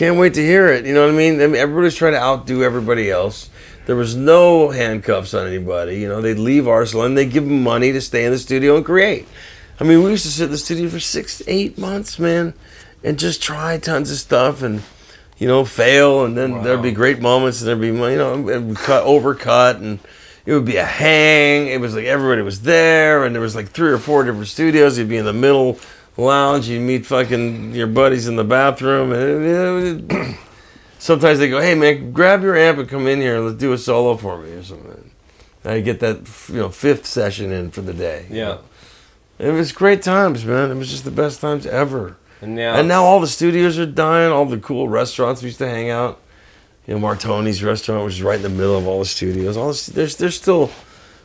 Can't 0.00 0.16
wait 0.16 0.32
to 0.32 0.42
hear 0.42 0.68
it. 0.68 0.86
You 0.86 0.94
know 0.94 1.02
what 1.02 1.12
I 1.12 1.14
mean? 1.14 1.42
I 1.42 1.46
mean 1.46 1.56
everybody's 1.56 1.94
trying 1.94 2.14
to 2.14 2.22
outdo 2.22 2.62
everybody 2.62 3.10
else. 3.10 3.50
There 3.84 3.96
was 3.96 4.16
no 4.16 4.70
handcuffs 4.70 5.34
on 5.34 5.46
anybody. 5.46 5.98
You 5.98 6.08
know, 6.08 6.22
they'd 6.22 6.38
leave 6.38 6.66
Arsenal 6.66 7.04
and 7.04 7.18
they'd 7.18 7.30
give 7.30 7.44
them 7.44 7.62
money 7.62 7.92
to 7.92 8.00
stay 8.00 8.24
in 8.24 8.32
the 8.32 8.38
studio 8.38 8.76
and 8.76 8.84
create. 8.86 9.28
I 9.78 9.84
mean, 9.84 10.02
we 10.02 10.08
used 10.08 10.24
to 10.24 10.30
sit 10.30 10.46
in 10.46 10.52
the 10.52 10.56
studio 10.56 10.88
for 10.88 11.00
six, 11.00 11.42
eight 11.46 11.76
months, 11.76 12.18
man, 12.18 12.54
and 13.04 13.18
just 13.18 13.42
try 13.42 13.76
tons 13.76 14.10
of 14.10 14.16
stuff 14.16 14.62
and, 14.62 14.82
you 15.36 15.46
know, 15.46 15.66
fail. 15.66 16.24
And 16.24 16.34
then 16.34 16.62
there'd 16.62 16.80
be 16.80 16.92
great 16.92 17.20
moments 17.20 17.60
and 17.60 17.68
there'd 17.68 17.78
be, 17.82 17.88
you 17.88 17.92
know, 17.92 18.74
cut, 18.76 19.04
overcut 19.04 19.82
and 19.82 19.98
it 20.46 20.54
would 20.54 20.64
be 20.64 20.76
a 20.76 20.86
hang. 20.86 21.66
It 21.66 21.78
was 21.78 21.94
like 21.94 22.06
everybody 22.06 22.40
was 22.40 22.62
there 22.62 23.26
and 23.26 23.34
there 23.34 23.42
was 23.42 23.54
like 23.54 23.68
three 23.68 23.90
or 23.90 23.98
four 23.98 24.24
different 24.24 24.48
studios. 24.48 24.96
You'd 24.96 25.10
be 25.10 25.18
in 25.18 25.26
the 25.26 25.34
middle 25.34 25.78
lounge. 26.20 26.68
You'd 26.68 26.80
meet 26.82 27.06
fucking 27.06 27.74
your 27.74 27.86
buddies 27.86 28.28
in 28.28 28.36
the 28.36 28.44
bathroom. 28.44 29.12
And 29.12 30.08
it- 30.10 30.12
it- 30.14 30.36
sometimes 30.98 31.38
they 31.38 31.48
go, 31.48 31.60
hey, 31.60 31.74
man, 31.74 32.12
grab 32.12 32.42
your 32.42 32.56
amp 32.56 32.78
and 32.78 32.88
come 32.88 33.06
in 33.06 33.20
here 33.20 33.38
let's 33.40 33.58
do 33.58 33.72
a 33.72 33.78
solo 33.78 34.16
for 34.16 34.38
me 34.38 34.52
or 34.52 34.62
something. 34.62 35.10
Now 35.64 35.72
you 35.74 35.82
get 35.82 36.00
that, 36.00 36.18
you 36.48 36.56
know, 36.56 36.68
fifth 36.70 37.06
session 37.06 37.52
in 37.52 37.70
for 37.70 37.82
the 37.82 37.92
day. 37.92 38.26
Yeah. 38.30 38.58
It 39.38 39.52
was 39.52 39.72
great 39.72 40.02
times, 40.02 40.44
man. 40.44 40.70
It 40.70 40.74
was 40.76 40.90
just 40.90 41.04
the 41.04 41.10
best 41.10 41.40
times 41.40 41.66
ever. 41.66 42.16
And 42.42 42.54
now. 42.54 42.74
And 42.74 42.88
now 42.88 43.04
all 43.04 43.20
the 43.20 43.26
studios 43.26 43.78
are 43.78 43.86
dying. 43.86 44.32
All 44.32 44.44
the 44.46 44.58
cool 44.58 44.88
restaurants 44.88 45.42
we 45.42 45.46
used 45.48 45.58
to 45.58 45.68
hang 45.68 45.90
out. 45.90 46.20
You 46.86 46.94
know, 46.98 47.06
Martoni's 47.06 47.62
restaurant, 47.62 48.04
which 48.04 48.14
is 48.14 48.22
right 48.22 48.36
in 48.36 48.42
the 48.42 48.48
middle 48.48 48.76
of 48.76 48.86
all 48.86 48.98
the 49.00 49.04
studios. 49.04 49.56
All 49.56 49.68
this, 49.68 49.86
there's 49.86 50.16
there's 50.16 50.34
still 50.36 50.70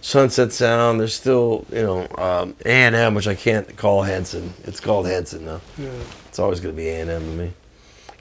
Sunset 0.06 0.52
Sound. 0.54 1.00
There's 1.00 1.16
still 1.16 1.66
you 1.72 1.82
know 1.82 2.08
um, 2.20 2.56
A 2.64 2.70
and 2.70 2.94
M, 2.96 3.16
which 3.16 3.28
I 3.28 3.34
can't 3.34 3.76
call 3.76 4.04
Henson. 4.04 4.54
It's 4.64 4.80
called 4.80 5.08
Henson 5.08 5.46
now. 5.46 5.62
Yeah. 5.80 5.90
It's 6.28 6.38
always 6.38 6.60
going 6.60 6.76
to 6.76 6.78
be 6.80 6.88
A 6.90 7.02
and 7.02 7.10
M 7.10 7.22
to 7.24 7.28
me. 7.32 7.54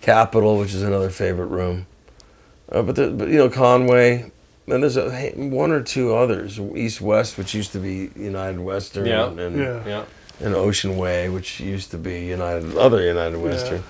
Capitol, 0.01 0.57
which 0.59 0.73
is 0.73 0.83
another 0.83 1.11
favorite 1.11 1.49
room. 1.49 1.87
Uh, 2.73 2.81
but 2.81 2.97
the, 2.97 3.11
but 3.11 3.29
you 3.29 3.37
know 3.37 3.51
Conway. 3.51 4.31
And 4.67 4.83
there's 4.83 4.97
a, 4.97 5.33
one 5.37 5.73
or 5.73 5.83
two 5.83 6.15
others. 6.15 6.59
East 6.59 7.03
West, 7.03 7.37
which 7.37 7.53
used 7.53 7.73
to 7.73 7.79
be 7.79 8.11
United 8.17 8.61
Western, 8.61 9.05
Yeah. 9.05 9.27
and, 9.29 9.59
Yeah. 9.59 9.87
yeah. 9.87 10.05
And 10.41 10.55
Ocean 10.55 10.97
Way, 10.97 11.29
which 11.29 11.61
used 11.61 11.91
to 11.93 11.99
be 11.99 12.25
United, 12.27 12.77
other 12.77 13.03
United 13.03 13.39
Western. 13.39 13.83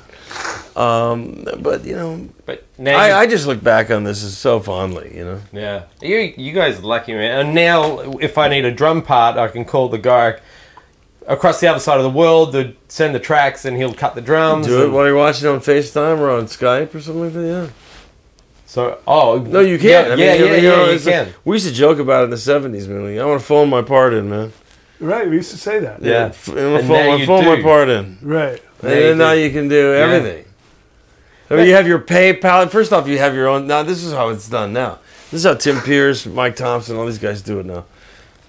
Um, 0.77 1.45
but 1.61 1.85
you 1.85 1.95
know, 1.95 2.29
But 2.47 2.65
now. 2.79 2.93
you- 2.93 3.13
I, 3.13 3.21
I 3.21 3.27
just 3.27 3.47
look 3.47 3.63
back 3.63 3.91
on 3.91 4.05
this 4.05 4.25
as 4.25 4.37
so 4.37 4.59
fondly. 4.61 5.13
You 5.17 5.25
know, 5.25 5.41
Yeah, 5.53 5.83
you 6.03 6.35
you 6.37 6.53
guys 6.53 6.79
are 6.81 6.83
lucky, 6.83 7.13
man. 7.15 7.47
And 7.47 7.55
now, 7.55 8.01
if 8.21 8.37
I 8.39 8.49
need 8.49 8.65
a 8.65 8.73
drum 8.73 9.03
part, 9.03 9.37
I 9.37 9.49
can 9.49 9.65
call 9.65 9.89
the 9.89 9.99
guy 9.99 10.39
across 11.29 11.61
the 11.61 11.69
other 11.69 11.79
side 11.81 11.99
of 11.99 12.03
the 12.03 12.11
world 12.11 12.53
to 12.53 12.75
send 12.89 13.15
the 13.15 13.21
tracks, 13.21 13.65
and 13.65 13.77
he'll 13.77 13.95
cut 13.95 14.15
the 14.17 14.21
drums. 14.21 14.67
do 14.67 14.85
it 14.85 14.89
while 14.91 15.07
you're 15.07 15.17
watching 15.17 15.49
on 15.49 15.61
Facetime 15.61 16.19
or 16.19 16.31
on 16.31 16.47
Skype 16.47 16.95
or 16.95 17.01
something 17.01 17.23
like 17.25 17.33
that. 17.35 17.47
Yeah. 17.47 17.67
So, 18.67 18.99
oh 19.07 19.39
No, 19.39 19.61
you 19.61 19.79
can. 19.79 19.89
Yeah, 19.89 20.01
I 20.01 20.17
mean, 20.17 20.19
yeah, 20.19 20.35
you 20.35 20.45
yeah, 20.47 20.51
know, 20.63 20.85
yeah, 20.87 20.93
you 20.93 20.99
can. 20.99 21.35
we 21.45 21.55
used 21.57 21.69
to 21.69 21.73
joke 21.73 22.01
about 22.01 22.23
it 22.23 22.25
in 22.25 22.31
the 22.31 22.37
'70s, 22.37 22.89
man. 22.89 23.05
Like, 23.05 23.21
I 23.21 23.25
want 23.25 23.41
to 23.41 23.47
phone 23.47 23.71
my 23.71 23.83
part 23.83 24.13
in, 24.15 24.29
man. 24.29 24.53
Right. 25.01 25.29
We 25.29 25.37
used 25.37 25.51
to 25.51 25.59
say 25.59 25.81
that. 25.81 26.03
Yeah. 26.03 26.27
F- 26.27 26.49
I 26.49 26.53
want 26.53 26.57
to 26.57 26.77
And 26.79 26.87
phone, 26.87 26.97
now 26.97 27.13
I 27.13 27.17
you 27.17 27.57
do. 27.57 27.63
part 27.63 27.89
in. 27.89 28.19
Right. 28.23 28.63
Now 28.83 28.89
and 28.91 28.99
you 28.99 29.05
then 29.09 29.19
now 29.19 29.35
do. 29.35 29.41
you 29.41 29.51
can 29.51 29.69
do 29.69 29.93
everything. 29.95 30.45
I 31.51 31.57
mean, 31.57 31.67
you 31.67 31.75
have 31.75 31.87
your 31.87 31.99
PayPal. 31.99 32.71
First 32.71 32.93
off, 32.93 33.07
you 33.07 33.19
have 33.19 33.35
your 33.35 33.49
own. 33.49 33.67
Now, 33.67 33.83
this 33.83 34.03
is 34.03 34.13
how 34.13 34.31
it's 34.31 34.49
done 34.49 34.73
now. 34.73 34.99
This 35.31 35.41
is 35.41 35.45
how 35.45 35.55
Tim 35.55 35.81
Pierce, 35.81 36.27
Mike 36.27 36.57
Thompson, 36.57 36.97
all 36.97 37.07
these 37.07 37.19
guys 37.19 37.43
do 37.43 37.61
it 37.61 37.67
now. 37.67 37.85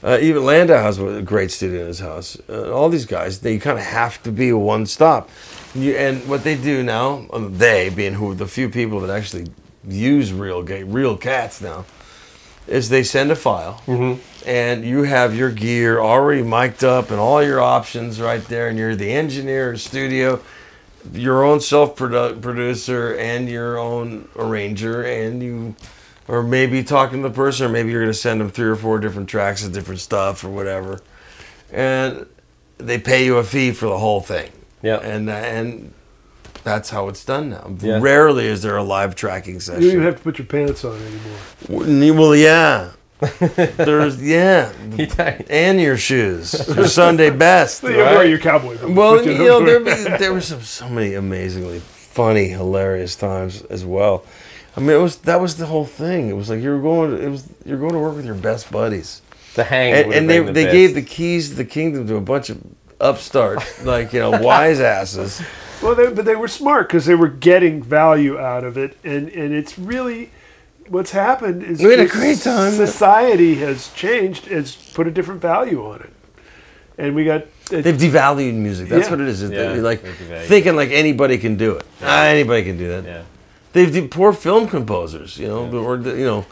Uh, 0.04 0.20
even 0.22 0.46
Landau 0.46 0.78
has 0.82 1.00
a 1.00 1.22
great 1.22 1.50
studio 1.52 1.82
in 1.82 1.88
his 1.88 2.00
house. 2.00 2.38
Uh, 2.48 2.72
all 2.72 2.90
these 2.90 3.06
guys, 3.06 3.40
they 3.40 3.58
kind 3.58 3.78
of 3.80 3.84
have 3.86 4.22
to 4.24 4.32
be 4.32 4.50
a 4.50 4.58
one 4.58 4.86
stop. 4.86 5.30
You, 5.74 5.94
and 5.96 6.28
what 6.30 6.44
they 6.44 6.56
do 6.56 6.84
now, 6.84 7.26
uh, 7.34 7.48
they 7.50 7.90
being 7.90 8.14
who 8.14 8.36
the 8.36 8.46
few 8.48 8.70
people 8.70 9.00
that 9.02 9.10
actually 9.10 9.48
use 9.88 10.32
real 10.32 10.62
ga- 10.64 10.84
real 10.84 11.18
cats 11.18 11.60
now, 11.60 11.86
is 12.68 12.90
they 12.90 13.04
send 13.04 13.32
a 13.32 13.36
file, 13.36 13.82
mm-hmm. 13.86 14.20
and 14.48 14.84
you 14.84 15.04
have 15.04 15.36
your 15.36 15.52
gear 15.52 16.00
already 16.00 16.42
mic'd 16.42 16.84
up 16.84 17.12
and 17.12 17.20
all 17.20 17.44
your 17.44 17.62
options 17.62 18.20
right 18.20 18.44
there, 18.46 18.68
and 18.68 18.78
you're 18.78 18.96
the 18.96 19.12
engineer, 19.12 19.78
studio, 19.78 20.42
your 21.14 21.44
own 21.44 21.60
self 21.60 21.96
producer, 21.96 23.16
and 23.16 23.48
your 23.50 23.78
own 23.78 24.28
arranger, 24.36 25.04
and 25.04 25.44
you, 25.44 25.76
or 26.28 26.42
maybe 26.42 26.84
talking 26.84 27.22
to 27.22 27.30
the 27.30 27.36
person, 27.36 27.68
or 27.68 27.70
maybe 27.70 27.92
you're 27.92 28.02
going 28.02 28.12
to 28.12 28.18
send 28.18 28.42
them 28.42 28.50
three 28.50 28.68
or 28.68 28.76
four 28.76 29.00
different 29.00 29.30
tracks 29.30 29.64
of 29.64 29.72
different 29.72 30.00
stuff 30.00 30.44
or 30.44 30.50
whatever, 30.50 31.02
and 31.72 32.26
they 32.78 33.00
pay 33.00 33.26
you 33.26 33.38
a 33.38 33.44
fee 33.44 33.72
for 33.72 33.86
the 33.86 33.98
whole 33.98 34.22
thing. 34.22 34.52
Yeah. 34.82 34.98
and 34.98 35.30
and 35.30 35.94
that's 36.66 36.90
how 36.90 37.08
it's 37.08 37.24
done 37.24 37.52
now. 37.52 37.72
Yeah. 37.80 38.00
Rarely 38.02 38.48
is 38.48 38.62
there 38.64 38.76
a 38.76 38.84
live 38.84 39.16
tracking 39.16 39.60
session. 39.62 39.84
You 39.84 39.90
don't 39.92 39.98
even 40.02 40.06
have 40.08 40.18
to 40.18 40.24
put 40.24 40.38
your 40.40 40.48
pants 40.48 40.84
on 40.84 41.00
anymore. 41.00 42.16
Well, 42.18 42.36
yeah. 42.36 42.92
There's 43.40 44.22
yeah, 44.22 44.74
and 45.50 45.80
your 45.80 45.96
shoes. 45.96 46.68
Your 46.76 46.88
Sunday 46.88 47.30
best. 47.30 47.82
So 47.82 47.88
you 47.90 47.98
wear 47.98 48.26
your 48.26 48.40
cowboy 48.40 48.78
boots. 48.78 48.94
Well, 48.94 49.26
you 49.26 49.38
don't 49.38 49.66
know, 49.66 49.80
wear- 49.80 49.96
there, 50.04 50.18
there 50.18 50.34
were 50.34 50.42
some, 50.42 50.62
so 50.62 50.90
many 50.90 51.14
amazingly 51.14 51.80
funny, 51.80 52.50
hilarious 52.50 53.16
times 53.16 53.62
as 53.64 53.86
well. 53.86 54.26
I 54.76 54.82
mean, 54.82 54.90
it 54.90 55.02
was 55.02 55.16
that 55.20 55.40
was 55.40 55.56
the 55.56 55.66
whole 55.68 55.86
thing. 55.86 56.30
It 56.30 56.34
was 56.34 56.50
like 56.50 56.62
you 56.62 56.72
were 56.72 56.82
going. 56.82 57.24
It 57.24 57.30
was 57.30 57.48
you're 57.66 57.80
going 57.80 57.94
to 57.94 58.00
work 58.00 58.16
with 58.18 58.26
your 58.26 58.36
best 58.36 58.70
buddies, 58.70 59.22
The 59.54 59.64
hang. 59.64 59.94
and, 59.94 60.14
and 60.14 60.30
they 60.30 60.40
the 60.40 60.52
they 60.52 60.64
best. 60.66 60.74
gave 60.74 60.96
the 60.96 61.02
keys 61.02 61.50
to 61.50 61.56
the 61.56 61.66
kingdom 61.66 62.06
to 62.08 62.18
a 62.18 62.22
bunch 62.22 62.50
of 62.50 62.62
upstart, 63.00 63.64
like 63.86 64.12
you 64.12 64.20
know, 64.20 64.32
wise 64.42 64.82
asses. 64.82 65.42
Well, 65.82 65.96
they, 65.96 66.12
but 66.12 66.26
they 66.26 66.36
were 66.36 66.48
smart 66.48 66.88
because 66.88 67.06
they 67.06 67.16
were 67.16 67.28
getting 67.28 67.84
value 67.84 68.40
out 68.40 68.64
of 68.64 68.78
it, 68.78 68.98
and 69.04 69.30
and 69.30 69.54
it's 69.54 69.78
really 69.78 70.32
what's 70.88 71.12
happened 71.12 71.64
is 71.64 71.82
We 71.82 71.92
had 71.92 72.00
a 72.00 72.08
great 72.08 72.40
time. 72.42 72.72
Society 72.74 73.56
has 73.56 73.92
changed, 73.94 74.46
has 74.46 74.76
put 74.94 75.08
a 75.08 75.12
different 75.12 75.42
value 75.42 75.84
on 75.86 76.02
it, 76.02 76.10
and 76.98 77.16
we 77.16 77.26
got 77.26 77.42
it, 77.72 77.82
They've 77.84 77.96
devalued 77.98 78.54
music. 78.54 78.90
That's 78.90 79.06
Yeah. 79.08 79.12
what 79.12 79.22
it 79.22 79.28
is. 79.28 79.42
Yeah, 79.42 79.50
They're 79.50 79.82
like 79.82 80.02
thinking 80.48 80.76
like 80.76 80.92
anybody 80.92 81.38
can 81.38 81.56
do 81.56 81.72
it. 81.76 81.86
Ah, 82.02 82.26
anybody 82.26 82.64
can 82.64 82.78
do 82.78 82.88
that. 82.90 83.04
Yeah. 83.04 83.22
They've 83.74 83.92
de- 83.92 84.08
poor 84.08 84.32
film 84.34 84.68
composers, 84.68 85.38
you 85.38 85.48
know, 85.48 85.66
or 85.78 85.98
the- 85.98 86.12
you 86.18 86.26
know, 86.26 86.46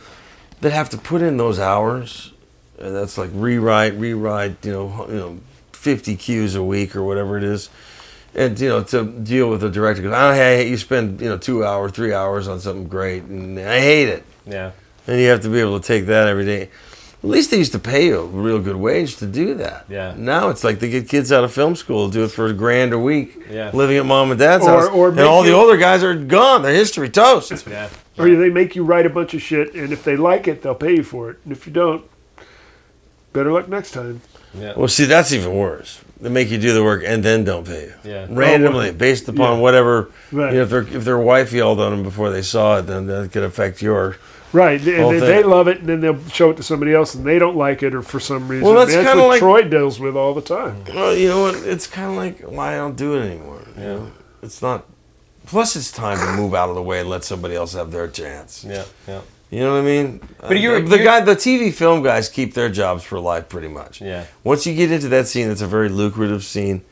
that 0.62 0.72
have 0.74 0.90
to 0.90 0.98
put 0.98 1.22
in 1.22 1.38
those 1.38 1.60
hours, 1.60 2.34
and 2.80 2.96
that's 2.96 3.18
like 3.18 3.30
rewrite, 3.34 3.94
rewrite, 3.98 4.56
you 4.64 4.72
know, 4.72 5.06
you 5.10 5.16
know, 5.16 5.38
fifty 5.72 6.16
cues 6.16 6.56
a 6.56 6.64
week 6.64 6.96
or 6.96 7.04
whatever 7.04 7.38
it 7.38 7.44
is, 7.44 7.70
and 8.36 8.60
you 8.60 8.70
know, 8.70 8.84
to 8.84 9.04
deal 9.06 9.50
with 9.50 9.62
the 9.62 9.70
director 9.70 10.02
goes, 10.02 10.14
oh, 10.16 10.34
hey, 10.34 10.68
you 10.70 10.78
spend 10.78 11.22
you 11.22 11.30
know 11.30 11.38
two 11.38 11.64
hours, 11.66 11.92
three 11.92 12.14
hours 12.14 12.48
on 12.48 12.60
something 12.60 12.88
great, 12.88 13.24
and 13.24 13.60
I 13.60 13.80
hate 13.80 14.10
it, 14.10 14.24
Yeah. 14.46 14.72
and 15.08 15.20
you 15.20 15.28
have 15.30 15.42
to 15.42 15.50
be 15.50 15.60
able 15.60 15.80
to 15.80 15.86
take 15.88 16.06
that 16.08 16.28
every 16.28 16.46
day. 16.46 16.70
At 17.24 17.30
least 17.30 17.52
they 17.52 17.58
used 17.58 17.72
to 17.72 17.80
pay 17.80 18.08
you 18.08 18.20
a 18.20 18.26
real 18.26 18.60
good 18.60 18.76
wage 18.76 19.16
to 19.18 19.26
do 19.26 19.54
that. 19.54 19.86
Yeah. 19.88 20.14
Now 20.18 20.50
it's 20.50 20.62
like 20.66 20.80
they 20.80 20.90
get 20.90 21.08
kids 21.08 21.32
out 21.32 21.46
of 21.46 21.54
film 21.54 21.78
school 21.78 22.10
do 22.10 22.26
it 22.26 22.32
for 22.32 22.48
a 22.48 22.54
grand 22.54 22.92
a 22.92 23.00
week, 23.00 23.46
Yeah. 23.50 23.72
living 23.74 23.96
at 23.96 24.06
mom 24.06 24.32
and 24.32 24.38
dad's 24.40 24.66
Or- 24.66 24.70
house, 24.82 24.90
or 24.92 25.08
and 25.08 25.16
make 25.16 25.26
all 25.26 25.42
the 25.42 25.54
older 25.54 25.78
guys 25.78 26.04
are 26.04 26.16
gone. 26.16 26.64
They're 26.64 26.74
history 26.74 27.10
toast. 27.10 27.66
Yeah. 27.66 27.88
or 28.18 28.30
they 28.30 28.50
make 28.50 28.76
you 28.76 28.84
write 28.84 29.06
a 29.06 29.10
bunch 29.10 29.34
of 29.34 29.42
shit, 29.42 29.74
and 29.74 29.94
if 29.94 30.04
they 30.04 30.16
like 30.18 30.48
it, 30.50 30.62
they'll 30.64 30.76
pay 30.76 30.96
you 30.98 31.04
for 31.04 31.30
it, 31.32 31.38
and 31.46 31.54
if 31.54 31.66
you 31.66 31.72
don't, 31.74 32.04
better 33.32 33.52
luck 33.54 33.68
next 33.70 33.92
time. 33.92 34.20
Yeah. 34.54 34.74
Well, 34.76 34.88
see, 34.90 35.06
that's 35.06 35.32
even 35.32 35.56
worse. 35.56 36.02
They 36.24 36.30
make 36.30 36.50
you 36.50 36.58
do 36.58 36.74
the 36.74 36.84
work 36.84 37.04
and 37.06 37.22
then 37.24 37.44
don't 37.44 37.68
pay 37.68 37.84
you. 37.88 37.94
Yeah. 38.12 38.26
Randomly, 38.30 38.92
based 38.92 39.28
upon 39.28 39.58
Yeah. 39.58 39.62
whatever. 39.62 40.10
Right. 40.32 40.52
You 40.54 40.58
know, 40.60 40.64
if 40.64 40.70
their 40.70 40.82
if 40.82 41.04
their 41.04 41.18
wife 41.20 41.52
yelled 41.54 41.80
on 41.82 41.92
them 41.92 42.04
before 42.04 42.30
they 42.32 42.42
saw 42.42 42.80
it, 42.80 42.84
then 42.84 43.08
that 43.08 43.32
could 43.32 43.44
affect 43.44 43.82
your 43.82 44.16
Right, 44.54 44.80
and 44.80 45.02
Whole 45.02 45.10
they, 45.12 45.20
thing. 45.20 45.30
they 45.30 45.42
love 45.44 45.68
it, 45.68 45.80
and 45.80 45.90
then 45.90 46.00
they'll 46.02 46.24
show 46.32 46.52
it 46.52 46.58
to 46.58 46.64
somebody 46.64 46.94
else, 46.94 47.16
and 47.16 47.26
they 47.26 47.40
don't 47.40 47.58
like 47.58 47.82
it, 47.82 47.96
or 47.96 48.04
for 48.04 48.20
some 48.20 48.48
reason. 48.48 48.64
Well, 48.68 48.76
that's 48.76 48.94
that's 48.94 49.08
kinda 49.08 49.22
what 49.24 49.30
like- 49.30 49.40
Troy 49.40 49.64
deals 49.64 50.00
with 50.00 50.16
all 50.16 50.36
the 50.36 50.42
time. 50.44 50.84
Well, 50.94 51.16
you 51.16 51.28
know 51.28 51.42
what? 51.42 51.56
It's 51.56 51.88
kind 51.88 52.12
of 52.12 52.16
like 52.18 52.40
why 52.42 52.74
I 52.76 52.78
don't 52.78 52.96
do 52.96 53.16
it 53.16 53.22
anymore. 53.26 53.62
You 53.76 53.84
know, 53.84 54.08
it's 54.44 54.62
not. 54.62 54.86
Plus, 55.48 55.76
it's 55.76 55.92
time 55.92 56.20
to 56.20 56.40
move 56.40 56.54
out 56.54 56.70
of 56.70 56.76
the 56.76 56.84
way 56.84 57.00
and 57.00 57.10
let 57.10 57.24
somebody 57.24 57.56
else 57.56 57.74
have 57.74 57.92
their 57.92 58.08
chance. 58.08 58.64
Yeah, 58.64 58.84
yeah, 59.08 59.22
You 59.54 59.60
know 59.60 59.74
what 59.74 59.82
I 59.82 59.86
mean? 59.86 60.20
But 60.42 60.52
uh, 60.52 60.54
you're- 60.56 60.82
the 60.82 60.90
you're- 60.96 61.04
guy, 61.04 61.20
the 61.22 61.36
TV 61.36 61.72
film 61.74 62.02
guys 62.04 62.28
keep 62.30 62.54
their 62.56 62.70
jobs 62.70 63.04
for 63.04 63.20
life, 63.20 63.50
pretty 63.50 63.68
much. 63.68 64.02
yeah. 64.02 64.26
Once 64.44 64.66
you 64.66 64.74
get 64.74 64.92
into 64.92 65.08
that 65.10 65.28
scene, 65.28 65.50
it's 65.50 65.62
a 65.62 65.68
very 65.68 65.90
lucrative 65.90 66.44
scene, 66.44 66.84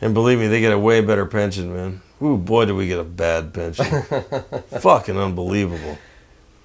and 0.00 0.12
believe 0.12 0.38
me, 0.38 0.46
they 0.46 0.60
get 0.60 0.72
a 0.72 0.78
way 0.78 1.00
better 1.00 1.24
pension, 1.24 1.72
man. 1.74 2.02
Ooh, 2.22 2.36
boy, 2.36 2.66
do 2.66 2.76
we 2.76 2.86
get 2.86 2.98
a 2.98 3.04
bad 3.04 3.54
pension! 3.54 3.86
Fucking 4.80 5.16
unbelievable. 5.18 5.98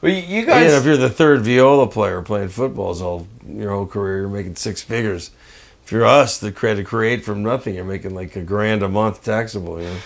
Well, 0.02 0.12
you, 0.12 0.20
you 0.22 0.46
Yeah, 0.46 0.78
if 0.78 0.86
you're 0.86 0.98
the 0.98 1.10
third 1.10 1.42
viola 1.42 1.88
player 1.88 2.22
playing 2.22 2.50
footballs 2.50 3.02
all 3.02 3.28
your 3.48 3.72
whole 3.72 3.86
career, 3.88 4.20
you're 4.20 4.30
making 4.30 4.56
six 4.56 4.82
figures. 4.82 5.32
If 5.86 5.92
you're 5.92 6.06
us, 6.06 6.38
the 6.38 6.52
credit 6.52 6.86
create 6.86 7.24
from 7.26 7.44
nothing, 7.44 7.76
you're 7.76 7.84
making 7.86 8.14
like 8.14 8.36
a 8.36 8.42
grand 8.44 8.84
a 8.84 8.90
month 8.90 9.24
taxable. 9.24 9.80
You 9.82 9.88
know, 9.90 9.98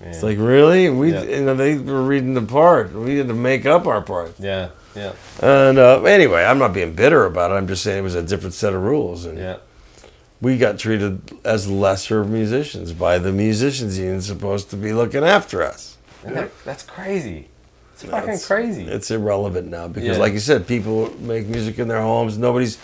it's 0.00 0.22
like 0.22 0.38
really 0.38 0.88
we, 0.90 1.12
Yeah. 1.12 1.22
you 1.22 1.44
know, 1.44 1.54
they 1.54 1.76
were 1.78 2.02
reading 2.02 2.34
the 2.34 2.42
part. 2.42 2.92
We 2.92 3.16
had 3.18 3.28
to 3.28 3.34
make 3.34 3.64
up 3.66 3.86
our 3.86 4.00
part. 4.02 4.34
yeah, 4.38 4.68
yeah, 4.94 5.12
And 5.40 5.78
uh, 5.78 6.02
anyway, 6.04 6.44
I'm 6.44 6.58
not 6.58 6.72
being 6.72 6.94
bitter 6.94 7.24
about 7.26 7.50
it. 7.50 7.54
I'm 7.54 7.66
just 7.68 7.82
saying 7.82 7.98
it 7.98 8.02
was 8.02 8.14
a 8.14 8.22
different 8.22 8.54
set 8.54 8.72
of 8.74 8.82
rules, 8.82 9.24
and 9.24 9.38
yeah. 9.38 9.56
we 10.40 10.58
got 10.58 10.78
treated 10.78 11.20
as 11.44 11.68
lesser 11.68 12.24
musicians 12.24 12.92
by 12.92 13.18
the 13.18 13.32
musicians 13.32 13.98
union 13.98 14.20
supposed 14.22 14.70
to 14.70 14.76
be 14.76 14.92
looking 14.92 15.24
after 15.24 15.62
us. 15.62 15.96
That- 16.24 16.50
that's 16.64 16.82
crazy. 16.82 17.48
It's 17.94 18.04
fucking 18.04 18.28
It's- 18.28 18.46
crazy. 18.46 18.84
It's 18.86 19.10
irrelevant 19.10 19.68
now 19.70 19.88
because, 19.88 20.16
Yeah. 20.16 20.22
like 20.22 20.34
you 20.34 20.40
said, 20.40 20.66
people 20.66 21.10
make 21.20 21.46
music 21.46 21.78
in 21.78 21.88
their 21.88 22.02
homes. 22.02 22.36
Nobody's 22.36 22.76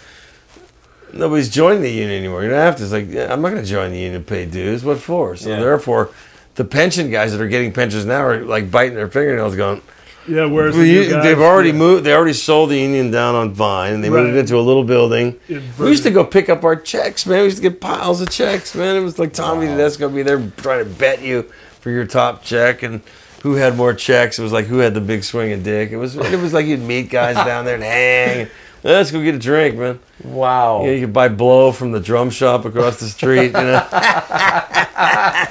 nobody's 1.12 1.50
joining 1.50 1.82
the 1.82 1.90
union 1.90 2.10
anymore. 2.18 2.42
You 2.42 2.48
don't 2.50 2.58
have 2.58 2.76
to. 2.76 2.82
It's 2.84 2.92
like 2.92 3.10
yeah, 3.10 3.30
I'm 3.32 3.42
not 3.42 3.50
going 3.50 3.62
to 3.62 3.68
join 3.68 3.90
the 3.90 3.98
union 3.98 4.22
to 4.22 4.26
pay 4.26 4.46
dues. 4.46 4.84
What 4.84 4.98
for? 4.98 5.36
So 5.36 5.50
Yeah. 5.50 5.60
therefore, 5.60 6.10
the 6.54 6.64
pension 6.64 7.10
guys 7.10 7.32
that 7.32 7.40
are 7.40 7.48
getting 7.48 7.72
pensions 7.72 8.04
now 8.04 8.22
are 8.22 8.44
like 8.44 8.70
biting 8.70 8.94
their 8.94 9.08
fingernails, 9.08 9.56
going. 9.56 9.82
Yeah, 10.28 10.44
whereas 10.44 10.76
Well, 10.76 10.84
the 10.84 11.10
guys, 11.10 11.24
they've 11.24 11.40
already 11.40 11.70
yeah, 11.70 11.74
moved. 11.76 12.04
They 12.04 12.14
already 12.14 12.32
sold 12.32 12.70
the 12.70 12.78
union 12.78 13.10
down 13.10 13.34
on 13.34 13.52
Vine, 13.54 13.94
and 13.94 14.04
they 14.04 14.08
moved 14.10 14.36
it 14.36 14.38
into 14.38 14.56
a 14.56 14.60
little 14.60 14.84
building. 14.84 15.40
We 15.48 15.88
used 15.88 16.04
to 16.04 16.10
go 16.12 16.22
pick 16.24 16.48
up 16.48 16.62
our 16.62 16.76
checks, 16.76 17.26
man. 17.26 17.38
We 17.40 17.44
used 17.46 17.56
to 17.56 17.62
get 17.62 17.80
piles 17.80 18.20
of 18.20 18.30
checks, 18.30 18.72
man. 18.76 18.94
It 18.94 19.00
was 19.00 19.18
like 19.18 19.32
Tommy 19.32 19.66
Tedesco 19.66 20.08
be 20.08 20.22
there 20.22 20.38
trying 20.58 20.84
to 20.84 20.90
bet 20.90 21.22
you 21.22 21.42
for 21.80 21.90
your 21.90 22.06
top 22.06 22.44
check 22.44 22.84
and 22.84 23.00
who 23.42 23.54
had 23.54 23.76
more 23.76 23.92
checks. 23.94 24.38
It 24.38 24.42
was 24.44 24.52
like 24.52 24.66
who 24.66 24.78
had 24.78 24.94
the 24.94 25.00
big 25.00 25.24
swinging 25.24 25.64
dick. 25.64 25.90
It 25.90 25.96
was 25.96 26.14
it 26.14 26.38
was 26.38 26.52
like 26.52 26.66
you'd 26.66 26.78
meet 26.80 27.10
guys 27.10 27.34
down 27.44 27.64
there 27.64 27.74
and 27.74 27.82
hang. 27.82 28.48
Let's 28.84 29.10
go 29.10 29.20
get 29.22 29.34
a 29.34 29.38
drink, 29.40 29.76
man. 29.76 29.98
wow. 30.22 30.84
Yeah, 30.84 30.92
you 30.92 31.00
could 31.00 31.12
buy 31.12 31.28
blow 31.28 31.72
from 31.72 31.90
the 31.90 31.98
drum 32.00 32.30
shop 32.30 32.64
across 32.64 33.00
the 33.00 33.06
street. 33.08 33.46
You 33.46 33.52
know, 33.52 33.88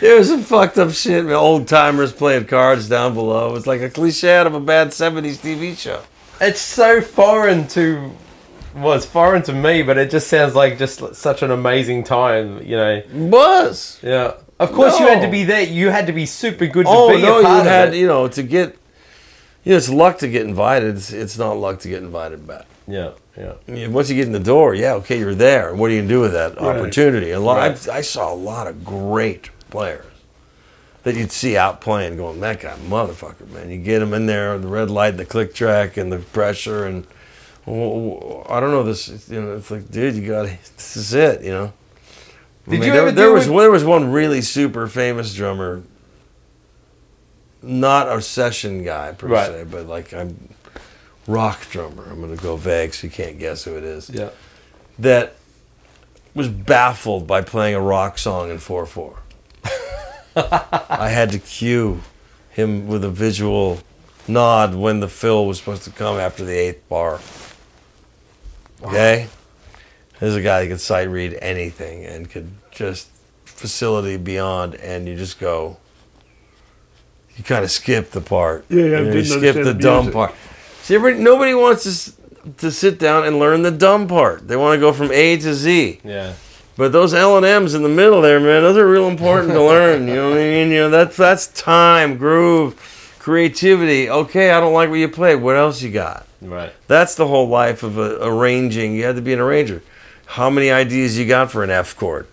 there 0.00 0.16
was 0.18 0.28
some 0.28 0.42
fucked 0.42 0.78
up 0.78 0.90
shit. 0.92 1.26
Old 1.26 1.68
timers 1.68 2.12
playing 2.12 2.46
cards 2.46 2.88
down 2.88 3.14
below. 3.14 3.54
It's 3.56 3.66
like 3.66 3.80
a 3.80 3.90
cliche 3.90 4.36
out 4.36 4.46
of 4.46 4.54
a 4.54 4.60
bad 4.60 4.88
'70s 4.88 5.38
TV 5.38 5.76
show. 5.76 6.02
It's 6.40 6.60
so 6.60 7.00
foreign 7.00 7.68
to. 7.68 8.10
Well, 8.74 8.94
it's 8.94 9.04
foreign 9.06 9.42
to 9.42 9.52
me, 9.52 9.82
but 9.82 9.98
it 9.98 10.10
just 10.10 10.28
sounds 10.28 10.54
like 10.54 10.78
just 10.78 11.14
such 11.14 11.42
an 11.42 11.50
amazing 11.50 12.04
time, 12.04 12.62
you 12.62 12.76
know. 12.76 13.02
Was 13.12 13.98
Yeah. 14.02 14.32
Of 14.58 14.72
course, 14.72 14.98
you 14.98 15.06
had 15.08 15.20
to 15.20 15.26
No. 15.26 15.30
be 15.32 15.44
there. 15.44 15.62
You 15.62 15.90
had 15.90 16.06
to 16.06 16.12
be 16.12 16.24
super 16.24 16.66
good 16.66 16.86
to 16.86 16.92
Oh 16.92 17.14
be 17.14 17.20
no, 17.20 17.34
a 17.34 17.40
you 17.40 17.44
part 17.46 17.66
had 17.66 17.88
of 17.88 17.94
it. 17.94 17.98
you 17.98 18.06
know 18.06 18.28
to 18.28 18.42
get. 18.42 18.76
You 19.64 19.72
know, 19.72 19.76
it's 19.78 19.88
luck 19.88 20.18
to 20.18 20.28
get 20.28 20.42
invited. 20.46 20.96
It's, 20.96 21.12
it's 21.12 21.38
not 21.38 21.56
luck 21.56 21.78
to 21.80 21.88
get 21.88 22.02
invited 22.02 22.46
back. 22.48 22.66
Yeah, 22.88 23.10
yeah. 23.38 23.52
I 23.68 23.70
mean, 23.70 23.92
once 23.92 24.10
you 24.10 24.16
get 24.16 24.26
in 24.26 24.32
the 24.32 24.40
door, 24.40 24.74
yeah, 24.74 24.94
okay, 24.94 25.18
you're 25.18 25.36
there. 25.36 25.70
And 25.70 25.78
what 25.78 25.88
are 25.90 25.94
you 25.94 26.00
gonna 26.00 26.08
do 26.08 26.20
with 26.20 26.32
that 26.32 26.58
opportunity? 26.58 27.30
A 27.30 27.38
lot. 27.38 27.58
I've, 27.60 27.88
I 27.88 28.00
saw 28.00 28.32
a 28.32 28.34
lot 28.34 28.66
of 28.66 28.84
great 28.84 29.50
players 29.72 30.04
that 31.02 31.16
you'd 31.16 31.32
see 31.32 31.56
out 31.56 31.80
playing, 31.80 32.16
going, 32.16 32.38
that 32.38 32.60
guy, 32.60 32.76
motherfucker, 32.88 33.48
man. 33.50 33.68
You 33.70 33.78
get 33.78 34.00
him 34.00 34.14
in 34.14 34.26
there, 34.26 34.56
the 34.58 34.68
red 34.68 34.88
light, 34.88 35.16
the 35.16 35.24
click 35.24 35.52
track, 35.52 35.96
and 35.96 36.12
the 36.12 36.18
pressure, 36.20 36.86
and 36.86 37.04
oh, 37.66 38.46
I 38.48 38.60
don't 38.60 38.70
know 38.70 38.84
this. 38.84 39.28
You 39.28 39.42
know, 39.42 39.56
it's 39.56 39.70
like, 39.72 39.90
dude, 39.90 40.14
you 40.14 40.28
got 40.28 40.46
This 40.76 40.96
is 40.96 41.12
it. 41.14 41.42
You 41.42 41.50
know. 41.50 41.72
I 42.68 42.70
Did 42.70 42.78
mean, 42.78 42.82
you 42.86 42.92
there, 42.92 43.02
ever 43.02 43.10
there 43.12 43.32
was 43.32 43.48
with- 43.48 43.58
there 43.58 43.70
was 43.72 43.84
one 43.84 44.12
really 44.12 44.40
super 44.42 44.86
famous 44.86 45.34
drummer, 45.34 45.82
not 47.62 48.08
a 48.08 48.20
session 48.22 48.84
guy 48.84 49.12
per 49.12 49.26
Right. 49.26 49.46
se, 49.50 49.64
but 49.70 49.86
like 49.86 50.12
I'm 50.14 50.48
rock 51.26 51.68
drummer. 51.70 52.04
I'm 52.10 52.20
gonna 52.20 52.36
go 52.36 52.56
vague 52.56 52.94
so 52.94 53.08
you 53.08 53.10
can't 53.12 53.38
guess 53.40 53.64
who 53.64 53.76
it 53.76 53.82
is. 53.84 54.08
Yeah. 54.10 54.30
That 55.00 55.34
was 56.34 56.48
baffled 56.48 57.26
by 57.26 57.42
playing 57.42 57.74
a 57.74 57.80
rock 57.80 58.18
song 58.18 58.50
in 58.50 58.58
four 58.58 58.86
four. 58.86 59.18
I 60.36 61.08
had 61.08 61.30
to 61.32 61.38
cue 61.38 62.00
him 62.50 62.86
with 62.86 63.04
a 63.04 63.10
visual 63.10 63.80
nod 64.28 64.74
when 64.74 65.00
the 65.00 65.08
fill 65.08 65.46
was 65.46 65.58
supposed 65.58 65.82
to 65.84 65.90
come 65.90 66.18
after 66.18 66.44
the 66.44 66.52
eighth 66.52 66.88
bar. 66.88 67.20
Okay? 68.84 69.28
There's 70.20 70.36
a 70.36 70.42
guy 70.42 70.62
that 70.62 70.68
could 70.68 70.80
sight 70.80 71.08
read 71.08 71.36
anything 71.42 72.04
and 72.04 72.30
could 72.30 72.50
just 72.70 73.08
facility 73.44 74.16
beyond, 74.16 74.74
and 74.76 75.08
you 75.08 75.16
just 75.16 75.40
go. 75.40 75.78
You 77.36 77.44
kind 77.44 77.64
of 77.64 77.70
skip 77.70 78.10
the 78.10 78.20
part. 78.20 78.64
Yeah, 78.68 78.84
yeah, 78.84 78.98
You, 78.98 79.04
know, 79.06 79.12
you 79.14 79.24
skip 79.24 79.54
the 79.56 79.64
the 79.64 79.74
dumb 79.74 80.12
part. 80.12 80.34
See, 80.82 80.94
everybody, 80.94 81.22
nobody 81.22 81.54
wants 81.54 81.84
to 81.84 82.52
to 82.58 82.70
sit 82.70 82.98
down 82.98 83.24
and 83.24 83.38
learn 83.38 83.62
the 83.62 83.70
dumb 83.70 84.06
part. 84.08 84.46
They 84.46 84.56
want 84.56 84.76
to 84.76 84.80
go 84.80 84.92
from 84.92 85.10
A 85.12 85.36
to 85.38 85.54
Z. 85.54 86.00
Yeah. 86.04 86.34
But 86.76 86.92
those 86.92 87.12
L 87.12 87.36
and 87.36 87.44
M's 87.44 87.74
in 87.74 87.82
the 87.82 87.88
middle 87.88 88.22
there, 88.22 88.40
man, 88.40 88.62
those 88.62 88.76
are 88.78 88.88
real 88.88 89.08
important 89.08 89.52
to 89.52 89.62
learn. 89.62 90.08
You 90.08 90.14
know 90.14 90.30
what 90.30 90.38
I 90.38 90.42
mean? 90.42 90.70
You 90.70 90.76
know 90.78 90.90
that's 90.90 91.16
that's 91.16 91.48
time, 91.48 92.16
groove, 92.16 93.16
creativity. 93.18 94.08
Okay, 94.08 94.50
I 94.50 94.58
don't 94.60 94.72
like 94.72 94.88
what 94.88 94.96
you 94.98 95.08
played. 95.08 95.36
What 95.36 95.56
else 95.56 95.82
you 95.82 95.90
got? 95.90 96.26
Right. 96.40 96.72
That's 96.88 97.14
the 97.14 97.26
whole 97.26 97.48
life 97.48 97.82
of 97.82 97.98
a, 97.98 98.18
arranging. 98.26 98.94
You 98.94 99.04
had 99.04 99.16
to 99.16 99.22
be 99.22 99.32
an 99.32 99.38
arranger. 99.38 99.82
How 100.26 100.48
many 100.48 100.70
ideas 100.70 101.18
you 101.18 101.26
got 101.26 101.50
for 101.50 101.62
an 101.62 101.70
F 101.70 101.94
chord? 101.94 102.26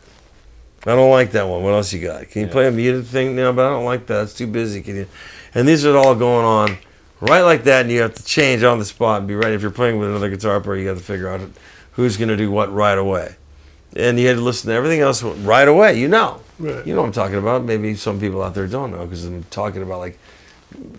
I 0.85 0.95
don't 0.95 1.11
like 1.11 1.31
that 1.31 1.47
one. 1.47 1.61
What 1.61 1.73
else 1.73 1.91
you 1.91 2.01
got? 2.01 2.29
Can 2.29 2.41
you 2.41 2.47
Yeah. 2.47 2.53
play 2.53 2.67
a 2.67 2.71
muted 2.71 3.05
thing 3.07 3.35
now? 3.35 3.51
But 3.51 3.65
I 3.65 3.69
don't 3.71 3.83
like 3.83 4.05
that. 4.07 4.23
It's 4.23 4.33
too 4.33 4.47
busy. 4.47 4.81
Can 4.81 4.95
you? 4.95 5.07
And 5.53 5.67
these 5.67 5.85
are 5.85 5.97
all 5.97 6.15
going 6.15 6.45
on 6.45 6.77
right 7.19 7.41
like 7.41 7.65
that, 7.65 7.81
and 7.81 7.91
you 7.91 8.01
have 8.01 8.13
to 8.13 8.23
change 8.23 8.63
on 8.63 8.79
the 8.79 8.85
spot 8.85 9.19
and 9.19 9.27
be 9.27 9.35
ready. 9.35 9.53
If 9.55 9.61
you're 9.61 9.71
playing 9.71 9.99
with 9.99 10.07
another 10.09 10.29
guitar 10.29 10.61
player, 10.61 10.77
you 10.77 10.85
got 10.85 10.97
to 10.97 11.03
figure 11.03 11.27
out 11.27 11.41
who's 11.93 12.15
going 12.15 12.29
to 12.29 12.37
do 12.37 12.49
what 12.49 12.73
right 12.73 12.97
away. 12.97 13.35
And 13.95 14.19
you 14.19 14.27
had 14.27 14.35
to 14.35 14.41
listen 14.41 14.69
to 14.69 14.75
everything 14.75 14.99
else 15.01 15.23
right 15.23 15.67
away. 15.67 15.99
You 15.99 16.07
know. 16.07 16.41
Right. 16.59 16.85
You 16.85 16.93
know 16.93 17.01
what 17.01 17.07
I'm 17.07 17.13
talking 17.13 17.37
about. 17.37 17.63
Maybe 17.63 17.95
some 17.95 18.19
people 18.19 18.43
out 18.43 18.53
there 18.53 18.67
don't 18.67 18.91
know 18.91 19.05
because 19.05 19.25
I'm 19.25 19.43
talking 19.45 19.81
about 19.81 19.99
like 19.99 20.19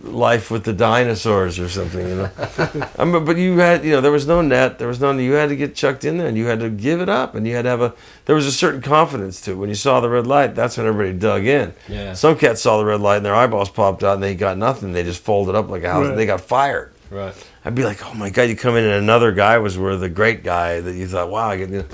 life 0.03 0.51
with 0.51 0.65
the 0.65 0.73
dinosaurs 0.73 1.59
or 1.59 1.69
something, 1.69 2.07
you 2.09 2.17
know. 2.17 2.31
I 2.99 3.05
mean, 3.05 3.25
but 3.25 3.37
you 3.37 3.59
had, 3.59 3.85
you 3.85 3.93
know, 3.93 4.01
there 4.01 4.11
was 4.11 4.27
no 4.27 4.43
net, 4.43 4.79
there 4.79 4.89
was 4.89 5.01
none. 5.01 5.19
You 5.21 5.33
had 5.33 5.51
to 5.51 5.57
get 5.57 5.75
chucked 5.75 6.05
in 6.05 6.19
there, 6.19 6.27
and 6.27 6.37
you 6.37 6.47
had 6.47 6.61
to 6.61 6.71
give 6.71 7.01
it 7.01 7.09
up, 7.09 7.35
and 7.35 7.47
you 7.47 7.55
had 7.55 7.63
to 7.63 7.69
have 7.69 7.81
a. 7.81 7.95
There 8.25 8.35
was 8.35 8.47
a 8.47 8.53
certain 8.53 8.81
confidence 8.81 9.41
to 9.43 9.53
it. 9.53 9.55
When 9.55 9.69
you 9.69 9.75
saw 9.75 10.01
the 10.01 10.09
red 10.09 10.27
light, 10.27 10.55
that's 10.55 10.77
when 10.77 10.87
everybody 10.87 11.17
dug 11.17 11.45
in. 11.47 11.75
Yeah. 11.89 12.15
Some 12.15 12.37
cats 12.37 12.63
saw 12.63 12.79
the 12.79 12.85
red 12.85 13.01
light, 13.01 13.19
and 13.19 13.27
their 13.27 13.35
eyeballs 13.35 13.71
popped 13.71 14.03
out, 14.03 14.15
and 14.15 14.23
they 14.23 14.35
got 14.35 14.59
nothing. 14.59 14.93
They 14.93 15.05
just 15.05 15.23
folded 15.23 15.55
up 15.55 15.69
like 15.69 15.85
a 15.85 15.91
house. 15.91 16.09
Right. 16.09 16.17
They 16.17 16.27
got 16.27 16.41
fired. 16.41 16.93
Right. 17.11 17.35
I'd 17.65 17.75
be 17.75 17.85
like, 17.85 18.05
oh 18.07 18.15
my 18.15 18.31
god, 18.31 18.45
you 18.45 18.57
come 18.57 18.77
in 18.77 18.85
and 18.85 18.95
another 18.95 19.33
guy 19.33 19.59
was 19.59 19.77
where 19.77 19.97
the 19.97 20.09
great 20.09 20.45
guy 20.45 20.81
that 20.81 20.95
you 20.95 21.09
thought, 21.09 21.29
wow, 21.29 21.51
I 21.51 21.57
get, 21.57 21.69
you 21.69 21.79
know, 21.79 21.87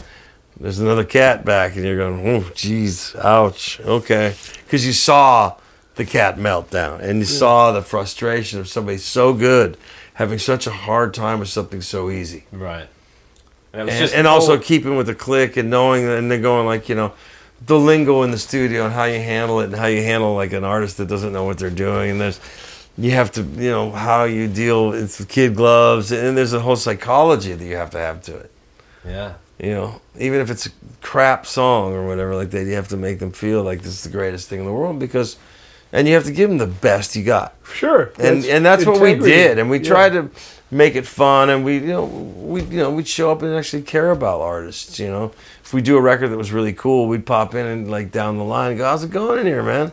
there's 0.58 0.78
another 0.78 1.04
cat 1.04 1.44
back, 1.44 1.76
and 1.76 1.84
you're 1.84 1.96
going, 1.96 2.26
oh, 2.26 2.40
jeez, 2.50 3.14
ouch, 3.16 3.80
okay, 3.80 4.34
because 4.64 4.86
you 4.86 4.92
saw 4.92 5.56
the 5.96 6.04
cat 6.04 6.38
melt 6.38 6.70
down, 6.70 7.00
and 7.00 7.18
you 7.18 7.24
saw 7.24 7.72
the 7.72 7.82
frustration 7.82 8.58
of 8.58 8.68
somebody 8.68 8.98
so 8.98 9.32
good 9.32 9.76
having 10.14 10.38
such 10.38 10.66
a 10.66 10.70
hard 10.70 11.12
time 11.12 11.40
with 11.40 11.48
something 11.48 11.80
so 11.80 12.10
easy, 12.10 12.44
Right. 12.52 12.88
And, 13.72 13.90
and, 13.90 13.98
just 13.98 14.14
and 14.14 14.26
also 14.26 14.56
keeping 14.56 14.96
with 14.96 15.06
the 15.06 15.14
click 15.14 15.58
and 15.58 15.68
knowing, 15.68 16.08
and 16.08 16.30
then 16.30 16.42
going 16.42 16.66
like, 16.66 16.88
you 16.88 16.94
know. 16.94 17.12
The 17.64 17.78
lingo 17.78 18.22
in 18.22 18.32
the 18.32 18.38
studio 18.38 18.84
and 18.84 18.92
how 18.92 19.04
you 19.04 19.18
handle 19.18 19.60
it, 19.60 19.64
and 19.64 19.74
how 19.74 19.86
you 19.86 20.02
handle 20.02 20.34
like 20.34 20.52
an 20.52 20.62
artist 20.62 20.98
that 20.98 21.08
doesn't 21.08 21.32
know 21.32 21.44
what 21.44 21.56
they're 21.56 21.70
doing, 21.70 22.10
and 22.10 22.20
there's 22.20 22.38
you 22.98 23.10
have 23.12 23.30
to, 23.32 23.42
you 23.42 23.70
know, 23.70 23.90
how 23.90 24.24
you 24.24 24.48
deal 24.48 24.90
with 24.90 25.28
kid 25.28 25.54
gloves, 25.54 26.12
and 26.12 26.36
there's 26.36 26.52
a 26.52 26.60
whole 26.60 26.76
psychology 26.76 27.52
that 27.52 27.64
you 27.64 27.76
have 27.76 27.90
to 27.90 27.98
have 27.98 28.22
to 28.22 28.36
it. 28.36 28.50
yeah. 29.06 29.34
You 29.58 29.70
know, 29.70 30.00
even 30.18 30.40
if 30.40 30.50
it's 30.50 30.66
a 30.66 30.70
crap 31.00 31.46
song 31.46 31.92
or 31.94 32.06
whatever 32.06 32.34
like 32.34 32.50
that, 32.50 32.64
you 32.66 32.74
have 32.74 32.88
to 32.88 32.96
make 32.96 33.18
them 33.20 33.32
feel 33.32 33.62
like 33.62 33.78
this 33.80 33.92
is 33.92 34.02
the 34.02 34.10
greatest 34.10 34.48
thing 34.48 34.60
in 34.60 34.66
the 34.66 34.72
world 34.72 34.98
because, 34.98 35.36
and 35.92 36.06
you 36.06 36.14
have 36.14 36.24
to 36.24 36.32
give 36.32 36.50
them 36.50 36.58
the 36.58 36.66
best 36.66 37.16
you 37.16 37.24
got, 37.24 37.54
Sure. 37.72 38.10
and 38.18 38.44
and 38.44 38.66
that's 38.66 38.84
what 38.84 39.00
we 39.00 39.14
did, 39.14 39.58
and 39.58 39.70
we 39.70 39.78
Yeah. 39.78 39.84
tried 39.88 40.12
to 40.12 40.28
make 40.70 40.94
it 40.94 41.06
fun, 41.06 41.48
and 41.48 41.64
we, 41.64 41.74
you 41.78 41.86
know, 41.86 42.04
we, 42.04 42.60
you 42.62 42.76
know, 42.78 42.90
we'd 42.90 43.08
show 43.08 43.30
up 43.32 43.40
and 43.40 43.54
actually 43.54 43.82
care 43.82 44.10
about 44.10 44.40
artists. 44.42 44.98
You 44.98 45.08
know, 45.08 45.32
if 45.64 45.72
we 45.72 45.80
do 45.80 45.96
a 45.96 46.00
record 46.02 46.30
that 46.32 46.36
was 46.36 46.52
really 46.52 46.72
cool, 46.74 47.06
we'd 47.08 47.24
pop 47.24 47.54
in 47.54 47.64
and 47.66 47.90
like 47.90 48.10
down 48.12 48.36
the 48.36 48.44
line 48.44 48.76
go, 48.76 48.84
"How's 48.84 49.04
it 49.04 49.10
going 49.10 49.38
in 49.38 49.46
here, 49.46 49.62
man?" 49.62 49.90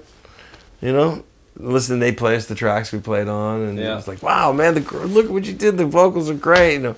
You 0.81 0.91
know, 0.91 1.23
listen, 1.57 1.99
they 1.99 2.11
play 2.11 2.35
us 2.35 2.47
the 2.47 2.55
tracks 2.55 2.91
we 2.91 2.99
played 2.99 3.29
on, 3.29 3.61
and 3.61 3.79
Yeah. 3.79 3.93
it 3.93 3.95
was 3.95 4.07
like, 4.09 4.21
wow, 4.21 4.51
man, 4.51 4.73
the 4.73 4.81
look 5.07 5.29
what 5.29 5.45
you 5.45 5.53
did. 5.53 5.77
The 5.77 5.85
vocals 5.85 6.29
are 6.29 6.33
great. 6.33 6.73
You 6.73 6.79
know, 6.79 6.95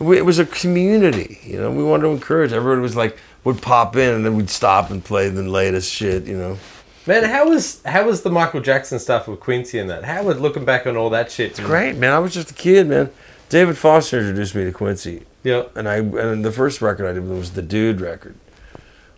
it 0.00 0.24
was 0.24 0.38
a 0.38 0.46
community. 0.46 1.38
You 1.42 1.58
know, 1.60 1.70
we 1.70 1.82
wanted 1.82 2.04
to 2.04 2.08
encourage. 2.10 2.52
Everyone 2.52 2.82
was 2.82 2.96
like 2.96 3.16
would 3.44 3.60
pop 3.62 3.96
in, 3.96 4.14
and 4.14 4.24
then 4.24 4.36
we'd 4.36 4.50
stop 4.50 4.90
and 4.90 5.04
play 5.04 5.28
the 5.28 5.42
latest 5.42 5.92
shit. 5.92 6.24
You 6.26 6.36
know, 6.36 6.58
Man, 7.06 7.24
how 7.24 7.48
was 7.48 7.82
how 7.84 8.06
was 8.06 8.22
the 8.22 8.30
Michael 8.30 8.60
Jackson 8.60 8.98
stuff 8.98 9.26
with 9.28 9.40
Quincy 9.40 9.78
and 9.78 9.88
that? 9.90 10.04
How 10.04 10.22
was 10.24 10.38
looking 10.38 10.64
back 10.64 10.86
on 10.86 10.96
all 10.96 11.10
that 11.10 11.30
shit? 11.32 11.56
great, 11.56 11.96
man. 11.96 12.12
I 12.12 12.18
was 12.18 12.34
just 12.34 12.50
a 12.50 12.54
kid, 12.54 12.86
man. 12.88 13.10
David 13.48 13.78
Foster 13.78 14.18
introduced 14.18 14.54
me 14.54 14.64
to 14.64 14.72
Quincy. 14.72 15.22
Yeah. 15.42 15.62
and 15.74 15.88
I 15.88 15.96
and 15.98 16.44
the 16.44 16.52
first 16.52 16.82
record 16.82 17.06
I 17.08 17.12
did 17.14 17.26
was 17.26 17.52
the 17.52 17.62
Dude 17.62 18.00
record, 18.02 18.34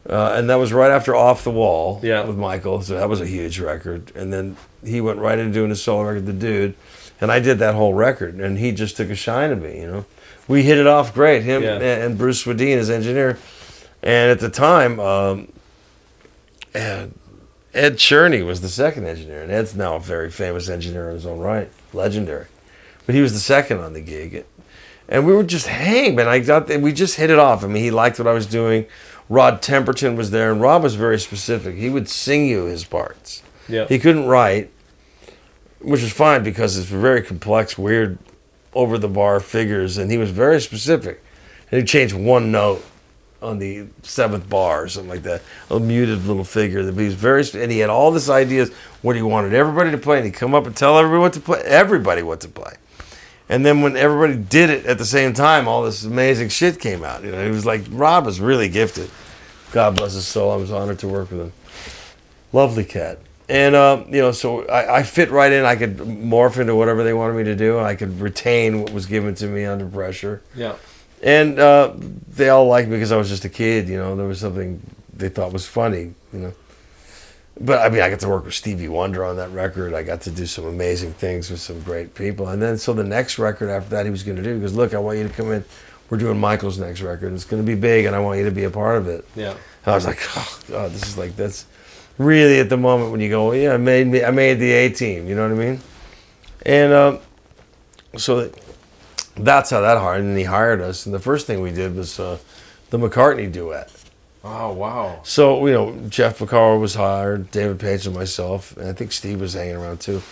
uh, 0.09 0.35
and 0.37 0.49
that 0.51 0.57
was 0.57 0.72
right 0.72 0.91
after 0.91 1.14
Off 1.16 1.43
the 1.45 1.51
Wall 1.51 1.99
Yeah. 2.03 2.24
with 2.24 2.37
Michael. 2.37 2.83
So 2.83 2.95
that 2.95 3.09
was 3.09 3.20
a 3.20 3.26
huge 3.26 3.59
record, 3.59 4.12
and 4.14 4.33
then 4.33 4.57
he 4.85 5.01
went 5.01 5.18
right 5.18 5.39
into 5.39 5.53
doing 5.53 5.70
a 5.70 5.76
solo 5.76 6.05
record, 6.05 6.26
the 6.26 6.33
Dude, 6.33 6.74
and 7.20 7.33
I 7.33 7.41
did 7.41 7.59
that 7.59 7.74
whole 7.74 7.95
record, 7.95 8.37
and 8.37 8.59
he 8.59 8.70
just 8.72 8.97
took 8.97 9.11
a 9.11 9.14
shine 9.16 9.51
to 9.51 9.57
me. 9.57 9.81
You 9.81 9.87
know, 9.91 10.05
we 10.51 10.64
hit 10.64 10.78
it 10.78 10.86
off 10.88 11.14
great. 11.14 11.44
Him 11.44 11.62
Yeah. 11.62 11.74
and, 11.74 11.82
and 11.82 12.18
Bruce 12.18 12.44
Swedien, 12.44 12.76
his 12.76 12.90
engineer, 12.90 13.38
and 14.03 14.30
at 14.32 14.40
the 14.40 14.51
time, 14.51 14.98
um, 14.98 15.53
and 16.74 17.16
Ed 17.72 17.96
Cherney 17.96 18.44
was 18.44 18.61
the 18.61 18.68
second 18.68 19.07
engineer, 19.07 19.42
and 19.42 19.53
Ed's 19.53 19.76
now 19.76 19.94
a 19.94 20.01
very 20.01 20.28
famous 20.28 20.68
engineer 20.68 21.09
in 21.09 21.14
his 21.14 21.24
own 21.24 21.38
right, 21.38 21.70
legendary. 21.92 22.46
But 23.07 23.14
he 23.14 23.20
was 23.20 23.32
the 23.32 23.38
second 23.38 23.78
on 23.78 23.92
the 23.92 24.01
gig, 24.01 24.44
and 25.09 25.24
we 25.24 25.32
were 25.32 25.44
just 25.44 25.68
hang, 25.68 26.16
man. 26.16 26.26
I 26.26 26.40
got 26.40 26.68
we 26.68 26.92
just 26.92 27.14
hit 27.16 27.30
it 27.30 27.38
off. 27.38 27.62
I 27.62 27.68
mean, 27.68 27.84
he 27.84 27.92
liked 27.92 28.18
what 28.18 28.26
I 28.26 28.32
was 28.32 28.46
doing. 28.46 28.86
Rod 29.28 29.62
Temperton 29.62 30.16
was 30.16 30.32
there, 30.32 30.51
and 30.51 30.61
Rod 30.61 30.82
was 30.82 30.96
very 30.96 31.18
specific. 31.20 31.76
He 31.76 31.88
would 31.88 32.09
sing 32.09 32.48
you 32.48 32.64
his 32.64 32.84
parts. 32.84 33.44
Yeah. 33.68 33.86
He 33.86 34.01
couldn't 34.01 34.26
write, 34.26 34.72
which 35.80 36.03
was 36.03 36.12
fine 36.12 36.42
because 36.42 36.76
it's 36.76 36.88
very 36.88 37.22
complex, 37.22 37.78
weird, 37.78 38.18
over 38.75 38.99
the 38.99 39.09
bar 39.09 39.41
figures, 39.41 39.99
and 39.99 40.11
he 40.11 40.18
was 40.18 40.31
very 40.31 40.61
specific. 40.61 41.23
He 41.71 41.83
changed 41.83 42.14
one 42.14 42.51
note 42.51 42.85
on 43.43 43.59
the 43.59 43.87
seventh 44.03 44.49
bar 44.49 44.85
or 44.85 44.89
something 44.89 45.11
like 45.11 45.23
that, 45.23 45.43
a 45.71 45.81
muted 45.81 46.27
little 46.27 46.45
figure. 46.45 46.83
That 46.83 46.97
he 46.99 47.07
was 47.07 47.14
very, 47.14 47.45
and 47.55 47.73
he 47.73 47.79
had 47.79 47.91
all 47.91 48.11
this 48.11 48.29
ideas 48.29 48.73
what 49.03 49.16
he 49.16 49.23
wanted 49.23 49.55
everybody 49.55 49.91
to 49.91 49.99
play, 49.99 50.18
and 50.18 50.27
he'd 50.27 50.35
come 50.35 50.55
up 50.55 50.66
and 50.66 50.77
tell 50.77 50.99
everybody 50.99 51.21
what 51.21 51.33
to 51.35 51.41
play, 51.41 51.61
everybody 51.62 52.23
what 52.23 52.41
to 52.43 52.49
play. 52.49 52.75
And 53.49 53.66
then 53.66 53.81
when 53.81 53.97
everybody 53.97 54.37
did 54.37 54.71
it 54.71 54.87
at 54.87 54.99
the 54.99 55.05
same 55.05 55.33
time, 55.33 55.66
all 55.66 55.83
this 55.83 56.05
amazing 56.05 56.51
shit 56.51 56.79
came 56.79 57.03
out. 57.03 57.25
You 57.25 57.33
know, 57.33 57.45
he 57.45 57.51
was 57.51 57.66
like 57.66 57.83
Rod 57.91 58.25
was 58.25 58.41
really 58.41 58.68
gifted. 58.68 59.11
God 59.73 59.97
bless 59.97 60.14
his 60.14 60.27
soul. 60.27 60.53
I 60.53 60.57
was 60.57 60.71
honored 60.71 60.99
to 61.01 61.09
work 61.09 61.31
with 61.31 61.41
him. 61.41 61.53
Lovely 62.53 62.85
cat. 62.85 63.18
And 63.51 63.74
um, 63.74 64.07
you 64.14 64.20
know, 64.20 64.30
so 64.30 64.64
I, 64.68 64.98
I 64.98 65.03
fit 65.03 65.28
right 65.32 65.51
in. 65.51 65.64
I 65.64 65.74
could 65.74 65.96
morph 65.96 66.57
into 66.57 66.76
whatever 66.76 67.03
they 67.03 67.12
wanted 67.12 67.34
me 67.34 67.42
to 67.44 67.57
do. 67.57 67.80
I 67.80 67.96
could 67.96 68.20
retain 68.20 68.80
what 68.80 68.92
was 68.92 69.07
given 69.07 69.34
to 69.34 69.48
me 69.48 69.64
under 69.64 69.84
pressure. 69.86 70.40
Yeah. 70.55 70.76
And 71.20 71.59
uh, 71.59 71.92
they 72.28 72.48
all 72.48 72.68
liked 72.68 72.88
me 72.88 72.94
because 72.94 73.11
I 73.11 73.16
was 73.16 73.28
just 73.28 73.44
a 73.44 73.48
kid. 73.48 73.88
You 73.88 73.96
know, 73.98 74.14
there 74.14 74.28
was 74.28 74.38
something 74.38 74.80
they 75.12 75.30
thought 75.30 75.53
was 75.53 75.66
funny. 75.66 76.14
You 76.32 76.38
know, 76.38 76.53
but 77.61 77.80
I 77.80 77.88
mean, 77.88 78.03
I 78.03 78.09
got 78.09 78.20
to 78.20 78.28
work 78.28 78.44
with 78.44 78.55
Stevie 78.55 78.86
Wonder 78.86 79.24
on 79.24 79.34
that 79.38 79.51
record. 79.51 79.94
I 79.94 80.05
got 80.05 80.20
to 80.22 80.30
do 80.30 80.46
some 80.46 80.64
amazing 80.64 81.14
things 81.14 81.51
with 81.51 81.59
some 81.59 81.80
great 81.82 82.14
people. 82.14 82.46
And 82.46 82.62
then, 82.62 82.78
so 82.78 82.92
the 82.92 83.03
next 83.03 83.36
record 83.36 83.68
after 83.68 83.90
that, 83.90 84.07
he 84.07 84.12
was 84.12 84.22
going 84.22 84.36
to 84.36 84.44
do 84.44 84.55
because 84.55 84.76
look, 84.76 84.94
I 84.94 84.98
want 84.98 85.18
you 85.18 85.26
to 85.26 85.34
come 85.34 85.51
in. 85.51 85.64
We're 86.09 86.18
doing 86.18 86.38
Michael's 86.38 86.78
next 86.78 87.01
record. 87.01 87.32
It's 87.32 87.44
going 87.44 87.61
to 87.61 87.66
be 87.66 87.74
big, 87.74 88.05
and 88.05 88.14
I 88.14 88.20
want 88.20 88.38
you 88.38 88.44
to 88.44 88.53
be 88.53 88.62
a 88.62 88.70
part 88.70 88.96
of 88.96 89.09
it. 89.09 89.24
Yeah. 89.34 89.51
And 89.51 89.92
I 89.92 89.94
was 89.96 90.07
like, 90.07 90.20
oh, 90.36 90.61
God, 90.68 90.92
this 90.92 91.03
is 91.03 91.18
like 91.18 91.34
that's 91.34 91.66
really 92.21 92.61
at 92.61 92.68
the 92.68 92.77
moment 92.77 93.11
when 93.11 93.21
you 93.21 93.31
go, 93.31 93.53
yeah, 93.53 93.73
I 93.73 93.77
made 93.79 94.07
me, 94.07 94.23
I 94.23 94.31
made 94.31 94.55
the 94.55 94.71
A 94.71 94.91
team. 94.91 95.27
You 95.27 95.35
know 95.35 95.49
what 95.49 95.59
I 95.59 95.64
mean? 95.64 95.81
And 96.66 96.93
um, 96.93 97.18
so 98.16 98.53
that's 99.37 99.71
how 99.71 99.81
that 99.81 99.99
hired. 99.99 100.23
And 100.23 100.37
he 100.37 100.45
hired 100.45 100.81
us, 100.81 101.07
and 101.07 101.14
the 101.14 101.18
first 101.18 101.47
thing 101.47 101.62
we 101.62 101.73
did 101.73 101.97
was 101.97 102.21
uh, 102.21 102.39
the 102.91 102.99
McCartney 102.99 103.51
duet. 103.51 103.91
Oh 104.45 104.73
wow. 104.73 105.21
So 105.23 105.66
you 105.66 105.73
know, 105.73 105.97
Jeff 106.09 106.39
Porcaro 106.39 106.79
was 106.79 106.95
hired, 106.95 107.51
David 107.51 107.79
Paich 107.79 108.07
and 108.07 108.14
myself, 108.14 108.77
and 108.77 108.89
I 108.89 108.93
think 108.93 109.12
Steve 109.12 109.41
was 109.41 109.55
hanging 109.55 109.77
around 109.77 110.01
too. 110.01 110.23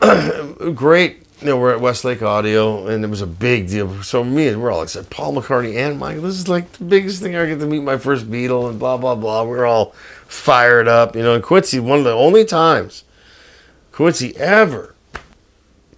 Great. 0.74 1.26
You 1.40 1.46
know, 1.46 1.56
we're 1.56 1.72
at 1.72 1.80
Westlake 1.80 2.20
Audio, 2.20 2.86
and 2.86 3.02
it 3.02 3.08
was 3.08 3.22
a 3.22 3.26
big 3.26 3.68
deal. 3.68 4.02
So 4.02 4.22
me 4.22 4.48
and 4.48 4.62
we're 4.62 4.70
all 4.70 4.82
excited. 4.82 5.08
Paul 5.08 5.34
McCartney 5.34 5.76
and 5.76 5.98
Michael. 5.98 6.22
This 6.22 6.38
is 6.38 6.48
like 6.48 6.70
the 6.72 6.84
biggest 6.84 7.22
thing. 7.22 7.34
I 7.34 7.46
get 7.46 7.60
to 7.60 7.66
meet 7.66 7.82
my 7.82 7.96
first 7.96 8.30
Beatle, 8.30 8.68
and 8.68 8.78
blah 8.78 8.98
blah 8.98 9.14
blah. 9.14 9.44
We're 9.44 9.64
all 9.66 9.94
fired 10.30 10.88
up. 10.88 11.16
You 11.16 11.22
know, 11.22 11.34
and 11.34 11.42
Quincy, 11.42 11.80
one 11.80 11.98
of 11.98 12.04
the 12.04 12.12
only 12.12 12.44
times 12.44 13.04
Quincy 13.92 14.36
ever 14.36 14.94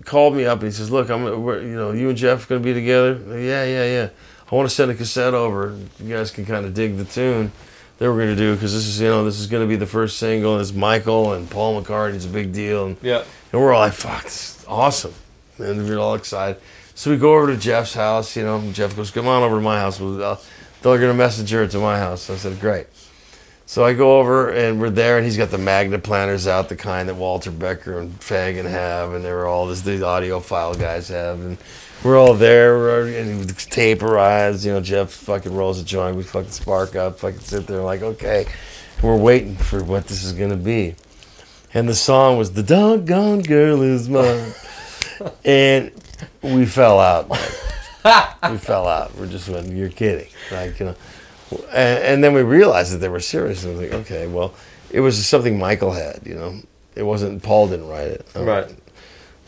called 0.05 0.35
me 0.35 0.45
up 0.47 0.59
and 0.61 0.68
he 0.68 0.72
says, 0.72 0.91
"Look, 0.91 1.11
I'm, 1.11 1.22
we're, 1.43 1.61
you 1.62 1.76
know, 1.76 1.93
you 1.93 2.09
and 2.09 2.18
Jeff 2.18 2.45
are 2.45 2.49
going 2.49 2.62
to 2.62 2.64
be 2.64 2.74
together." 2.74 3.18
Yeah, 3.39 3.64
yeah, 3.64 3.85
yeah. 3.85 4.09
I 4.51 4.55
want 4.55 4.68
to 4.68 4.74
send 4.74 4.91
a 4.91 4.95
cassette 4.95 5.35
over. 5.35 5.76
You 6.01 6.14
guys 6.14 6.30
can 6.30 6.45
kind 6.45 6.66
of 6.66 6.74
dig 6.74 6.97
the 6.97 7.05
tune 7.05 7.53
that 7.99 8.11
we're 8.11 8.16
going 8.16 8.30
to 8.30 8.37
do 8.37 8.55
because 8.55 8.72
this 8.72 8.87
is, 8.87 9.01
you 9.01 9.07
know, 9.09 9.24
this 9.24 9.39
is 9.39 9.47
going 9.47 9.62
to 9.62 9.68
be 9.68 9.76
the 9.76 9.87
first 9.87 10.18
single. 10.18 10.55
And 10.55 10.61
it's 10.61 10.72
Michael 10.72 11.33
and 11.35 11.49
Paul 11.49 11.80
McCartney. 11.80 12.14
It's 12.14 12.24
a 12.24 12.28
big 12.28 12.53
deal, 12.53 12.87
and, 12.87 12.97
Yeah. 13.03 13.22
and 13.53 13.61
we're 13.61 13.72
all 13.72 13.80
like, 13.80 13.93
"Fuck, 13.93 14.24
this 14.24 14.59
is 14.59 14.64
awesome!" 14.66 15.14
And 15.59 15.87
we're 15.89 15.99
all 15.99 16.14
excited. 16.14 16.61
So 16.95 17.11
we 17.11 17.16
go 17.16 17.35
over 17.35 17.47
to 17.49 17.57
Jeff's 17.57 17.95
house. 17.95 18.35
You 18.37 18.45
know, 18.45 18.61
Jeff 18.72 18.97
goes, 18.97 19.11
"Come 19.11 19.28
on 19.28 19.43
over 19.43 19.57
to 19.57 19.62
my 19.62 19.78
house. 19.78 20.01
We'll, 20.01 20.22
uh, 20.22 20.37
they're 20.83 20.99
going 20.99 21.12
to 21.12 21.14
messenger 21.14 21.62
it 21.62 21.70
to 21.72 21.78
my 21.78 21.99
house." 21.99 22.22
So 22.22 22.35
I 22.35 22.37
said, 22.39 22.59
"Great." 22.61 22.87
So 23.72 23.86
I 23.86 23.94
go 23.94 24.18
over 24.18 24.50
and 24.50 24.78
we're 24.78 24.90
there, 24.90 25.16
and 25.16 25.24
he's 25.24 25.38
got 25.38 25.48
the 25.48 25.56
magnet 25.56 26.02
planners 26.02 26.46
out, 26.46 26.68
the 26.68 26.76
kind 26.76 27.08
that 27.08 27.14
Walter 27.14 27.50
Becker 27.50 28.00
and 28.00 28.12
Fagen 28.20 28.68
have, 28.68 29.14
and 29.14 29.24
they 29.24 29.32
were 29.32 29.46
all 29.46 29.66
this 29.66 29.80
the 29.80 29.92
audiophile 29.92 30.78
guys 30.78 31.08
have, 31.08 31.40
and 31.40 31.56
we're 32.04 32.18
all 32.18 32.34
there, 32.34 32.76
we're, 32.76 33.06
and 33.06 33.40
the 33.40 33.54
tape 33.54 34.02
arrives. 34.02 34.66
You 34.66 34.72
know, 34.72 34.82
Jeff 34.82 35.10
fucking 35.10 35.54
rolls 35.54 35.80
a 35.80 35.86
joint, 35.86 36.16
we 36.18 36.22
fucking 36.22 36.50
spark 36.50 36.96
up, 36.96 37.20
fucking 37.20 37.40
sit 37.40 37.66
there 37.66 37.80
like, 37.80 38.02
okay, 38.02 38.44
we're 39.02 39.16
waiting 39.16 39.56
for 39.56 39.82
what 39.82 40.06
this 40.06 40.22
is 40.22 40.34
gonna 40.34 40.54
be, 40.54 40.94
and 41.72 41.88
the 41.88 41.94
song 41.94 42.36
was 42.36 42.52
"The 42.52 42.62
Doggone 42.62 43.40
Girl 43.40 43.80
Is 43.80 44.06
Mine," 44.06 44.52
and 45.46 45.90
we 46.42 46.66
fell 46.66 47.00
out. 47.00 47.30
man. 47.30 48.52
we 48.52 48.58
fell 48.58 48.86
out. 48.86 49.16
We're 49.16 49.28
just 49.28 49.48
went, 49.48 49.68
you're 49.68 49.88
kidding, 49.88 50.28
like 50.50 50.78
you 50.78 50.84
know. 50.84 50.94
And, 51.70 52.05
and 52.05 52.24
then 52.24 52.34
we 52.34 52.42
realized 52.42 52.92
that 52.92 52.98
they 52.98 53.09
were 53.09 53.20
serious. 53.20 53.64
And 53.64 53.72
I 53.72 53.78
was 53.78 53.90
like, 53.90 54.00
okay, 54.03 54.26
well, 54.26 54.55
it 54.90 55.00
was 55.00 55.24
something 55.26 55.59
Michael 55.59 55.92
had, 55.92 56.20
you 56.24 56.34
know. 56.34 56.55
It 56.94 57.05
wasn't 57.05 57.42
Paul 57.42 57.68
didn't 57.68 57.88
write 57.88 58.09
it, 58.09 58.26
Right. 58.34 58.68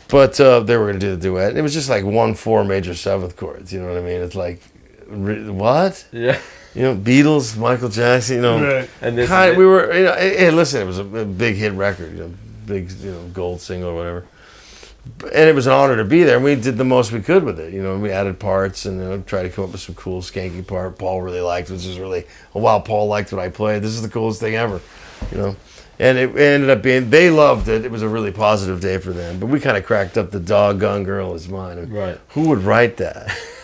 But 0.07 0.39
uh, 0.39 0.59
they 0.61 0.77
were 0.77 0.85
going 0.85 0.99
to 0.99 1.05
do 1.05 1.15
the 1.15 1.21
duet. 1.21 1.57
It 1.57 1.61
was 1.61 1.73
just 1.73 1.89
like 1.89 2.03
one 2.03 2.35
four 2.35 2.63
major 2.63 2.93
seventh 2.93 3.35
chords. 3.37 3.73
You 3.73 3.81
know 3.81 3.87
what 3.87 3.97
I 3.97 4.01
mean? 4.01 4.21
It's 4.21 4.35
like, 4.35 4.61
re- 5.07 5.49
what? 5.49 6.05
Yeah. 6.11 6.39
You 6.75 6.81
know, 6.83 6.95
Beatles, 6.95 7.57
Michael 7.57 7.89
Jackson. 7.89 8.37
You 8.37 8.41
know, 8.41 8.63
Right. 8.63 8.89
And 9.01 9.17
this 9.17 9.29
kind 9.29 9.57
we 9.57 9.65
were. 9.65 9.93
You 9.95 10.03
know, 10.05 10.13
hey, 10.15 10.37
hey, 10.37 10.51
listen, 10.51 10.81
it 10.81 10.85
was 10.85 10.99
a, 10.99 11.05
a 11.05 11.25
big 11.25 11.55
hit 11.55 11.73
record. 11.73 12.13
You 12.13 12.23
know, 12.25 12.33
big 12.65 12.91
you 12.91 13.11
know 13.11 13.23
gold 13.33 13.61
single 13.61 13.89
or 13.89 13.95
whatever. 13.95 14.25
And 15.21 15.49
it 15.49 15.55
was 15.55 15.67
an 15.67 15.73
honor 15.73 15.97
to 15.97 16.05
be 16.05 16.23
there. 16.23 16.35
And 16.35 16.43
we 16.43 16.55
did 16.55 16.77
the 16.77 16.83
most 16.83 17.11
we 17.11 17.21
could 17.21 17.43
with 17.43 17.59
it. 17.59 17.73
You 17.73 17.81
know, 17.81 17.97
we 17.97 18.11
added 18.11 18.39
parts 18.39 18.85
and 18.85 18.99
you 18.99 19.05
know, 19.05 19.21
tried 19.21 19.43
to 19.43 19.49
come 19.49 19.65
up 19.65 19.71
with 19.71 19.81
some 19.81 19.95
cool 19.95 20.21
skanky 20.21 20.65
part. 20.65 20.97
Paul 20.97 21.21
really 21.21 21.41
liked, 21.41 21.69
which 21.69 21.85
is 21.85 21.99
really 21.99 22.25
oh, 22.53 22.59
wow. 22.59 22.79
Paul 22.79 23.07
liked 23.07 23.31
what 23.31 23.41
I 23.41 23.49
played. 23.49 23.81
This 23.81 23.91
is 23.91 24.01
the 24.01 24.09
coolest 24.09 24.39
thing 24.39 24.55
ever. 24.55 24.81
You 25.31 25.37
know. 25.37 25.55
And 25.97 26.17
it 26.17 26.35
ended 26.35 26.69
up 26.69 26.81
being 26.81 27.09
they 27.09 27.29
loved 27.29 27.69
it. 27.69 27.85
It 27.85 27.91
was 27.91 28.01
a 28.01 28.09
really 28.09 28.31
positive 28.31 28.81
day 28.81 28.97
for 28.97 29.13
them. 29.13 29.39
But 29.39 29.47
we 29.47 29.59
kind 29.59 29.77
of 29.77 29.85
cracked 29.85 30.17
up 30.17 30.31
the 30.31 30.39
doggone 30.39 31.03
girl 31.03 31.33
is 31.33 31.47
mine. 31.47 31.89
Right. 31.89 32.19
Who 32.29 32.49
would 32.49 32.59
write 32.59 32.97
that? 32.97 33.35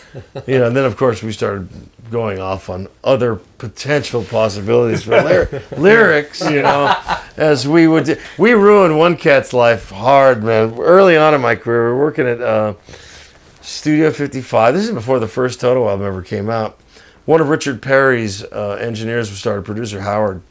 you 0.47 0.59
know, 0.59 0.67
and 0.67 0.75
then 0.75 0.85
of 0.85 0.97
course 0.97 1.23
we 1.23 1.31
started 1.31 1.69
going 2.09 2.39
off 2.39 2.69
on 2.69 2.87
other 3.03 3.35
potential 3.57 4.23
possibilities 4.23 5.03
for 5.03 5.21
lyr- 5.21 5.63
lyrics. 5.77 6.41
You 6.41 6.61
know, 6.61 6.95
as 7.37 7.67
we 7.67 7.87
would, 7.87 8.05
do. 8.05 8.17
we 8.37 8.53
ruined 8.53 8.97
one 8.97 9.17
cat's 9.17 9.53
life 9.53 9.89
hard, 9.89 10.43
man. 10.43 10.73
Early 10.77 11.17
on 11.17 11.33
in 11.33 11.41
my 11.41 11.55
career, 11.55 11.87
we 11.87 11.97
were 11.97 12.03
working 12.05 12.27
at 12.27 12.41
uh, 12.41 12.73
Studio 13.61 14.11
55. 14.11 14.73
This 14.73 14.85
is 14.85 14.91
before 14.91 15.19
the 15.19 15.27
first 15.27 15.61
Toto 15.61 15.87
album 15.87 16.05
ever 16.05 16.21
came 16.21 16.49
out. 16.49 16.77
One 17.25 17.39
of 17.39 17.49
Richard 17.49 17.81
Perry's 17.81 18.43
uh, 18.43 18.77
engineers 18.81 19.29
was 19.29 19.39
started 19.39 19.63
producer 19.63 20.01
Howard. 20.01 20.41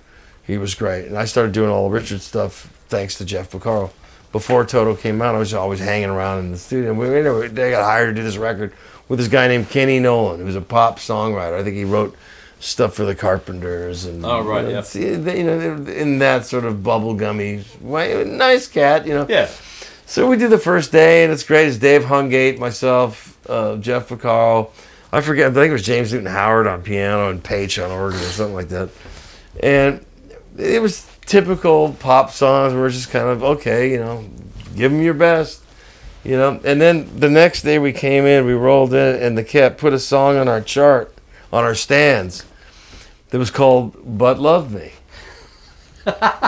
He 0.42 0.56
was 0.56 0.74
great, 0.74 1.06
and 1.06 1.16
I 1.18 1.26
started 1.26 1.52
doing 1.52 1.70
all 1.70 1.88
the 1.88 1.94
Richard 1.94 2.22
stuff 2.22 2.72
thanks 2.88 3.16
to 3.18 3.24
Jeff 3.24 3.50
Porcaro. 3.50 3.90
Before 4.32 4.64
Toto 4.64 4.94
came 4.94 5.20
out, 5.20 5.34
I 5.34 5.38
was 5.38 5.52
always 5.52 5.80
hanging 5.80 6.08
around 6.08 6.38
in 6.38 6.52
the 6.52 6.58
studio. 6.58 6.94
We, 6.94 7.08
you 7.08 7.48
they 7.48 7.72
got 7.72 7.84
hired 7.84 8.14
to 8.14 8.20
do 8.20 8.24
this 8.24 8.36
record 8.36 8.72
with 9.10 9.18
this 9.18 9.28
guy 9.28 9.48
named 9.48 9.68
Kenny 9.68 9.98
Nolan, 9.98 10.38
who 10.40 10.46
was 10.46 10.56
a 10.56 10.60
pop 10.62 10.98
songwriter. 10.98 11.58
I 11.58 11.62
think 11.64 11.76
he 11.76 11.84
wrote 11.84 12.16
stuff 12.60 12.94
for 12.94 13.04
the 13.04 13.14
Carpenters 13.14 14.04
and 14.04 14.24
Oh, 14.24 14.40
right, 14.42 14.66
you 14.66 14.72
know, 14.72 14.84
yeah. 14.94 15.34
you 15.34 15.44
know, 15.44 15.92
in 15.92 16.20
that 16.20 16.46
sort 16.46 16.64
of 16.64 16.76
bubblegummy 16.76 17.80
way. 17.80 18.22
Nice 18.24 18.66
cat, 18.68 19.06
you 19.06 19.14
know. 19.14 19.26
Yeah. 19.28 19.50
So 20.06 20.28
we 20.28 20.36
did 20.36 20.50
the 20.50 20.58
first 20.58 20.92
day, 20.92 21.24
and 21.24 21.32
it's 21.32 21.42
great. 21.42 21.68
It's 21.68 21.78
Dave 21.78 22.02
Hungate, 22.04 22.58
myself, 22.58 23.38
uh, 23.48 23.76
Jeff 23.76 24.08
Porcaro. 24.08 24.70
I 25.12 25.20
forget. 25.20 25.50
I 25.50 25.54
think 25.54 25.70
it 25.70 25.72
was 25.72 25.82
James 25.82 26.12
Newton 26.12 26.28
Howard 26.28 26.66
on 26.68 26.82
piano 26.82 27.30
and 27.30 27.42
Paich 27.42 27.82
on 27.84 27.90
organ 27.90 28.20
or 28.20 28.24
something 28.24 28.54
like 28.54 28.68
that. 28.68 28.90
And 29.60 30.04
it 30.56 30.80
was 30.80 31.08
typical 31.26 31.94
pop 31.94 32.30
songs. 32.30 32.74
We're 32.74 32.90
just 32.90 33.10
kind 33.10 33.28
of 33.28 33.42
okay, 33.42 33.90
you 33.90 33.98
know, 33.98 34.24
give 34.76 34.92
them 34.92 35.02
your 35.02 35.14
best, 35.14 35.62
you 36.24 36.36
know. 36.36 36.60
And 36.64 36.80
then 36.80 37.18
the 37.18 37.30
next 37.30 37.62
day 37.62 37.78
we 37.78 37.92
came 37.92 38.24
in, 38.24 38.46
we 38.46 38.52
rolled 38.52 38.94
in, 38.94 39.22
and 39.22 39.36
the 39.36 39.44
cat 39.44 39.78
put 39.78 39.92
a 39.92 39.98
song 39.98 40.36
on 40.36 40.48
our 40.48 40.60
chart, 40.60 41.14
on 41.52 41.64
our 41.64 41.74
stands, 41.74 42.44
that 43.30 43.38
was 43.38 43.50
called 43.50 43.96
"But 44.18 44.38
Love 44.38 44.72
Me." 44.72 44.92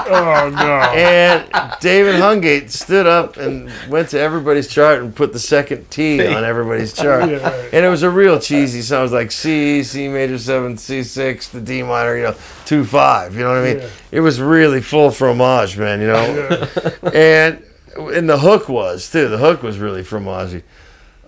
Oh 0.04 0.50
no! 0.54 0.80
And 0.98 1.48
David 1.80 2.16
Hungate 2.16 2.70
stood 2.70 3.06
up 3.06 3.36
and 3.36 3.70
went 3.88 4.08
to 4.10 4.18
everybody's 4.18 4.66
chart 4.66 5.00
and 5.00 5.14
put 5.14 5.32
the 5.32 5.38
second 5.38 5.90
T 5.90 6.26
on 6.26 6.42
everybody's 6.42 6.92
chart. 6.92 7.30
Yeah, 7.30 7.36
right. 7.36 7.72
And 7.72 7.84
it 7.84 7.88
was 7.88 8.02
a 8.02 8.10
real 8.10 8.40
cheesy 8.40 8.82
song. 8.82 9.00
It 9.00 9.02
was 9.02 9.12
like 9.12 9.30
C, 9.30 9.82
C 9.84 10.08
major 10.08 10.38
seven, 10.38 10.76
C 10.76 11.02
six, 11.02 11.48
the 11.48 11.60
D 11.60 11.82
minor, 11.82 12.16
you 12.16 12.22
know, 12.24 12.34
two 12.64 12.84
five. 12.84 13.34
You 13.34 13.42
know 13.42 13.50
what 13.50 13.58
I 13.58 13.64
mean? 13.74 13.78
Yeah. 13.78 13.88
It 14.10 14.20
was 14.20 14.40
really 14.40 14.80
full 14.80 15.10
fromage, 15.10 15.78
man. 15.78 16.00
You 16.00 16.08
know, 16.08 16.68
and 17.12 17.62
and 17.96 18.28
the 18.28 18.38
hook 18.38 18.68
was 18.68 19.10
too. 19.10 19.28
The 19.28 19.38
hook 19.38 19.62
was 19.62 19.78
really 19.78 20.02
fromage. 20.02 20.62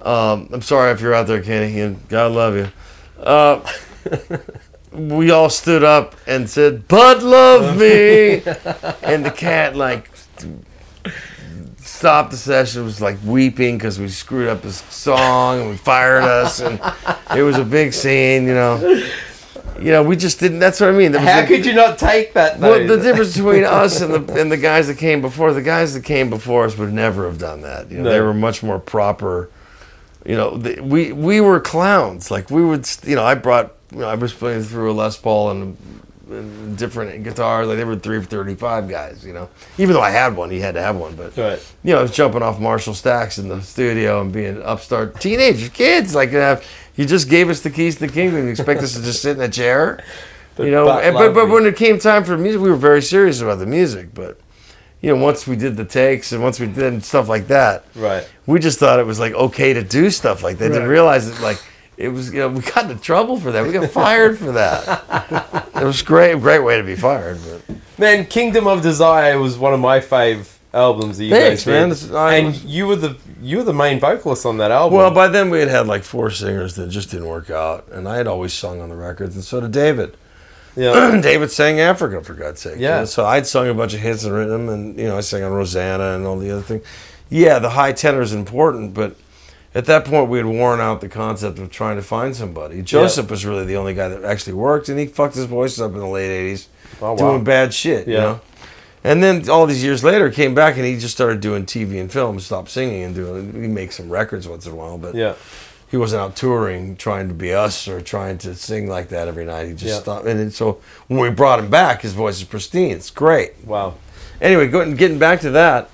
Um, 0.02 0.50
I'm 0.52 0.62
sorry 0.62 0.92
if 0.92 1.00
you're 1.00 1.14
out 1.14 1.26
there, 1.26 1.42
Kenny, 1.42 1.80
and 1.80 2.06
God 2.08 2.32
love 2.32 2.56
you. 2.56 2.68
Uh, 3.18 3.66
we 4.92 5.30
all 5.30 5.48
stood 5.48 5.82
up 5.82 6.14
and 6.26 6.48
said, 6.48 6.86
"Bud 6.88 7.22
love 7.22 7.78
me," 7.78 8.42
and 9.02 9.24
the 9.24 9.32
cat 9.34 9.76
like 9.76 10.10
stopped 11.78 12.32
the 12.32 12.36
session. 12.36 12.84
Was 12.84 13.00
like 13.00 13.18
weeping 13.24 13.78
because 13.78 13.98
we 13.98 14.08
screwed 14.08 14.48
up 14.48 14.62
his 14.62 14.76
song 14.76 15.60
and 15.60 15.70
we 15.70 15.76
fired 15.76 16.24
us, 16.24 16.60
and 16.60 16.80
it 17.34 17.42
was 17.42 17.56
a 17.56 17.64
big 17.64 17.94
scene. 17.94 18.46
You 18.46 18.54
know, 18.54 19.08
you 19.80 19.90
know, 19.92 20.02
we 20.02 20.16
just 20.16 20.40
didn't. 20.40 20.58
That's 20.60 20.80
what 20.80 20.88
I 20.88 20.92
mean. 20.92 21.12
Was 21.12 21.20
How 21.22 21.40
a- 21.40 21.46
could 21.46 21.66
you 21.66 21.72
not 21.74 21.98
take 21.98 22.32
that? 22.34 22.60
Though? 22.60 22.70
well, 22.70 22.86
the 22.86 23.02
difference 23.02 23.36
between 23.36 23.64
us 23.64 24.00
and 24.00 24.12
the 24.26 24.40
and 24.40 24.50
the 24.50 24.56
guys 24.56 24.86
that 24.86 24.98
came 24.98 25.20
before, 25.20 25.52
the 25.52 25.62
guys 25.62 25.94
that 25.94 26.04
came 26.04 26.30
before 26.30 26.64
us 26.64 26.76
would 26.78 26.92
never 26.92 27.24
have 27.26 27.38
done 27.38 27.62
that. 27.62 27.90
You 27.90 27.98
know, 27.98 28.04
No. 28.04 28.10
they 28.10 28.20
were 28.20 28.34
much 28.34 28.62
more 28.62 28.78
proper. 28.78 29.50
You 30.24 30.36
know, 30.36 30.56
the, 30.56 30.80
we 30.80 31.12
we 31.12 31.40
were 31.40 31.60
clowns. 31.60 32.30
Like 32.30 32.50
we 32.50 32.64
would, 32.64 32.88
you 33.04 33.14
know, 33.16 33.24
I 33.24 33.34
brought, 33.34 33.74
you 33.92 33.98
know, 33.98 34.08
I 34.08 34.14
was 34.14 34.32
playing 34.32 34.62
through 34.62 34.90
a 34.90 34.94
Les 34.94 35.16
Paul 35.18 35.50
and, 35.50 35.76
and 36.30 36.78
different 36.78 37.22
guitars. 37.24 37.66
Like 37.68 37.76
they 37.76 37.84
were 37.84 37.96
three 37.96 38.22
thirty 38.22 38.54
five 38.54 38.88
guys. 38.88 39.22
You 39.26 39.34
know, 39.34 39.50
even 39.76 39.92
though 39.94 40.00
I 40.00 40.10
had 40.10 40.34
one, 40.36 40.50
he 40.50 40.60
had 40.60 40.74
to 40.74 40.80
have 40.80 40.96
one. 40.96 41.14
But 41.14 41.36
Right. 41.36 41.74
you 41.82 41.92
know, 41.92 41.98
I 41.98 42.02
was 42.02 42.10
jumping 42.12 42.42
off 42.42 42.58
Marshall 42.58 42.94
stacks 42.94 43.36
in 43.38 43.48
the 43.48 43.60
studio 43.60 44.20
and 44.22 44.32
being 44.32 44.62
upstart 44.62 45.20
teenagers, 45.20 45.68
kids. 45.68 46.14
Like, 46.14 46.32
uh, 46.32 46.58
you 46.96 47.04
just 47.06 47.28
gave 47.28 47.48
us 47.50 47.60
the 47.60 47.70
keys 47.70 47.94
to 47.96 48.06
the 48.06 48.12
kingdom. 48.12 48.44
You 48.44 48.50
expect 48.50 48.82
us 48.82 48.94
to 48.94 49.02
just 49.02 49.22
sit 49.22 49.36
in 49.36 49.42
a 49.42 49.48
chair? 49.48 50.02
You 50.58 50.70
know, 50.70 50.84
But 50.86 51.04
and- 51.04 51.14
but, 51.14 51.34
but 51.34 51.48
when 51.48 51.66
it 51.66 51.76
came 51.76 51.98
time 51.98 52.22
for 52.24 52.36
music, 52.38 52.60
we 52.60 52.70
were 52.70 52.76
very 52.76 53.02
serious 53.02 53.40
about 53.40 53.58
the 53.58 53.66
music. 53.66 54.14
But, 54.14 54.38
you 55.00 55.14
know, 55.14 55.22
once 55.22 55.46
we 55.46 55.56
did 55.56 55.76
the 55.76 55.84
takes 55.84 56.30
and 56.32 56.42
once 56.42 56.60
we 56.60 56.66
did 56.68 57.04
stuff 57.04 57.28
like 57.28 57.48
that, 57.48 57.84
Right. 57.96 58.28
we 58.46 58.60
just 58.60 58.78
thought 58.78 59.00
it 59.00 59.06
was 59.06 59.18
like 59.18 59.34
okay 59.34 59.72
to 59.72 59.82
do 59.82 60.10
stuff 60.10 60.42
like 60.44 60.58
that. 60.58 60.68
Didn't 60.70 60.88
realize 60.88 61.28
it 61.28 61.40
like 61.40 61.60
it 61.96 62.08
was. 62.08 62.32
You 62.32 62.40
know, 62.40 62.48
we 62.48 62.60
got 62.60 62.88
into 62.90 63.02
trouble 63.02 63.38
for 63.40 63.50
that. 63.52 63.64
We 63.66 63.72
got 63.72 63.90
fired 63.90 64.38
for 64.38 64.52
that. 64.52 65.64
It 65.74 65.84
was 65.84 66.02
great, 66.02 66.40
great 66.40 66.60
way 66.60 66.76
to 66.76 66.82
be 66.84 66.94
fired. 66.96 67.38
But 67.68 67.76
Man, 67.98 68.24
Kingdom 68.26 68.66
of 68.68 68.80
Desire 68.82 69.38
was 69.38 69.58
one 69.58 69.74
of 69.74 69.80
my 69.80 69.98
fave 70.00 70.46
albums 70.74 71.18
that 71.18 71.24
you 71.24 71.30
Thanks, 71.30 71.64
guys 71.64 72.00
did. 72.02 72.10
man. 72.12 72.16
I 72.22 72.34
and 72.36 72.54
you 72.64 72.86
were 72.86 72.96
the 72.96 73.16
you 73.40 73.58
were 73.58 73.62
the 73.64 73.72
main 73.72 74.00
vocalist 74.00 74.44
on 74.44 74.58
that 74.58 74.70
album. 74.70 74.98
Well, 74.98 75.10
by 75.10 75.28
then 75.28 75.48
we 75.50 75.60
had 75.60 75.68
had 75.68 75.86
like 75.86 76.02
four 76.02 76.30
singers 76.30 76.74
that 76.76 76.88
just 76.88 77.10
didn't 77.10 77.28
work 77.28 77.50
out, 77.50 77.86
and 77.90 78.08
I 78.08 78.16
had 78.16 78.26
always 78.26 78.52
sung 78.52 78.80
on 78.80 78.88
the 78.88 78.96
records, 78.96 79.34
and 79.34 79.44
so 79.44 79.60
did 79.60 79.72
David. 79.72 80.16
yeah. 80.76 81.18
David 81.22 81.50
sang 81.50 81.80
Africa 81.80 82.22
for 82.22 82.34
God's 82.34 82.60
sake. 82.60 82.76
Yeah. 82.78 83.04
So 83.04 83.24
I'd 83.24 83.46
sung 83.46 83.68
a 83.68 83.74
bunch 83.74 83.94
of 83.94 84.00
hits 84.00 84.24
and 84.24 84.34
written 84.34 84.66
them, 84.66 84.68
and 84.68 84.98
you 84.98 85.06
know 85.06 85.16
I 85.16 85.20
sang 85.20 85.42
on 85.44 85.52
Rosanna 85.52 86.16
and 86.16 86.26
all 86.26 86.38
the 86.38 86.50
other 86.50 86.62
things. 86.62 86.84
Yeah, 87.30 87.58
the 87.58 87.70
high 87.70 87.92
tenor 87.92 88.20
is 88.22 88.32
important, 88.32 88.92
but 88.94 89.16
at 89.74 89.86
that 89.86 90.04
point 90.04 90.28
we 90.30 90.38
had 90.38 90.46
worn 90.46 90.78
out 90.80 91.00
the 91.00 91.08
concept 91.08 91.58
of 91.58 91.70
trying 91.70 91.96
to 91.96 92.02
find 92.02 92.36
somebody. 92.36 92.80
Joseph 92.82 93.30
was 93.30 93.44
really 93.46 93.64
the 93.64 93.76
only 93.76 93.94
guy 93.94 94.08
that 94.08 94.24
actually 94.24 94.52
worked, 94.52 94.88
and 94.88 94.98
he 94.98 95.06
fucked 95.06 95.34
his 95.34 95.46
voice 95.46 95.78
up 95.80 95.92
in 95.92 95.98
the 95.98 96.06
late 96.06 96.30
'80s, 96.30 96.66
Oh, 97.02 97.12
wow. 97.12 97.16
doing 97.16 97.44
bad 97.44 97.72
shit. 97.74 98.06
You 98.06 98.14
Yeah. 98.14 98.20
know. 98.20 98.40
And 99.04 99.22
then 99.22 99.48
all 99.50 99.66
these 99.66 99.84
years 99.84 100.02
later, 100.02 100.30
came 100.30 100.54
back 100.54 100.76
and 100.76 100.84
he 100.86 100.98
just 100.98 101.14
started 101.14 101.40
doing 101.40 101.66
TV 101.66 102.00
and 102.00 102.10
film, 102.10 102.40
stopped 102.40 102.70
singing 102.70 103.02
and 103.02 103.14
doing. 103.14 103.52
He 103.52 103.68
makes 103.68 103.96
some 103.96 104.08
records 104.08 104.48
once 104.48 104.64
in 104.64 104.72
a 104.72 104.74
while, 104.74 104.96
but 104.96 105.14
yeah. 105.14 105.34
he 105.90 105.98
wasn't 105.98 106.22
out 106.22 106.36
touring 106.36 106.96
trying 106.96 107.28
to 107.28 107.34
be 107.34 107.52
us 107.52 107.86
or 107.86 108.00
trying 108.00 108.38
to 108.38 108.54
sing 108.54 108.88
like 108.88 109.10
that 109.10 109.28
every 109.28 109.44
night. 109.44 109.66
He 109.68 109.74
just 109.74 109.84
Yeah. 109.84 110.00
stopped. 110.00 110.26
And 110.26 110.52
so 110.52 110.78
when 111.08 111.20
we 111.20 111.28
brought 111.28 111.58
him 111.58 111.68
back, 111.68 112.00
his 112.00 112.14
voice 112.14 112.38
is 112.38 112.44
pristine. 112.44 112.92
It's 112.92 113.10
great. 113.10 113.52
Wow. 113.66 113.94
Anyway, 114.40 114.68
going, 114.68 114.96
getting 114.96 115.18
back 115.18 115.40
to 115.40 115.50
that, 115.50 115.90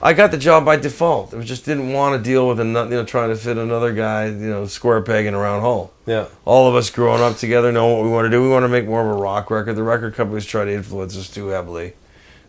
I 0.00 0.12
got 0.12 0.30
the 0.30 0.36
job 0.38 0.64
by 0.64 0.76
default. 0.76 1.34
I 1.34 1.40
just 1.42 1.64
didn't 1.64 1.92
want 1.92 2.16
to 2.16 2.22
deal 2.22 2.46
with 2.48 2.58
another, 2.60 2.90
you 2.90 2.96
know, 2.96 3.04
trying 3.04 3.30
to 3.30 3.36
fit 3.36 3.56
another 3.56 3.92
guy, 3.92 4.26
you 4.26 4.32
know, 4.50 4.66
square 4.66 5.00
peg 5.00 5.26
in 5.26 5.34
a 5.34 5.38
round 5.38 5.62
hole. 5.62 5.92
Yeah. 6.06 6.26
All 6.44 6.68
of 6.68 6.74
us 6.76 6.90
growing 6.90 7.22
up 7.22 7.36
together 7.36 7.70
know 7.72 7.86
what 7.88 8.02
we 8.04 8.08
want 8.10 8.26
to 8.26 8.30
do. 8.30 8.40
We 8.42 8.48
want 8.48 8.64
to 8.64 8.68
make 8.68 8.86
more 8.86 9.00
of 9.00 9.16
a 9.16 9.20
rock 9.20 9.50
record. 9.50 9.74
The 9.74 9.82
record 9.82 10.14
companies 10.14 10.46
try 10.46 10.64
to 10.64 10.72
influence 10.72 11.16
us 11.16 11.28
too 11.28 11.48
heavily. 11.48 11.94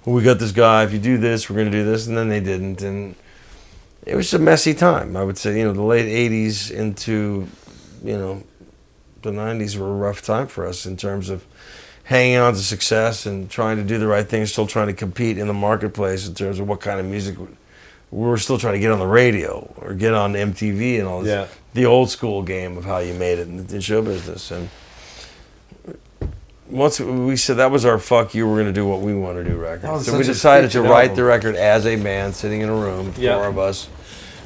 We 0.06 0.22
got 0.24 0.40
this 0.40 0.52
guy. 0.52 0.84
If 0.84 0.94
you 0.94 1.00
do 1.00 1.18
this, 1.18 1.50
we're 1.50 1.56
going 1.56 1.72
to 1.72 1.78
do 1.78 1.86
this, 1.86 2.08
and 2.08 2.18
then 2.18 2.30
they 2.30 2.40
didn't, 2.40 2.82
and 2.82 3.16
it 4.06 4.16
was 4.16 4.34
a 4.34 4.40
messy 4.40 4.74
time. 4.74 5.16
I 5.16 5.24
would 5.24 5.38
say, 5.38 5.58
you 5.58 5.64
know, 5.64 5.74
the 5.74 5.82
late 5.82 6.08
'80s 6.08 6.72
into, 6.72 7.48
you 8.04 8.18
know, 8.18 8.44
the 9.22 9.32
'90s 9.32 9.78
were 9.78 9.88
a 9.88 9.96
rough 9.96 10.22
time 10.22 10.48
for 10.48 10.68
us 10.68 10.86
in 10.86 10.98
terms 10.98 11.30
of 11.30 11.46
hanging 12.06 12.36
on 12.36 12.54
to 12.54 12.60
success 12.60 13.26
and 13.26 13.50
trying 13.50 13.78
to 13.78 13.84
do 13.84 13.98
the 13.98 14.08
right 14.08 14.28
thing, 14.28 14.46
still 14.46 14.68
trying 14.68 14.88
to 14.88 14.94
compete 14.94 15.38
in 15.38 15.48
the 15.48 15.54
marketplace 15.54 16.28
in 16.28 16.36
terms 16.36 16.60
of 16.60 16.68
what 16.68 16.82
kind 16.82 17.00
of 17.00 17.06
music 17.06 17.40
we 17.40 17.48
we 18.14 18.28
were 18.28 18.38
still 18.38 18.60
trying 18.60 18.74
to 18.74 18.80
get 18.80 18.92
on 18.92 19.00
the 19.00 19.08
radio 19.08 19.74
or 19.78 19.96
get 19.96 20.14
on 20.14 20.34
MTV 20.34 21.00
and 21.00 21.08
all 21.08 21.22
this. 21.22 21.30
Yeah. 21.30 21.48
The 21.74 21.88
old 21.88 22.12
school 22.12 22.44
game 22.44 22.78
of 22.78 22.86
how 22.86 23.00
you 23.00 23.16
made 23.16 23.40
it 23.40 23.48
in, 23.48 23.66
in 23.66 23.82
show 23.82 24.04
business. 24.04 24.52
And 24.52 24.70
once 26.70 27.00
we 27.00 27.36
said 27.36 27.58
that 27.58 27.72
was 27.72 27.86
our 27.86 28.00
fuck 28.00 28.34
you, 28.34 28.48
we're 28.48 28.56
going 28.56 28.68
to 28.68 28.74
do 28.74 28.88
what 28.88 29.02
we 29.02 29.14
want 29.14 29.38
to 29.38 29.44
do 29.44 29.56
record. 29.58 29.82
That 29.82 30.02
So 30.02 30.18
we 30.18 30.24
decided 30.24 30.72
to 30.72 30.82
write 30.82 31.10
album. 31.12 31.16
the 31.18 31.24
record 31.24 31.56
as 31.56 31.86
a 31.86 31.96
band 31.96 32.36
sitting 32.36 32.62
in 32.62 32.70
a 32.70 32.76
room, 32.76 33.14
Yeah. 33.18 33.38
four 33.38 33.48
of 33.48 33.58
us. 33.60 33.88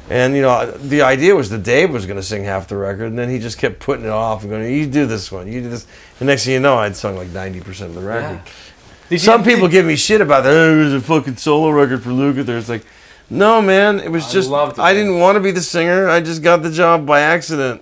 And 0.10 0.36
you 0.36 0.42
know, 0.42 0.72
the 0.72 1.02
idea 1.02 1.36
was 1.36 1.50
that 1.50 1.64
Dave 1.64 1.92
was 1.92 2.06
going 2.06 2.16
to 2.18 2.24
sing 2.24 2.46
half 2.46 2.68
the 2.70 2.78
record, 2.78 3.08
and 3.08 3.20
then 3.20 3.30
he 3.30 3.40
just 3.40 3.58
kept 3.58 3.80
putting 3.80 4.06
it 4.06 4.10
off 4.12 4.42
and 4.42 4.50
going, 4.50 4.72
"You 4.74 4.88
do 4.88 5.06
this 5.06 5.30
one, 5.32 5.52
you 5.52 5.62
do 5.62 5.70
this." 5.70 5.86
The 6.20 6.26
next 6.26 6.46
thing 6.46 6.54
you 6.54 6.60
know, 6.62 6.78
I'd 6.78 6.96
sung 6.96 7.18
like 7.18 7.28
ninety 7.30 7.60
percent 7.60 7.90
of 7.90 7.96
the 8.02 8.08
record. 8.08 8.40
Did 9.10 9.20
Some 9.20 9.42
you- 9.42 9.54
people 9.54 9.68
give 9.68 9.86
me 9.86 9.96
shit 9.98 10.22
about 10.22 10.44
that. 10.46 10.54
Oh, 10.54 10.80
it 10.80 10.84
was 10.86 10.94
a 10.94 11.02
fucking 11.02 11.36
solo 11.38 11.70
record 11.72 12.04
for 12.04 12.12
Luke. 12.12 12.38
There, 12.46 12.58
it's 12.58 12.70
like, 12.70 12.86
no, 13.30 13.62
man. 13.62 14.00
It 14.00 14.10
was 14.10 14.28
I 14.30 14.32
just 14.32 14.50
loved 14.50 14.80
I 14.80 14.94
didn't 14.94 15.20
want 15.20 15.36
to 15.36 15.40
be 15.42 15.52
the 15.52 15.62
singer. 15.62 16.08
I 16.08 16.22
just 16.22 16.42
got 16.42 16.64
the 16.64 16.72
job 16.72 17.06
by 17.06 17.20
accident. 17.20 17.82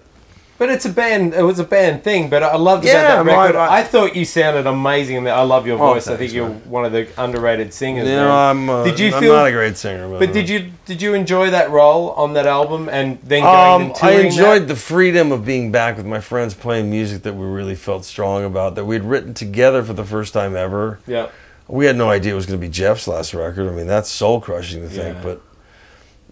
But 0.57 0.69
it's 0.69 0.85
a 0.85 0.89
band. 0.89 1.33
It 1.33 1.41
was 1.43 1.59
a 1.59 1.65
band 1.65 2.03
thing. 2.05 2.29
But 2.29 2.41
I 2.41 2.55
loved 2.55 2.85
Yeah, 2.85 3.21
about 3.21 3.25
that 3.25 3.37
record. 3.37 3.55
I- 3.57 3.79
I- 3.79 3.83
thought 3.83 4.15
you 4.15 4.23
sounded 4.23 4.65
amazing. 4.65 5.17
and 5.17 5.27
I 5.27 5.41
love 5.41 5.67
your 5.67 5.75
Oh, 5.75 5.93
voice. 5.93 6.07
I 6.07 6.11
thanks, 6.15 6.19
think 6.19 6.33
you're 6.33 6.47
man. 6.47 6.61
one 6.69 6.85
of 6.85 6.93
the 6.93 7.07
underrated 7.17 7.73
singers. 7.73 8.05
Man. 8.05 8.15
know, 8.25 8.31
I'm. 8.31 8.69
Uh, 8.69 8.83
Did 8.85 8.99
you 8.99 9.13
I'm 9.13 9.21
feel- 9.21 9.33
not 9.33 9.47
a 9.47 9.51
great 9.51 9.75
singer, 9.77 10.07
but, 10.07 10.19
But 10.19 10.31
did 10.33 10.47
you 10.47 10.67
did 10.85 11.01
you 11.01 11.13
enjoy 11.13 11.49
that 11.49 11.71
role 11.71 12.11
on 12.11 12.33
that 12.33 12.45
album 12.47 12.87
and 12.89 13.17
then 13.23 13.41
going 13.41 13.53
Um, 13.55 13.81
and 13.81 13.91
I 13.91 14.11
touring 14.11 14.25
enjoyed 14.27 14.61
that? 14.63 14.67
the 14.69 14.75
freedom 14.77 15.31
of 15.33 15.43
being 15.45 15.71
back 15.71 15.97
with 15.97 16.05
my 16.05 16.19
friends, 16.21 16.53
playing 16.53 16.89
music 16.89 17.23
that 17.23 17.35
we 17.35 17.45
really 17.45 17.75
felt 17.75 18.05
strong 18.05 18.45
about, 18.45 18.75
that 18.75 18.85
we'd 18.85 19.03
written 19.03 19.33
together 19.33 19.83
for 19.83 19.93
the 19.93 20.05
first 20.05 20.33
time 20.33 20.55
ever. 20.55 20.99
Yeah. 21.05 21.25
We 21.67 21.87
had 21.87 21.95
no 21.97 22.09
idea 22.11 22.33
it 22.33 22.35
was 22.35 22.45
going 22.45 22.59
to 22.59 22.65
be 22.65 22.71
Jeff's 22.71 23.07
last 23.07 23.33
record. 23.33 23.67
I 23.67 23.71
mean, 23.71 23.87
that's 23.87 24.09
soul 24.09 24.39
crushing 24.39 24.81
to 24.83 24.87
think, 24.87 25.15
Yeah. 25.17 25.21
but 25.23 25.41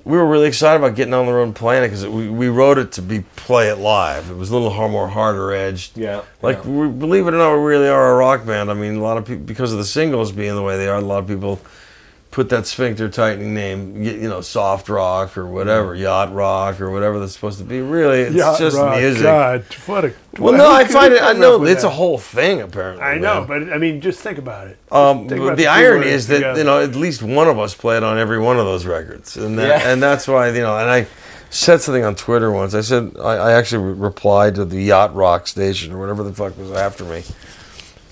we 0.05 0.17
were 0.17 0.25
really 0.25 0.47
excited 0.47 0.83
about 0.83 0.95
getting 0.95 1.13
on 1.13 1.25
the 1.25 1.33
road 1.33 1.43
and 1.43 1.55
playing 1.55 1.83
it 1.83 1.87
because 1.87 2.05
we, 2.05 2.29
we 2.29 2.49
wrote 2.49 2.77
it 2.77 2.91
to 2.93 3.01
be 3.01 3.21
play 3.37 3.69
it 3.69 3.77
live. 3.77 4.29
It 4.29 4.35
was 4.35 4.49
a 4.49 4.57
little 4.57 4.89
more 4.89 5.07
harder 5.07 5.53
edged. 5.53 5.97
Yeah. 5.97 6.23
Like, 6.41 6.57
yeah. 6.57 6.69
we, 6.69 6.87
believe 6.89 7.27
it 7.27 7.33
or 7.33 7.37
not, 7.37 7.55
we 7.55 7.63
really 7.63 7.87
are 7.87 8.11
a 8.11 8.15
rock 8.15 8.45
band. 8.45 8.69
I 8.69 8.73
mean, 8.73 8.95
a 8.95 9.01
lot 9.01 9.17
of 9.17 9.25
people, 9.25 9.45
because 9.45 9.71
of 9.71 9.77
the 9.77 9.85
singles 9.85 10.31
being 10.31 10.55
the 10.55 10.61
way 10.61 10.77
they 10.77 10.87
are, 10.87 10.97
a 10.97 11.01
lot 11.01 11.19
of 11.19 11.27
people 11.27 11.61
put 12.33 12.49
that 12.49 12.65
sphincter 12.65 13.07
tightening 13.07 13.53
name, 13.53 14.01
you 14.03 14.27
know, 14.27 14.41
soft 14.41 14.89
rock 14.89 15.37
or 15.37 15.45
whatever, 15.45 15.93
yacht 15.93 16.33
rock 16.33 16.81
or 16.81 16.89
whatever 16.89 17.19
that's 17.19 17.33
supposed 17.33 17.59
to 17.59 17.63
be. 17.63 17.79
Really, 17.79 18.21
it's 18.21 18.35
Yeah, 18.35 18.55
just 18.57 18.75
right, 18.75 18.99
music. 18.99 19.21
God, 19.21 19.63
what 19.85 20.05
a. 20.05 20.13
Well, 20.39 20.53
no, 20.53 20.69
I 20.71 20.83
find 20.85 21.13
it. 21.13 21.21
I 21.21 21.33
know 21.33 21.63
it's 21.63 21.83
a 21.83 21.89
whole 21.91 22.17
thing. 22.17 22.59
Apparently, 22.61 23.03
I 23.03 23.19
know, 23.19 23.45
man. 23.45 23.65
but 23.67 23.73
I 23.73 23.77
mean, 23.77 24.01
just 24.01 24.19
think 24.19 24.39
about 24.39 24.67
it. 24.67 24.77
Um, 24.91 25.29
Think 25.29 25.41
about 25.41 25.57
the 25.57 25.63
the 25.63 25.67
irony 25.67 26.07
is 26.07 26.27
that 26.27 26.35
together. 26.37 26.57
you 26.59 26.65
know 26.65 26.81
at 26.81 26.95
least 26.95 27.21
one 27.21 27.47
of 27.47 27.59
us 27.59 27.75
played 27.75 28.01
on 28.03 28.17
every 28.17 28.39
one 28.39 28.57
of 28.57 28.65
those 28.65 28.85
records, 28.85 29.37
and 29.37 29.57
that, 29.59 29.67
Yeah. 29.81 29.89
and 29.91 30.01
that's 30.01 30.27
why 30.27 30.49
you 30.49 30.61
know. 30.61 30.75
And 30.77 30.89
I 30.89 31.05
said 31.51 31.81
something 31.81 32.03
on 32.03 32.15
Twitter 32.15 32.51
once. 32.51 32.73
I 32.73 32.81
said 32.81 33.15
I, 33.21 33.35
I 33.35 33.51
actually 33.53 33.85
re- 33.85 33.93
replied 34.07 34.55
to 34.55 34.65
the 34.65 34.81
Yacht 34.81 35.13
Rock 35.15 35.45
station 35.45 35.93
or 35.93 35.99
whatever 35.99 36.23
the 36.23 36.33
fuck 36.33 36.57
was 36.57 36.71
after 36.71 37.03
me, 37.03 37.21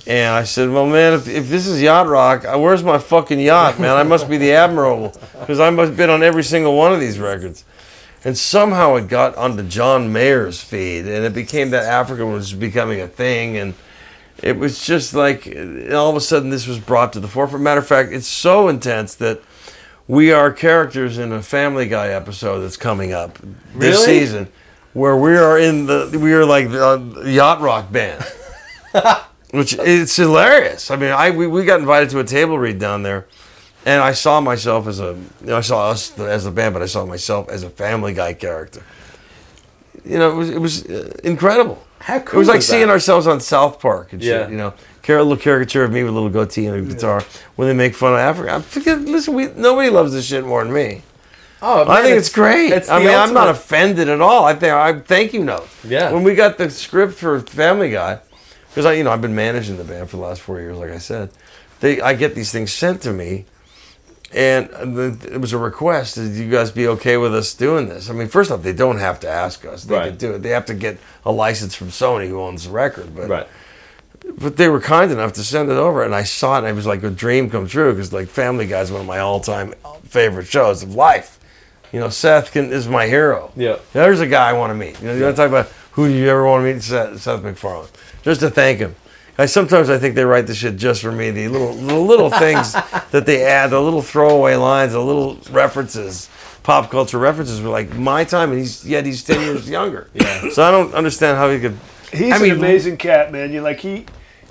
and 0.08 0.34
I 0.34 0.43
said, 0.43 0.70
"Well, 0.70 0.88
man, 0.88 1.14
if, 1.14 1.28
if 1.28 1.49
this 1.49 1.68
is 1.68 1.82
Yacht 1.82 2.08
Rock, 2.08 2.45
uh, 2.45 2.58
where's 2.58 2.84
my 2.84 2.97
fucking 2.97 3.39
yacht, 3.39 3.80
man? 3.80 3.95
I 3.97 4.04
must 4.04 4.30
be 4.30 4.38
the 4.38 4.52
admiral 4.54 5.14
because 5.39 5.60
I 5.60 5.70
must 5.70 5.89
have 5.89 5.97
been 5.97 6.10
on 6.10 6.24
every 6.24 6.43
single 6.43 6.76
one 6.76 6.93
of 6.93 6.99
these 6.99 7.20
records." 7.20 7.64
And 8.24 8.38
somehow 8.38 8.95
it 8.97 9.08
got 9.08 9.36
onto 9.36 9.64
John 9.64 10.14
Mayer's 10.14 10.62
feed, 10.62 11.08
and 11.08 11.26
it 11.26 11.34
became 11.34 11.72
that 11.72 11.86
Africa 11.86 12.24
was 12.26 12.54
becoming 12.54 13.02
a 13.02 13.08
thing, 13.08 13.58
and 13.58 13.74
it 14.43 14.58
was 14.58 14.86
just 14.86 15.14
like 15.16 15.47
uh, 15.47 15.95
all 15.95 16.12
of 16.12 16.16
a 16.16 16.22
sudden 16.22 16.52
this 16.52 16.68
was 16.68 16.78
brought 16.80 17.14
to 17.14 17.20
the 17.20 17.28
forefront. 17.28 17.64
Matter 17.64 17.80
of 17.80 17.88
fact, 17.88 18.12
it's 18.12 18.28
so 18.28 18.68
intense 18.68 19.16
that 19.16 19.41
we 20.08 20.32
are 20.32 20.52
characters 20.52 21.18
in 21.18 21.32
a 21.32 21.41
Family 21.41 21.88
Guy 21.88 22.10
episode 22.10 22.60
that's 22.62 22.78
coming 22.78 23.12
up 23.12 23.39
this 23.76 24.06
Really? 24.06 24.06
season, 24.20 24.47
where 24.93 25.16
we 25.18 25.36
are 25.36 25.58
in 25.58 25.88
the 25.88 26.16
we 26.22 26.34
are 26.34 26.45
like 26.45 26.70
the 26.70 27.24
yacht 27.26 27.60
rock 27.62 27.91
band, 27.91 28.24
which 29.52 29.74
it's 29.80 30.16
hilarious. 30.16 30.91
I 30.91 30.95
mean, 30.95 31.12
I 31.12 31.32
we, 31.32 31.47
we 31.47 31.64
got 31.66 31.80
invited 31.80 32.10
to 32.12 32.20
a 32.20 32.24
table 32.24 32.58
read 32.58 32.80
down 32.80 33.04
there, 33.04 33.28
and 33.86 34.02
I 34.02 34.14
saw 34.14 34.41
myself 34.41 34.88
as 34.88 34.99
a 34.99 35.18
you 35.41 35.47
know, 35.47 35.58
I 35.58 35.62
saw 35.62 35.89
us 35.89 36.18
as 36.20 36.45
a 36.45 36.52
band, 36.52 36.74
but 36.74 36.82
I 36.82 36.88
saw 36.88 37.06
myself 37.06 37.49
as 37.49 37.64
a 37.64 37.70
Family 37.70 38.14
Guy 38.14 38.34
character. 38.34 38.84
You 40.04 40.18
know, 40.18 40.32
it 40.32 40.36
was 40.36 40.49
it 40.49 40.60
was 40.60 40.86
uh, 40.86 41.16
incredible. 41.24 41.84
How 41.99 42.20
cool! 42.20 42.38
It 42.38 42.39
was 42.39 42.47
like 42.47 42.60
is 42.60 42.68
seeing 42.68 42.88
that? 42.88 42.93
ourselves 42.93 43.28
on 43.28 43.39
South 43.39 43.80
Park 43.80 44.14
and 44.14 44.24
shit. 44.24 44.49
You 44.49 44.58
know, 44.58 44.74
a 45.08 45.12
little 45.12 45.38
caricature 45.38 45.84
of 45.84 45.91
me 45.91 46.04
with 46.04 46.12
a 46.12 46.14
little 46.14 46.30
goatee 46.30 46.66
and 46.68 46.78
a 46.78 46.93
guitar 46.93 47.24
when 47.56 47.68
they 47.68 47.74
make 47.74 47.95
fun 47.95 48.14
of 48.14 48.20
Africa. 48.20 48.52
I'm 48.52 48.62
thinking, 48.62 49.12
listen, 49.12 49.34
we, 49.34 49.47
nobody 49.47 49.89
loves 49.89 50.14
this 50.14 50.26
shit 50.26 50.45
more 50.45 50.64
than 50.64 50.74
me. 50.74 51.04
Oh, 51.64 51.88
I 51.88 52.02
think 52.02 52.18
it's, 52.18 52.30
great. 52.30 52.72
it's 52.72 52.89
I 52.89 52.99
mean, 52.99 53.14
I'm 53.14 53.36
not 53.36 53.49
offended 53.49 54.10
at 54.10 54.20
all. 54.20 54.45
I 54.45 54.56
think 54.56 54.74
I 54.74 54.99
thank 54.99 55.32
you 55.32 55.43
note. 55.43 55.68
Yeah. 55.84 56.12
When 56.12 56.24
we 56.24 56.34
got 56.34 56.58
the 56.58 56.72
script 56.72 57.14
for 57.14 57.39
Family 57.41 57.91
Guy, 57.91 58.20
because 58.72 58.86
I, 58.86 58.93
you 58.93 59.03
know, 59.03 59.11
I've 59.11 59.22
been 59.22 59.36
managing 59.36 59.78
the 59.78 59.84
band 59.84 60.09
for 60.09 60.17
the 60.17 60.24
last 60.24 60.41
four 60.41 60.59
years, 60.59 60.78
like 60.78 60.91
I 60.91 60.97
said. 60.97 61.30
They, 61.82 62.01
I 62.01 62.13
get 62.13 62.36
these 62.36 62.51
things 62.51 62.72
sent 62.74 63.01
to 63.03 63.11
me, 63.13 63.45
and 64.34 64.69
the, 64.69 65.17
it 65.34 65.41
was 65.41 65.51
a 65.53 65.57
request. 65.57 66.15
Did 66.15 66.34
you 66.36 66.49
guys 66.49 66.72
be 66.72 66.88
okay 66.88 67.17
with 67.17 67.36
us 67.36 67.53
doing 67.53 67.89
this? 67.89 68.09
I 68.09 68.13
mean, 68.13 68.28
first 68.28 68.49
off, 68.51 68.61
they 68.63 68.74
don't 68.74 68.99
have 68.99 69.19
to 69.22 69.30
ask 69.30 69.65
us. 69.65 69.84
They 69.84 69.95
Right. 69.95 70.05
could 70.09 70.17
do 70.17 70.32
it. 70.36 70.39
They 70.43 70.49
have 70.49 70.65
to 70.67 70.74
get 70.74 70.97
a 71.26 71.32
license 71.32 71.76
from 71.76 71.89
Sony, 71.89 72.28
who 72.30 72.39
owns 72.39 72.65
the 72.65 72.72
record. 72.72 73.15
But 73.15 73.28
Right. 73.30 73.47
but 74.38 74.55
they 74.57 74.69
were 74.69 74.80
kind 74.80 75.11
enough 75.11 75.34
to 75.34 75.43
send 75.43 75.69
it 75.69 75.76
over, 75.78 76.03
and 76.03 76.13
I 76.15 76.24
saw 76.24 76.55
it, 76.55 76.59
and 76.59 76.67
it 76.67 76.74
was 76.76 76.86
like 76.88 77.03
a 77.03 77.09
dream 77.09 77.49
come 77.49 77.67
true 77.67 77.91
because 77.93 78.13
like 78.13 78.28
Family 78.30 78.67
Guy 78.67 78.82
is 78.82 78.91
one 78.91 79.01
of 79.01 79.07
my 79.07 79.19
all-time 79.19 79.74
favorite 80.07 80.47
shows 80.47 80.84
of 80.84 80.93
life. 80.95 81.39
You 81.91 81.99
know, 81.99 82.07
Seth 82.09 82.53
can, 82.53 82.72
is 82.72 82.88
my 82.88 83.07
hero. 83.07 83.51
Yeah. 83.57 83.78
there's 83.91 84.22
a 84.22 84.28
guy 84.28 84.49
I 84.49 84.53
want 84.53 84.69
to 84.72 84.76
meet. 84.76 85.01
You 85.01 85.07
know, 85.07 85.15
you 85.15 85.24
want 85.24 85.36
to 85.36 85.41
talk 85.41 85.49
about 85.49 85.67
who 85.93 86.07
do 86.07 86.13
you 86.13 86.30
ever 86.30 86.45
want 86.45 86.61
to 86.65 86.74
meet? 86.74 86.82
Seth, 86.84 87.19
Seth 87.22 87.43
MacFarlane, 87.43 87.89
just 88.24 88.41
to 88.41 88.49
thank 88.49 88.80
him. 88.80 88.95
I 89.38 89.45
sometimes 89.45 89.89
I 89.89 89.97
think 89.97 90.15
they 90.15 90.26
write 90.26 90.45
the 90.47 90.53
shit 90.53 90.76
just 90.76 91.01
for 91.01 91.11
me. 91.11 91.32
The 91.32 91.47
little 91.47 91.74
the 91.74 91.95
little 91.95 92.30
things 92.43 92.74
that 92.74 93.26
they 93.26 93.43
add, 93.45 93.67
the 93.72 93.82
little 93.82 94.01
throwaway 94.01 94.55
lines, 94.55 94.93
the 94.93 94.99
little 94.99 95.38
references, 95.51 96.30
pop 96.63 96.91
culture 96.91 97.17
references 97.17 97.61
were 97.61 97.69
like 97.69 97.95
my 97.95 98.24
time, 98.24 98.51
and 98.51 98.59
he's 98.59 98.86
yet 98.86 99.05
he's 99.05 99.24
ten 99.24 99.39
years 99.41 99.69
younger. 99.69 100.09
Yeah. 100.13 100.49
So 100.51 100.63
I 100.63 100.72
don't 100.72 100.93
understand 100.93 101.38
how 101.38 101.49
he 101.49 101.59
could. 101.59 101.78
He's 102.11 102.34
I 102.34 102.39
mean, 102.39 102.51
an 102.51 102.57
amazing 102.57 102.97
cat, 102.97 103.32
man. 103.32 103.51
You 103.53 103.61
like 103.61 103.80
he, 103.80 104.05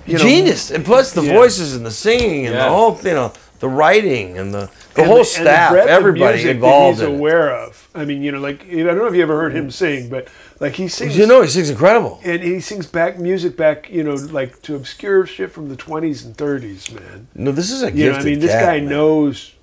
you 0.07 0.13
know, 0.13 0.19
genius, 0.19 0.71
and 0.71 0.83
plus 0.83 1.13
the 1.13 1.21
Yeah. 1.21 1.33
voices 1.33 1.75
and 1.75 1.85
the 1.85 1.91
singing 1.91 2.47
and 2.47 2.55
Yeah. 2.55 2.63
the 2.65 2.69
whole, 2.71 2.99
you 3.03 3.13
know, 3.13 3.31
the 3.59 3.69
writing 3.69 4.37
and 4.39 4.51
the 4.51 4.67
the 4.95 5.01
and 5.03 5.07
whole 5.07 5.19
and 5.19 5.27
staff, 5.27 5.71
breadth 5.71 5.85
of 5.85 5.89
everybody 5.91 6.37
music 6.37 6.55
involved 6.55 6.97
that 6.99 7.03
he's 7.03 7.09
in 7.09 7.15
it. 7.15 7.19
aware 7.19 7.55
of. 7.55 7.87
I 7.93 8.03
mean, 8.05 8.23
you 8.23 8.31
know, 8.31 8.39
like 8.39 8.65
I 8.67 8.77
don't 8.77 8.97
know 8.97 9.05
if 9.05 9.13
you 9.15 9.21
ever 9.21 9.39
heard 9.39 9.55
him 9.55 9.69
sing, 9.69 10.09
but 10.09 10.27
like 10.61 10.73
he 10.75 10.87
sings. 10.87 11.17
You 11.17 11.25
know, 11.27 11.41
he 11.41 11.49
sings 11.49 11.69
incredible. 11.69 12.19
and 12.23 12.41
he 12.41 12.59
sings 12.61 12.85
back 12.87 13.19
music 13.19 13.57
back, 13.57 13.89
you 13.91 14.03
know, 14.03 14.13
like 14.13 14.61
to 14.61 14.75
obscure 14.75 15.25
shit 15.25 15.51
from 15.51 15.67
the 15.67 15.75
20s 15.75 16.23
and 16.23 16.37
30s, 16.37 16.93
man. 16.93 17.27
No, 17.35 17.51
this 17.51 17.69
is 17.71 17.83
a 17.83 17.91
You 17.91 18.11
know, 18.11 18.19
I 18.19 18.23
mean, 18.23 18.39
this 18.39 18.51
cat, 18.51 18.63
guy 18.65 18.79
man. 18.79 18.89
knows 18.89 19.55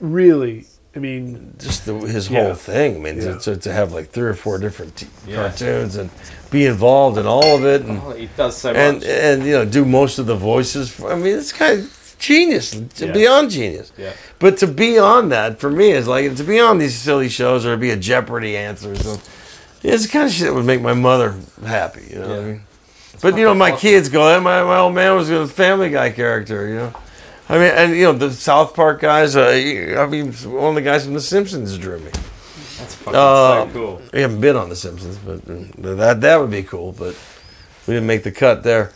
really. 0.00 0.64
I 0.96 1.00
mean, 1.00 1.54
just 1.58 1.86
the, 1.86 1.94
his 1.94 2.30
Yeah. 2.30 2.44
whole 2.44 2.54
thing. 2.54 2.96
I 2.96 2.98
mean, 2.98 3.20
Yeah. 3.20 3.36
to, 3.38 3.56
to 3.56 3.72
have 3.72 3.92
like 3.92 4.10
three 4.10 4.28
or 4.28 4.34
four 4.34 4.58
different 4.58 4.96
t- 4.96 5.06
Yeah. 5.26 5.36
cartoons 5.36 5.96
and 5.96 6.10
be 6.50 6.64
involved 6.66 7.18
in 7.18 7.26
all 7.26 7.54
of 7.56 7.64
it, 7.64 7.82
and 7.82 8.00
Oh, 8.04 8.10
he 8.12 8.28
does 8.36 8.56
so 8.56 8.72
and 8.72 8.98
much. 8.98 9.06
and 9.06 9.44
you 9.44 9.52
know 9.52 9.64
do 9.64 9.84
most 9.84 10.18
of 10.18 10.26
the 10.26 10.34
voices. 10.34 10.88
For, 10.90 11.12
I 11.12 11.16
mean, 11.16 11.36
it's 11.38 11.52
kind 11.52 11.80
of 11.80 12.14
genius, 12.18 12.74
Yeah. 12.96 13.12
beyond 13.12 13.50
genius. 13.50 13.92
Yeah. 13.98 14.12
But 14.38 14.56
to 14.58 14.66
be 14.66 14.98
on 14.98 15.28
that 15.28 15.60
for 15.60 15.70
me 15.70 15.92
is 15.92 16.08
like 16.08 16.34
to 16.36 16.42
be 16.44 16.58
on 16.58 16.78
these 16.78 16.96
silly 16.96 17.28
shows 17.28 17.64
or 17.66 17.76
be 17.76 17.90
a 17.90 17.96
Jeopardy 17.96 18.56
answer. 18.56 18.92
or 18.92 19.18
something. 19.80 19.92
It's 19.92 20.04
the 20.06 20.08
kind 20.12 20.26
of 20.26 20.32
shit 20.32 20.46
that 20.46 20.54
would 20.54 20.64
make 20.64 20.80
my 20.82 20.94
mother 20.94 21.34
happy. 21.64 22.06
You 22.10 22.18
know 22.20 22.28
what 22.28 22.38
I 22.38 22.44
mean? 22.44 22.62
But 23.20 23.36
you 23.36 23.44
know, 23.44 23.54
my 23.54 23.72
kids 23.72 24.08
go, 24.08 24.32
"Hey, 24.32 24.38
my, 24.40 24.62
my 24.62 24.78
old 24.78 24.94
man 24.94 25.16
was 25.16 25.28
a 25.30 25.46
Family 25.48 25.90
Guy 25.90 26.10
character. 26.10 26.68
You 26.68 26.74
know, 26.76 26.94
I 27.48 27.54
mean, 27.54 27.72
and 27.74 27.96
you 27.96 28.04
know 28.04 28.12
the 28.12 28.30
South 28.32 28.74
Park 28.74 29.00
guys. 29.00 29.34
Uh, 29.34 29.96
I 29.98 30.06
mean, 30.06 30.32
one 30.32 30.68
of 30.70 30.74
the 30.76 30.82
guys 30.82 31.04
from 31.04 31.14
The 31.14 31.20
Simpsons 31.20 31.76
drew 31.78 31.98
me. 31.98 32.10
That's 32.78 32.94
fucking 32.94 33.18
Uh, 33.18 33.64
so 33.66 33.70
cool. 33.72 34.02
We 34.12 34.20
haven't 34.20 34.40
been 34.40 34.54
on 34.54 34.68
The 34.68 34.76
Simpsons, 34.76 35.18
but 35.18 35.40
uh, 35.50 35.94
that 35.96 36.20
that 36.20 36.40
would 36.40 36.50
be 36.50 36.62
cool. 36.62 36.92
But 36.92 37.16
we 37.88 37.94
didn't 37.94 38.06
make 38.06 38.22
the 38.22 38.30
cut 38.30 38.62
there. 38.62 38.92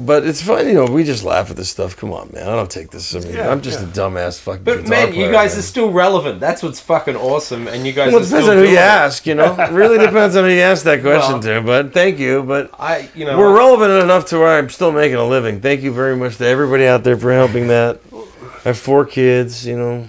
But 0.00 0.24
it's 0.26 0.40
fun, 0.42 0.66
you 0.66 0.74
know. 0.74 0.86
We 0.86 1.04
just 1.04 1.22
laugh 1.24 1.50
at 1.50 1.56
this 1.56 1.68
stuff. 1.68 1.96
Come 1.96 2.12
on, 2.12 2.30
man. 2.32 2.48
I 2.48 2.56
don't 2.56 2.70
take 2.70 2.90
this. 2.90 3.14
I 3.14 3.20
mean, 3.20 3.34
Yeah, 3.34 3.50
I'm 3.50 3.60
just 3.60 3.80
yeah. 3.80 3.86
a 3.86 3.90
dumbass 3.90 4.40
fucking. 4.40 4.64
But 4.64 4.78
guitar 4.84 4.88
man, 4.90 5.08
you 5.08 5.14
player, 5.14 5.32
guys 5.32 5.52
man. 5.52 5.58
are 5.58 5.62
still 5.62 5.90
relevant. 5.90 6.40
That's 6.40 6.62
what's 6.62 6.80
fucking 6.80 7.16
awesome. 7.16 7.68
And 7.68 7.86
you 7.86 7.92
guys 7.92 8.12
Well, 8.12 8.20
are 8.20 8.22
it 8.22 8.26
depends 8.26 8.44
still 8.44 8.50
on 8.50 8.56
who 8.56 8.62
doing 8.62 8.72
you 8.74 8.78
it. 8.78 8.82
ask. 8.82 9.26
You 9.26 9.34
know, 9.34 9.54
it 9.58 9.70
really 9.72 9.98
depends 9.98 10.36
on 10.36 10.44
who 10.44 10.50
you 10.50 10.60
ask 10.60 10.84
that 10.84 11.00
question 11.02 11.40
to. 11.42 11.60
But 11.60 11.92
thank 11.92 12.18
you. 12.18 12.42
But 12.42 12.70
I, 12.78 13.08
you 13.14 13.24
know, 13.26 13.38
we're 13.38 13.54
relevant 13.56 14.02
enough 14.02 14.24
to 14.26 14.38
where 14.38 14.58
I'm 14.58 14.70
still 14.70 14.92
making 14.92 15.16
a 15.18 15.26
living. 15.26 15.60
Thank 15.60 15.82
you 15.82 15.92
very 15.92 16.16
much 16.16 16.36
to 16.38 16.46
everybody 16.46 16.86
out 16.86 17.04
there 17.04 17.16
for 17.18 17.32
helping 17.32 17.68
that. 17.68 18.00
I 18.12 18.68
have 18.68 18.78
four 18.78 19.04
kids. 19.04 19.66
You 19.66 19.76
know, 19.78 20.06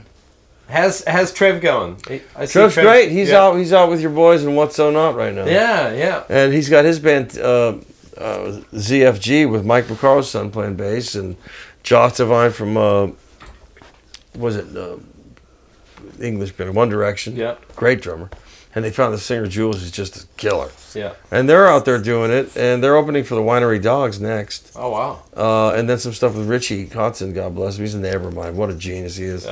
how's 0.69 1.03
how's 1.05 1.31
Trev 1.33 1.61
going? 1.61 1.97
I 2.35 2.45
see 2.45 2.53
Trev's 2.53 2.73
Trev- 2.73 2.85
great. 2.85 3.11
He's 3.11 3.29
yeah. 3.29 3.41
out. 3.41 3.55
He's 3.55 3.73
out 3.73 3.89
with 3.89 4.01
your 4.01 4.11
boys 4.11 4.43
and 4.43 4.55
what's 4.55 4.75
so 4.75 4.89
not 4.91 5.15
right 5.15 5.33
now. 5.33 5.45
Yeah, 5.45 5.91
yeah. 5.93 6.23
and 6.29 6.53
he's 6.53 6.69
got 6.69 6.85
his 6.85 6.99
band 6.99 7.37
uh, 7.37 7.75
uh, 8.17 8.61
ZFG 8.73 9.49
with 9.49 9.65
Mike 9.65 9.85
McCarl's 9.85 10.29
son 10.29 10.51
playing 10.51 10.75
bass 10.75 11.15
and 11.15 11.35
Josh 11.83 12.17
Devine 12.17 12.51
from 12.51 12.77
uh, 12.77 13.07
was 14.35 14.55
it 14.55 14.75
uh, 14.77 14.97
English 16.19 16.51
band 16.53 16.75
One 16.75 16.89
Direction. 16.89 17.35
Yeah. 17.35 17.55
great 17.75 18.01
drummer. 18.01 18.29
And 18.73 18.85
they 18.85 18.91
found 18.91 19.13
the 19.13 19.17
singer 19.17 19.47
Jules 19.47 19.83
is 19.83 19.91
just 19.91 20.23
a 20.23 20.27
killer. 20.37 20.69
Yeah. 20.95 21.13
And 21.29 21.49
they're 21.49 21.67
out 21.67 21.83
there 21.83 21.97
doing 21.99 22.31
it, 22.31 22.55
and 22.55 22.81
they're 22.81 22.95
opening 22.95 23.25
for 23.25 23.35
the 23.35 23.41
Winery 23.41 23.81
Dogs 23.81 24.21
next. 24.21 24.71
Oh 24.77 24.91
wow. 24.91 25.23
Uh, 25.35 25.73
and 25.75 25.89
then 25.89 25.97
some 25.97 26.13
stuff 26.13 26.35
with 26.35 26.47
Richie 26.47 26.85
Hudson, 26.87 27.33
God 27.33 27.53
bless 27.53 27.75
him. 27.77 27.83
He's 27.83 27.95
in 27.95 28.01
Nevermind. 28.01 28.53
What 28.53 28.69
a 28.69 28.75
genius 28.75 29.17
he 29.17 29.25
is. 29.25 29.45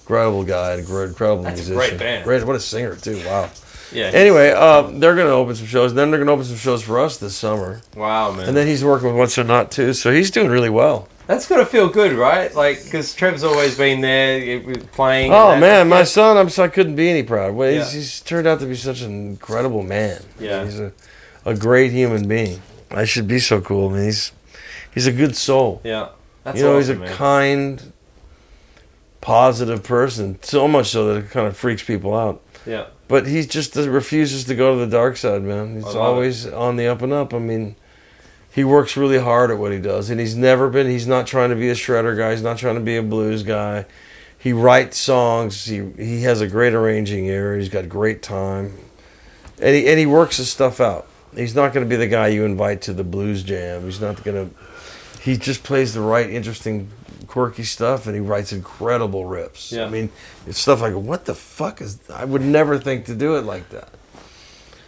Incredible 0.00 0.42
guy, 0.44 0.72
and 0.72 0.80
incredible 0.80 1.44
That's 1.44 1.60
a 1.68 1.70
musician. 1.70 1.76
great 1.76 1.98
band. 1.98 2.24
Great, 2.24 2.44
what 2.44 2.56
a 2.56 2.60
singer 2.60 2.96
too. 2.96 3.16
Wow. 3.24 3.48
Yeah. 3.92 4.06
Anyway, 4.12 4.50
uh, 4.50 4.82
they're 4.82 5.14
going 5.14 5.26
to 5.26 5.32
open 5.32 5.54
some 5.54 5.66
shows. 5.66 5.94
Then 5.94 6.10
they're 6.10 6.18
going 6.18 6.26
to 6.28 6.32
open 6.32 6.44
some 6.44 6.56
shows 6.56 6.82
for 6.82 6.98
us 7.00 7.16
this 7.18 7.36
summer. 7.36 7.80
Wow, 7.96 8.32
man. 8.32 8.48
And 8.48 8.56
then 8.56 8.66
he's 8.66 8.84
working 8.84 9.08
with 9.08 9.16
What's 9.16 9.38
or 9.38 9.44
Not 9.44 9.70
too, 9.70 9.92
so 9.92 10.12
he's 10.12 10.30
doing 10.30 10.48
really 10.50 10.70
well. 10.70 11.08
That's 11.26 11.48
gotta 11.48 11.64
feel 11.64 11.88
good, 11.88 12.12
right? 12.12 12.54
Like, 12.54 12.84
because 12.84 13.14
Trev's 13.14 13.42
always 13.44 13.78
been 13.78 14.02
there 14.02 14.60
playing. 14.92 15.32
Oh 15.32 15.58
man, 15.58 15.88
my 15.88 16.04
son, 16.04 16.36
I'm 16.36 16.50
so 16.50 16.64
I 16.64 16.68
couldn't 16.68 16.96
be 16.96 17.08
any 17.08 17.22
proud. 17.22 17.54
Well, 17.54 17.70
he's, 17.72 17.94
Yeah. 17.94 17.98
he's 17.98 18.20
turned 18.20 18.46
out 18.46 18.60
to 18.60 18.66
be 18.66 18.74
such 18.74 19.00
an 19.00 19.28
incredible 19.30 19.82
man. 19.82 20.20
Yeah. 20.38 20.64
he's 20.66 20.78
a, 20.78 20.92
a 21.46 21.54
great 21.54 21.92
human 21.92 22.28
being. 22.28 22.60
I 22.90 23.06
should 23.06 23.26
be 23.26 23.38
so 23.38 23.62
cool. 23.62 23.88
I 23.88 23.92
mean, 23.94 24.04
he's 24.04 24.32
he's 24.92 25.06
a 25.06 25.12
good 25.12 25.34
soul. 25.34 25.80
Yeah. 25.82 26.08
That's 26.42 26.58
you 26.58 26.64
know, 26.64 26.76
awesome, 26.76 26.80
he's 26.80 26.88
a 26.90 26.94
man. 27.08 27.16
kind, 27.16 27.92
positive 29.22 29.82
person. 29.82 30.38
So 30.42 30.68
much 30.68 30.88
so 30.90 31.06
that 31.14 31.24
it 31.24 31.30
kind 31.30 31.46
of 31.46 31.56
freaks 31.56 31.82
people 31.82 32.14
out. 32.14 32.42
yeah. 32.66 32.86
But 33.06 33.26
he 33.26 33.44
just 33.44 33.76
refuses 33.76 34.44
to 34.44 34.54
go 34.54 34.74
to 34.74 34.84
the 34.84 34.90
dark 34.90 35.16
side, 35.16 35.42
man. 35.42 35.76
He's 35.76 35.94
always 35.94 36.46
on 36.46 36.76
the 36.76 36.86
up 36.86 37.02
and 37.02 37.12
up. 37.12 37.34
I 37.34 37.38
mean, 37.38 37.76
he 38.50 38.64
works 38.64 38.96
really 38.96 39.18
hard 39.18 39.50
at 39.50 39.58
what 39.58 39.72
he 39.72 39.78
does, 39.78 40.10
and 40.10 40.20
he's 40.20 40.36
never 40.36 40.70
been. 40.70 40.86
He's 40.86 41.06
not 41.06 41.26
trying 41.26 41.50
to 41.50 41.56
be 41.56 41.68
a 41.68 41.74
shredder 41.74 42.16
guy. 42.16 42.30
He's 42.30 42.42
not 42.42 42.56
trying 42.56 42.76
to 42.76 42.80
be 42.80 42.96
a 42.96 43.02
blues 43.02 43.42
guy. 43.42 43.84
He 44.38 44.52
writes 44.52 44.98
songs. 44.98 45.64
He 45.64 45.90
he 45.96 46.22
has 46.22 46.40
a 46.40 46.46
great 46.46 46.72
arranging 46.72 47.26
ear. 47.26 47.56
He's 47.56 47.68
got 47.68 47.88
great 47.88 48.22
time, 48.22 48.78
and 49.60 49.74
he 49.74 49.88
and 49.88 49.98
he 49.98 50.06
works 50.06 50.36
his 50.36 50.50
stuff 50.50 50.80
out. 50.80 51.06
He's 51.34 51.54
not 51.54 51.72
going 51.72 51.84
to 51.84 51.88
be 51.88 51.96
the 51.96 52.06
guy 52.06 52.28
you 52.28 52.44
invite 52.44 52.80
to 52.82 52.92
the 52.92 53.04
blues 53.04 53.42
jam. 53.42 53.84
He's 53.84 54.00
not 54.00 54.22
going 54.22 54.48
to. 54.50 54.54
He 55.20 55.36
just 55.36 55.64
plays 55.64 55.94
the 55.94 56.00
right, 56.00 56.28
interesting, 56.28 56.90
quirky 57.34 57.64
stuff, 57.64 58.06
and 58.06 58.14
he 58.14 58.20
writes 58.20 58.52
incredible 58.52 59.26
rips. 59.26 59.72
Yeah. 59.72 59.86
I 59.86 59.88
mean, 59.90 60.08
it's 60.46 60.60
stuff 60.60 60.80
like, 60.80 60.94
what 60.94 61.24
the 61.24 61.34
fuck 61.34 61.80
is? 61.80 61.98
I 62.08 62.24
would 62.24 62.42
never 62.42 62.78
think 62.78 63.06
to 63.06 63.14
do 63.16 63.34
it 63.34 63.40
like 63.44 63.70
that. 63.70 63.88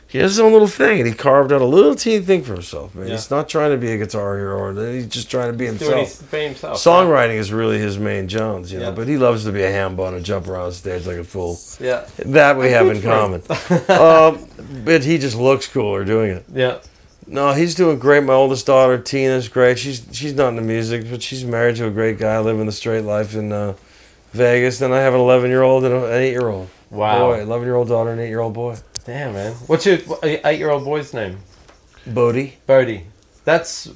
He 0.07 0.19
has 0.19 0.31
his 0.31 0.39
own 0.39 0.53
little 0.53 0.69
thing, 0.69 1.01
and 1.01 1.09
he 1.09 1.13
carved 1.13 1.53
out 1.53 1.61
a 1.61 1.65
little 1.67 1.97
teeny 1.97 2.25
thing 2.25 2.45
for 2.45 2.53
himself. 2.53 2.95
Man, 2.95 3.09
Yeah. 3.09 3.15
he's 3.15 3.33
not 3.33 3.49
trying 3.49 3.73
to 3.73 3.77
be 3.77 3.91
a 3.91 3.99
guitar 3.99 4.37
hero, 4.37 4.57
or 4.57 4.93
he's 4.93 5.09
just 5.09 5.29
trying 5.29 5.51
to 5.51 5.59
be 5.59 5.67
himself. 5.67 6.31
himself. 6.31 6.79
Songwriting 6.79 7.35
is 7.35 7.53
really 7.53 7.79
his 7.79 7.99
main 7.99 8.29
Jones, 8.29 8.73
you 8.73 8.79
know. 8.79 8.85
Yeah. 8.91 8.91
But 8.93 9.09
he 9.09 9.17
loves 9.17 9.43
to 9.43 9.51
be 9.51 9.65
a 9.65 9.71
ham 9.73 9.97
bun 9.97 10.15
and 10.15 10.25
jump 10.25 10.47
around 10.47 10.71
stage 10.71 11.05
like 11.05 11.17
a 11.17 11.25
fool. 11.25 11.59
Yeah. 11.81 12.07
That 12.27 12.57
we 12.57 12.71
have 12.71 12.87
in 12.87 13.03
common. 13.03 13.43
um, 13.89 14.47
but 14.85 15.03
he 15.03 15.19
just 15.19 15.37
looks 15.37 15.67
cooler 15.67 16.05
doing 16.05 16.31
it. 16.31 16.45
Yeah. 16.55 16.79
No, 17.27 17.53
he's 17.53 17.75
doing 17.75 17.99
great. 17.99 18.23
My 18.23 18.35
oldest 18.35 18.67
daughter, 18.67 18.99
Tina's 18.99 19.49
great. 19.49 19.79
She's 19.79 20.07
she's 20.13 20.35
not 20.35 20.49
into 20.51 20.63
music, 20.63 21.11
but 21.11 21.23
she's 21.23 21.45
married 21.45 21.77
to 21.77 21.87
a 21.87 21.91
great 21.91 22.19
guy 22.19 22.39
living 22.39 22.67
the 22.67 22.73
straight 22.73 23.03
life 23.05 23.35
in 23.35 23.53
uh, 23.53 23.75
Vegas. 24.33 24.79
Then 24.79 24.93
I 24.93 24.99
have 25.01 25.13
an 25.15 25.21
11 25.21 25.51
year 25.51 25.63
old 25.63 25.85
and 25.85 25.93
an 25.95 26.13
8 26.13 26.31
year 26.31 26.49
old. 26.49 26.69
Wow. 26.91 27.31
Boy, 27.33 27.41
11 27.43 27.67
year 27.67 27.75
old 27.75 27.89
daughter 27.89 28.11
and 28.11 28.21
8 28.21 28.29
year 28.29 28.41
old 28.41 28.55
boy. 28.55 28.77
Damn, 29.05 29.35
man. 29.35 29.53
What's 29.69 29.87
your 29.87 29.99
eight-year-old 30.25 30.85
boy's 30.85 31.15
name? 31.15 31.39
Bodie. 32.09 32.59
Bodie. 32.67 33.05
That's 33.45 33.89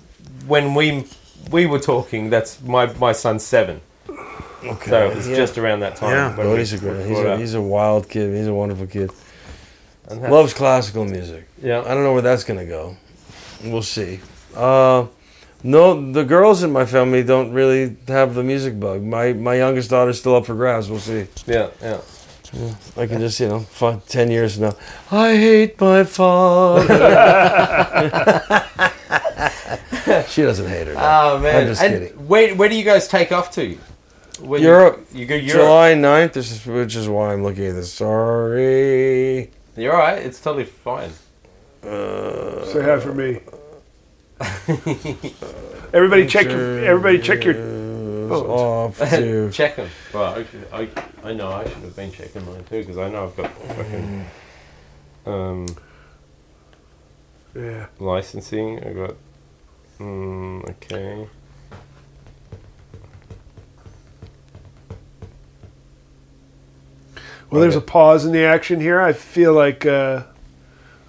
when 0.47 0.74
we 0.74 1.05
we 1.51 1.66
were 1.66 1.81
talking, 1.81 2.31
that's 2.31 2.61
my 2.62 2.87
my 2.95 3.11
son's 3.11 3.43
seven, 3.45 3.81
Okay. 4.09 4.89
so 4.91 5.11
it's 5.11 5.26
yeah. 5.26 5.35
just 5.35 5.59
around 5.59 5.81
that 5.81 5.97
time. 5.97 6.11
yeah. 6.11 6.37
when 6.37 6.47
No, 6.47 6.53
we 6.53 6.59
he's 6.61 6.72
a 6.74 6.78
great. 6.78 7.07
He's 7.09 7.18
a, 7.18 7.37
he's 7.39 7.55
a 7.55 7.61
wild 7.61 8.09
kid. 8.09 8.37
He's 8.37 8.47
a 8.47 8.55
wonderful 8.55 8.87
kid. 8.87 9.11
Loves 10.11 10.55
classical 10.55 11.05
music. 11.05 11.49
yeah. 11.61 11.81
I 11.81 11.89
don't 11.95 12.05
know 12.05 12.12
where 12.12 12.22
that's 12.22 12.45
gonna 12.45 12.66
go. 12.66 12.97
We'll 13.64 13.82
see. 13.82 14.20
Uh, 14.54 15.06
no, 15.62 16.12
the 16.12 16.24
girls 16.24 16.62
in 16.62 16.72
my 16.72 16.86
family 16.86 17.22
don't 17.22 17.52
really 17.52 17.96
have 18.08 18.34
the 18.34 18.42
music 18.42 18.80
bug. 18.80 19.02
My 19.02 19.34
my 19.34 19.56
youngest 19.56 19.90
daughter's 19.90 20.18
still 20.18 20.36
up 20.36 20.46
for 20.46 20.54
grabs. 20.54 20.88
We'll 20.88 21.00
see. 21.00 21.26
Yeah, 21.46 21.68
yeah. 21.82 22.00
I 22.96 23.06
can 23.06 23.20
just 23.20 23.38
you 23.38 23.48
know, 23.48 23.66
ten 24.08 24.30
years 24.30 24.58
now. 24.58 24.72
I 25.11 25.36
hate 25.36 25.78
my 25.80 26.04
father. 26.04 26.82
she 30.28 30.42
doesn't 30.42 30.68
hate 30.68 30.88
her. 30.88 30.94
Oh 30.96 31.38
man! 31.38 31.62
I'm 31.62 31.66
just 31.66 31.82
and 31.82 31.94
kidding. 31.94 32.26
Where 32.26 32.54
where 32.56 32.68
do 32.68 32.74
you 32.74 32.84
guys 32.84 33.06
take 33.06 33.30
off 33.30 33.52
to? 33.52 33.78
When 34.40 34.62
Europe. 34.62 35.06
You, 35.12 35.20
you 35.20 35.26
go 35.26 35.34
Europe. 35.34 35.62
July 35.62 35.92
9th, 35.92 36.32
this 36.32 36.50
is, 36.50 36.66
which 36.66 36.96
is 36.96 37.08
why 37.08 37.32
I'm 37.32 37.42
looking 37.42 37.66
at 37.66 37.74
this. 37.74 37.92
Sorry. 37.92 39.50
You're 39.76 39.92
all 39.92 39.98
right. 39.98 40.18
It's 40.18 40.40
totally 40.40 40.64
fine. 40.64 41.11
Uh, 41.83 42.64
Say 42.66 42.83
hi 42.83 43.01
for 43.01 43.14
me. 43.14 43.41
Everybody 45.93 46.26
check 46.26 46.47
your. 46.47 46.85
Everybody 46.85 47.18
check 47.20 47.45
your. 47.45 47.55
Is 47.55 48.31
Oh, 48.33 48.87
off 48.87 48.99
to. 49.11 49.51
Check 49.51 49.74
them. 49.76 49.89
Well, 50.14 50.35
I, 50.35 50.45
should- 50.45 50.68
I, 50.72 50.89
I 51.31 51.33
know 51.33 51.51
I 51.51 51.64
should 51.64 51.72
have 51.78 51.97
been 51.97 52.12
checking 52.12 52.47
mine 52.47 52.62
too 52.64 52.78
because 52.81 52.97
I 52.97 53.09
know 53.09 53.24
I've 53.24 53.37
got 53.37 53.51
fucking 53.51 54.26
um, 55.26 55.66
Yeah. 57.57 57.87
licensing. 57.99 58.85
I 58.85 58.93
got. 58.93 59.14
Mm, 59.99 60.68
okay. 60.70 61.26
Well, 67.51 67.61
there's 67.61 67.76
a 67.76 67.81
pause 67.81 68.24
in 68.24 68.33
the 68.33 68.45
action 68.45 68.81
here. 68.81 69.01
I 69.01 69.12
feel 69.12 69.53
like 69.53 69.85
uh, 69.85 70.24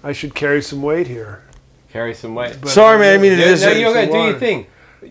I 0.02 0.12
should 0.12 0.34
carry 0.34 0.62
some 0.62 0.82
weight 0.82 1.06
here. 1.06 1.42
Carry 1.90 2.14
some 2.14 2.34
weight. 2.34 2.56
But- 2.60 2.70
Sorry, 2.70 2.98
man. 2.98 3.18
I 3.18 3.22
mean, 3.22 3.32
it 3.32 3.38
Yeah, 3.38 3.44
is. 3.46 3.62
no, 3.62 3.68
Some 3.70 3.78
you're 3.80 3.94
gonna 3.94 4.06
do 4.06 4.12
water. 4.12 4.30
your 4.30 4.38
thing. 4.38 4.66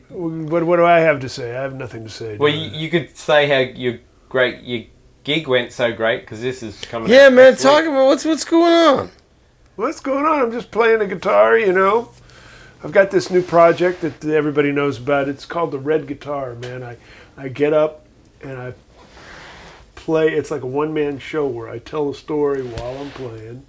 What, 0.10 0.64
what 0.64 0.78
do 0.78 0.86
I 0.86 1.00
have 1.00 1.20
to 1.22 1.30
say? 1.30 1.56
I 1.56 1.62
have 1.62 1.74
nothing 1.76 2.04
to 2.04 2.10
say. 2.10 2.38
Well, 2.38 2.52
you, 2.52 2.70
you 2.72 2.90
could 2.90 3.16
say 3.18 3.48
how 3.48 3.58
your 3.78 4.00
great 4.30 4.62
your 4.64 4.84
gig 5.24 5.48
went 5.48 5.72
so 5.74 5.92
great 5.94 6.22
because 6.22 6.42
this 6.42 6.64
is 6.64 6.80
coming. 6.82 7.10
yeah, 7.10 7.26
out 7.28 7.34
man. 7.34 7.52
next 7.52 7.62
Talk 7.64 7.82
week. 7.82 7.90
about 7.92 8.06
what's 8.08 8.26
what's 8.26 8.46
going 8.46 8.74
on. 8.74 9.12
What's 9.76 10.00
going 10.00 10.26
on? 10.26 10.40
I'm 10.42 10.52
just 10.52 10.72
playing 10.72 11.00
the 11.00 11.08
guitar, 11.08 11.58
you 11.58 11.74
know. 11.74 12.10
I've 12.84 12.92
got 12.92 13.12
this 13.12 13.30
new 13.30 13.42
project 13.42 14.02
that 14.02 14.24
everybody 14.26 14.72
knows 14.72 14.98
about. 14.98 15.28
It's 15.30 15.46
called 15.46 15.72
the 15.72 15.78
Red 15.80 16.08
Guitar, 16.08 16.56
man. 16.56 16.82
I, 16.84 16.98
I 17.38 17.48
get 17.48 17.74
up 17.74 18.06
and 18.42 18.58
I 18.58 18.74
play. 19.96 20.30
It's 20.30 20.52
like 20.52 20.62
a 20.64 20.68
one 20.68 20.94
man 20.94 21.20
show 21.20 21.46
where 21.48 21.70
I 21.70 21.80
tell 21.80 22.10
a 22.10 22.16
story 22.16 22.64
while 22.64 22.98
I'm 22.98 23.12
playing 23.12 23.66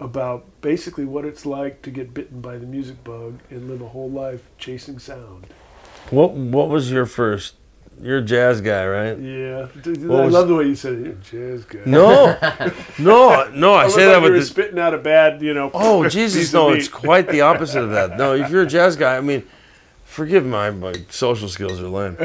about 0.00 0.46
basically 0.62 1.04
what 1.04 1.24
it's 1.24 1.44
like 1.46 1.82
to 1.82 1.90
get 1.90 2.14
bitten 2.14 2.40
by 2.40 2.56
the 2.56 2.66
music 2.66 3.02
bug 3.04 3.38
and 3.50 3.68
live 3.68 3.82
a 3.82 3.88
whole 3.88 4.10
life 4.10 4.42
chasing 4.58 4.98
sound. 4.98 5.46
What 6.10 6.32
What 6.32 6.68
was 6.68 6.90
your 6.90 7.06
first? 7.06 7.54
You're 8.02 8.18
a 8.18 8.22
jazz 8.22 8.62
guy, 8.62 8.86
right? 8.86 9.18
Yeah, 9.18 9.66
What 10.06 10.20
I 10.20 10.24
was- 10.24 10.32
love 10.32 10.48
the 10.48 10.54
way 10.54 10.64
you 10.64 10.74
said 10.74 10.94
it. 10.94 11.00
You're 11.32 11.48
a 11.50 11.56
jazz 11.58 11.64
guy. 11.66 11.80
No, 11.84 12.34
no, 12.98 13.50
no. 13.50 13.74
I 13.74 13.82
Almost 13.82 13.94
say 13.94 14.06
like 14.06 14.14
that 14.14 14.22
with 14.22 14.32
the, 14.40 14.42
spitting 14.46 14.78
out 14.78 14.94
a 14.94 14.98
bad, 14.98 15.42
you 15.42 15.52
know. 15.52 15.70
Oh 15.74 16.08
Jesus, 16.18 16.50
no! 16.54 16.70
It's 16.70 16.88
quite 16.88 17.28
the 17.28 17.42
opposite 17.42 17.82
of 17.82 17.90
that. 17.90 18.16
No, 18.16 18.34
if 18.34 18.50
you're 18.50 18.62
a 18.62 18.66
jazz 18.66 18.96
guy, 18.96 19.18
I 19.18 19.20
mean, 19.20 19.42
forgive 20.04 20.46
my 20.46 20.70
my 20.70 20.94
social 21.10 21.48
skills 21.48 21.78
are 21.78 21.88
lame. 21.88 22.16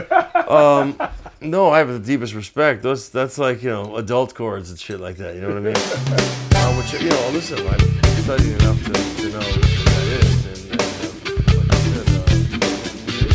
Um, 0.47 0.97
no, 1.41 1.69
I 1.71 1.79
have 1.79 1.89
the 1.89 1.99
deepest 1.99 2.33
respect. 2.35 2.81
Those 2.81 3.09
that's 3.09 3.37
like 3.37 3.61
you 3.61 3.69
know 3.69 3.97
adult 3.97 4.33
chords 4.33 4.69
and 4.69 4.79
shit 4.79 5.01
like 5.01 5.17
that. 5.17 5.35
You 5.35 5.41
know 5.41 5.49
what 5.49 5.57
I 5.57 5.59
mean? 5.59 6.44
Which 6.85 7.01
you 7.01 7.09
know, 7.09 7.29
listen, 7.29 7.67
I've 7.67 7.81
studied 8.23 8.61
enough 8.61 8.83
to, 8.85 8.93
to 8.93 9.29
know 9.29 9.39
what 9.39 9.61
that 9.89 10.07
is. 10.21 10.45
And, 10.45 10.71
and 10.71 11.57
like 11.57 11.71
I 11.71 11.79
said, 11.81 12.07
uh, 12.13 12.29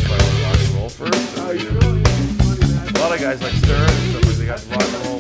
I 0.06 0.18
rock 0.44 0.58
and 0.60 0.74
roll 0.76 0.88
first, 0.88 1.38
uh, 1.38 1.50
you 1.50 1.70
know, 1.72 1.80
a 1.90 2.98
lot 3.00 3.12
of 3.12 3.20
guys 3.20 3.42
like 3.42 3.54
Stern 3.54 3.90
and 3.90 4.10
stuff 4.10 4.24
like 4.26 4.36
they 4.36 4.46
got 4.46 4.64
rock 4.70 4.82
and 4.82 5.06
roll 5.06 5.19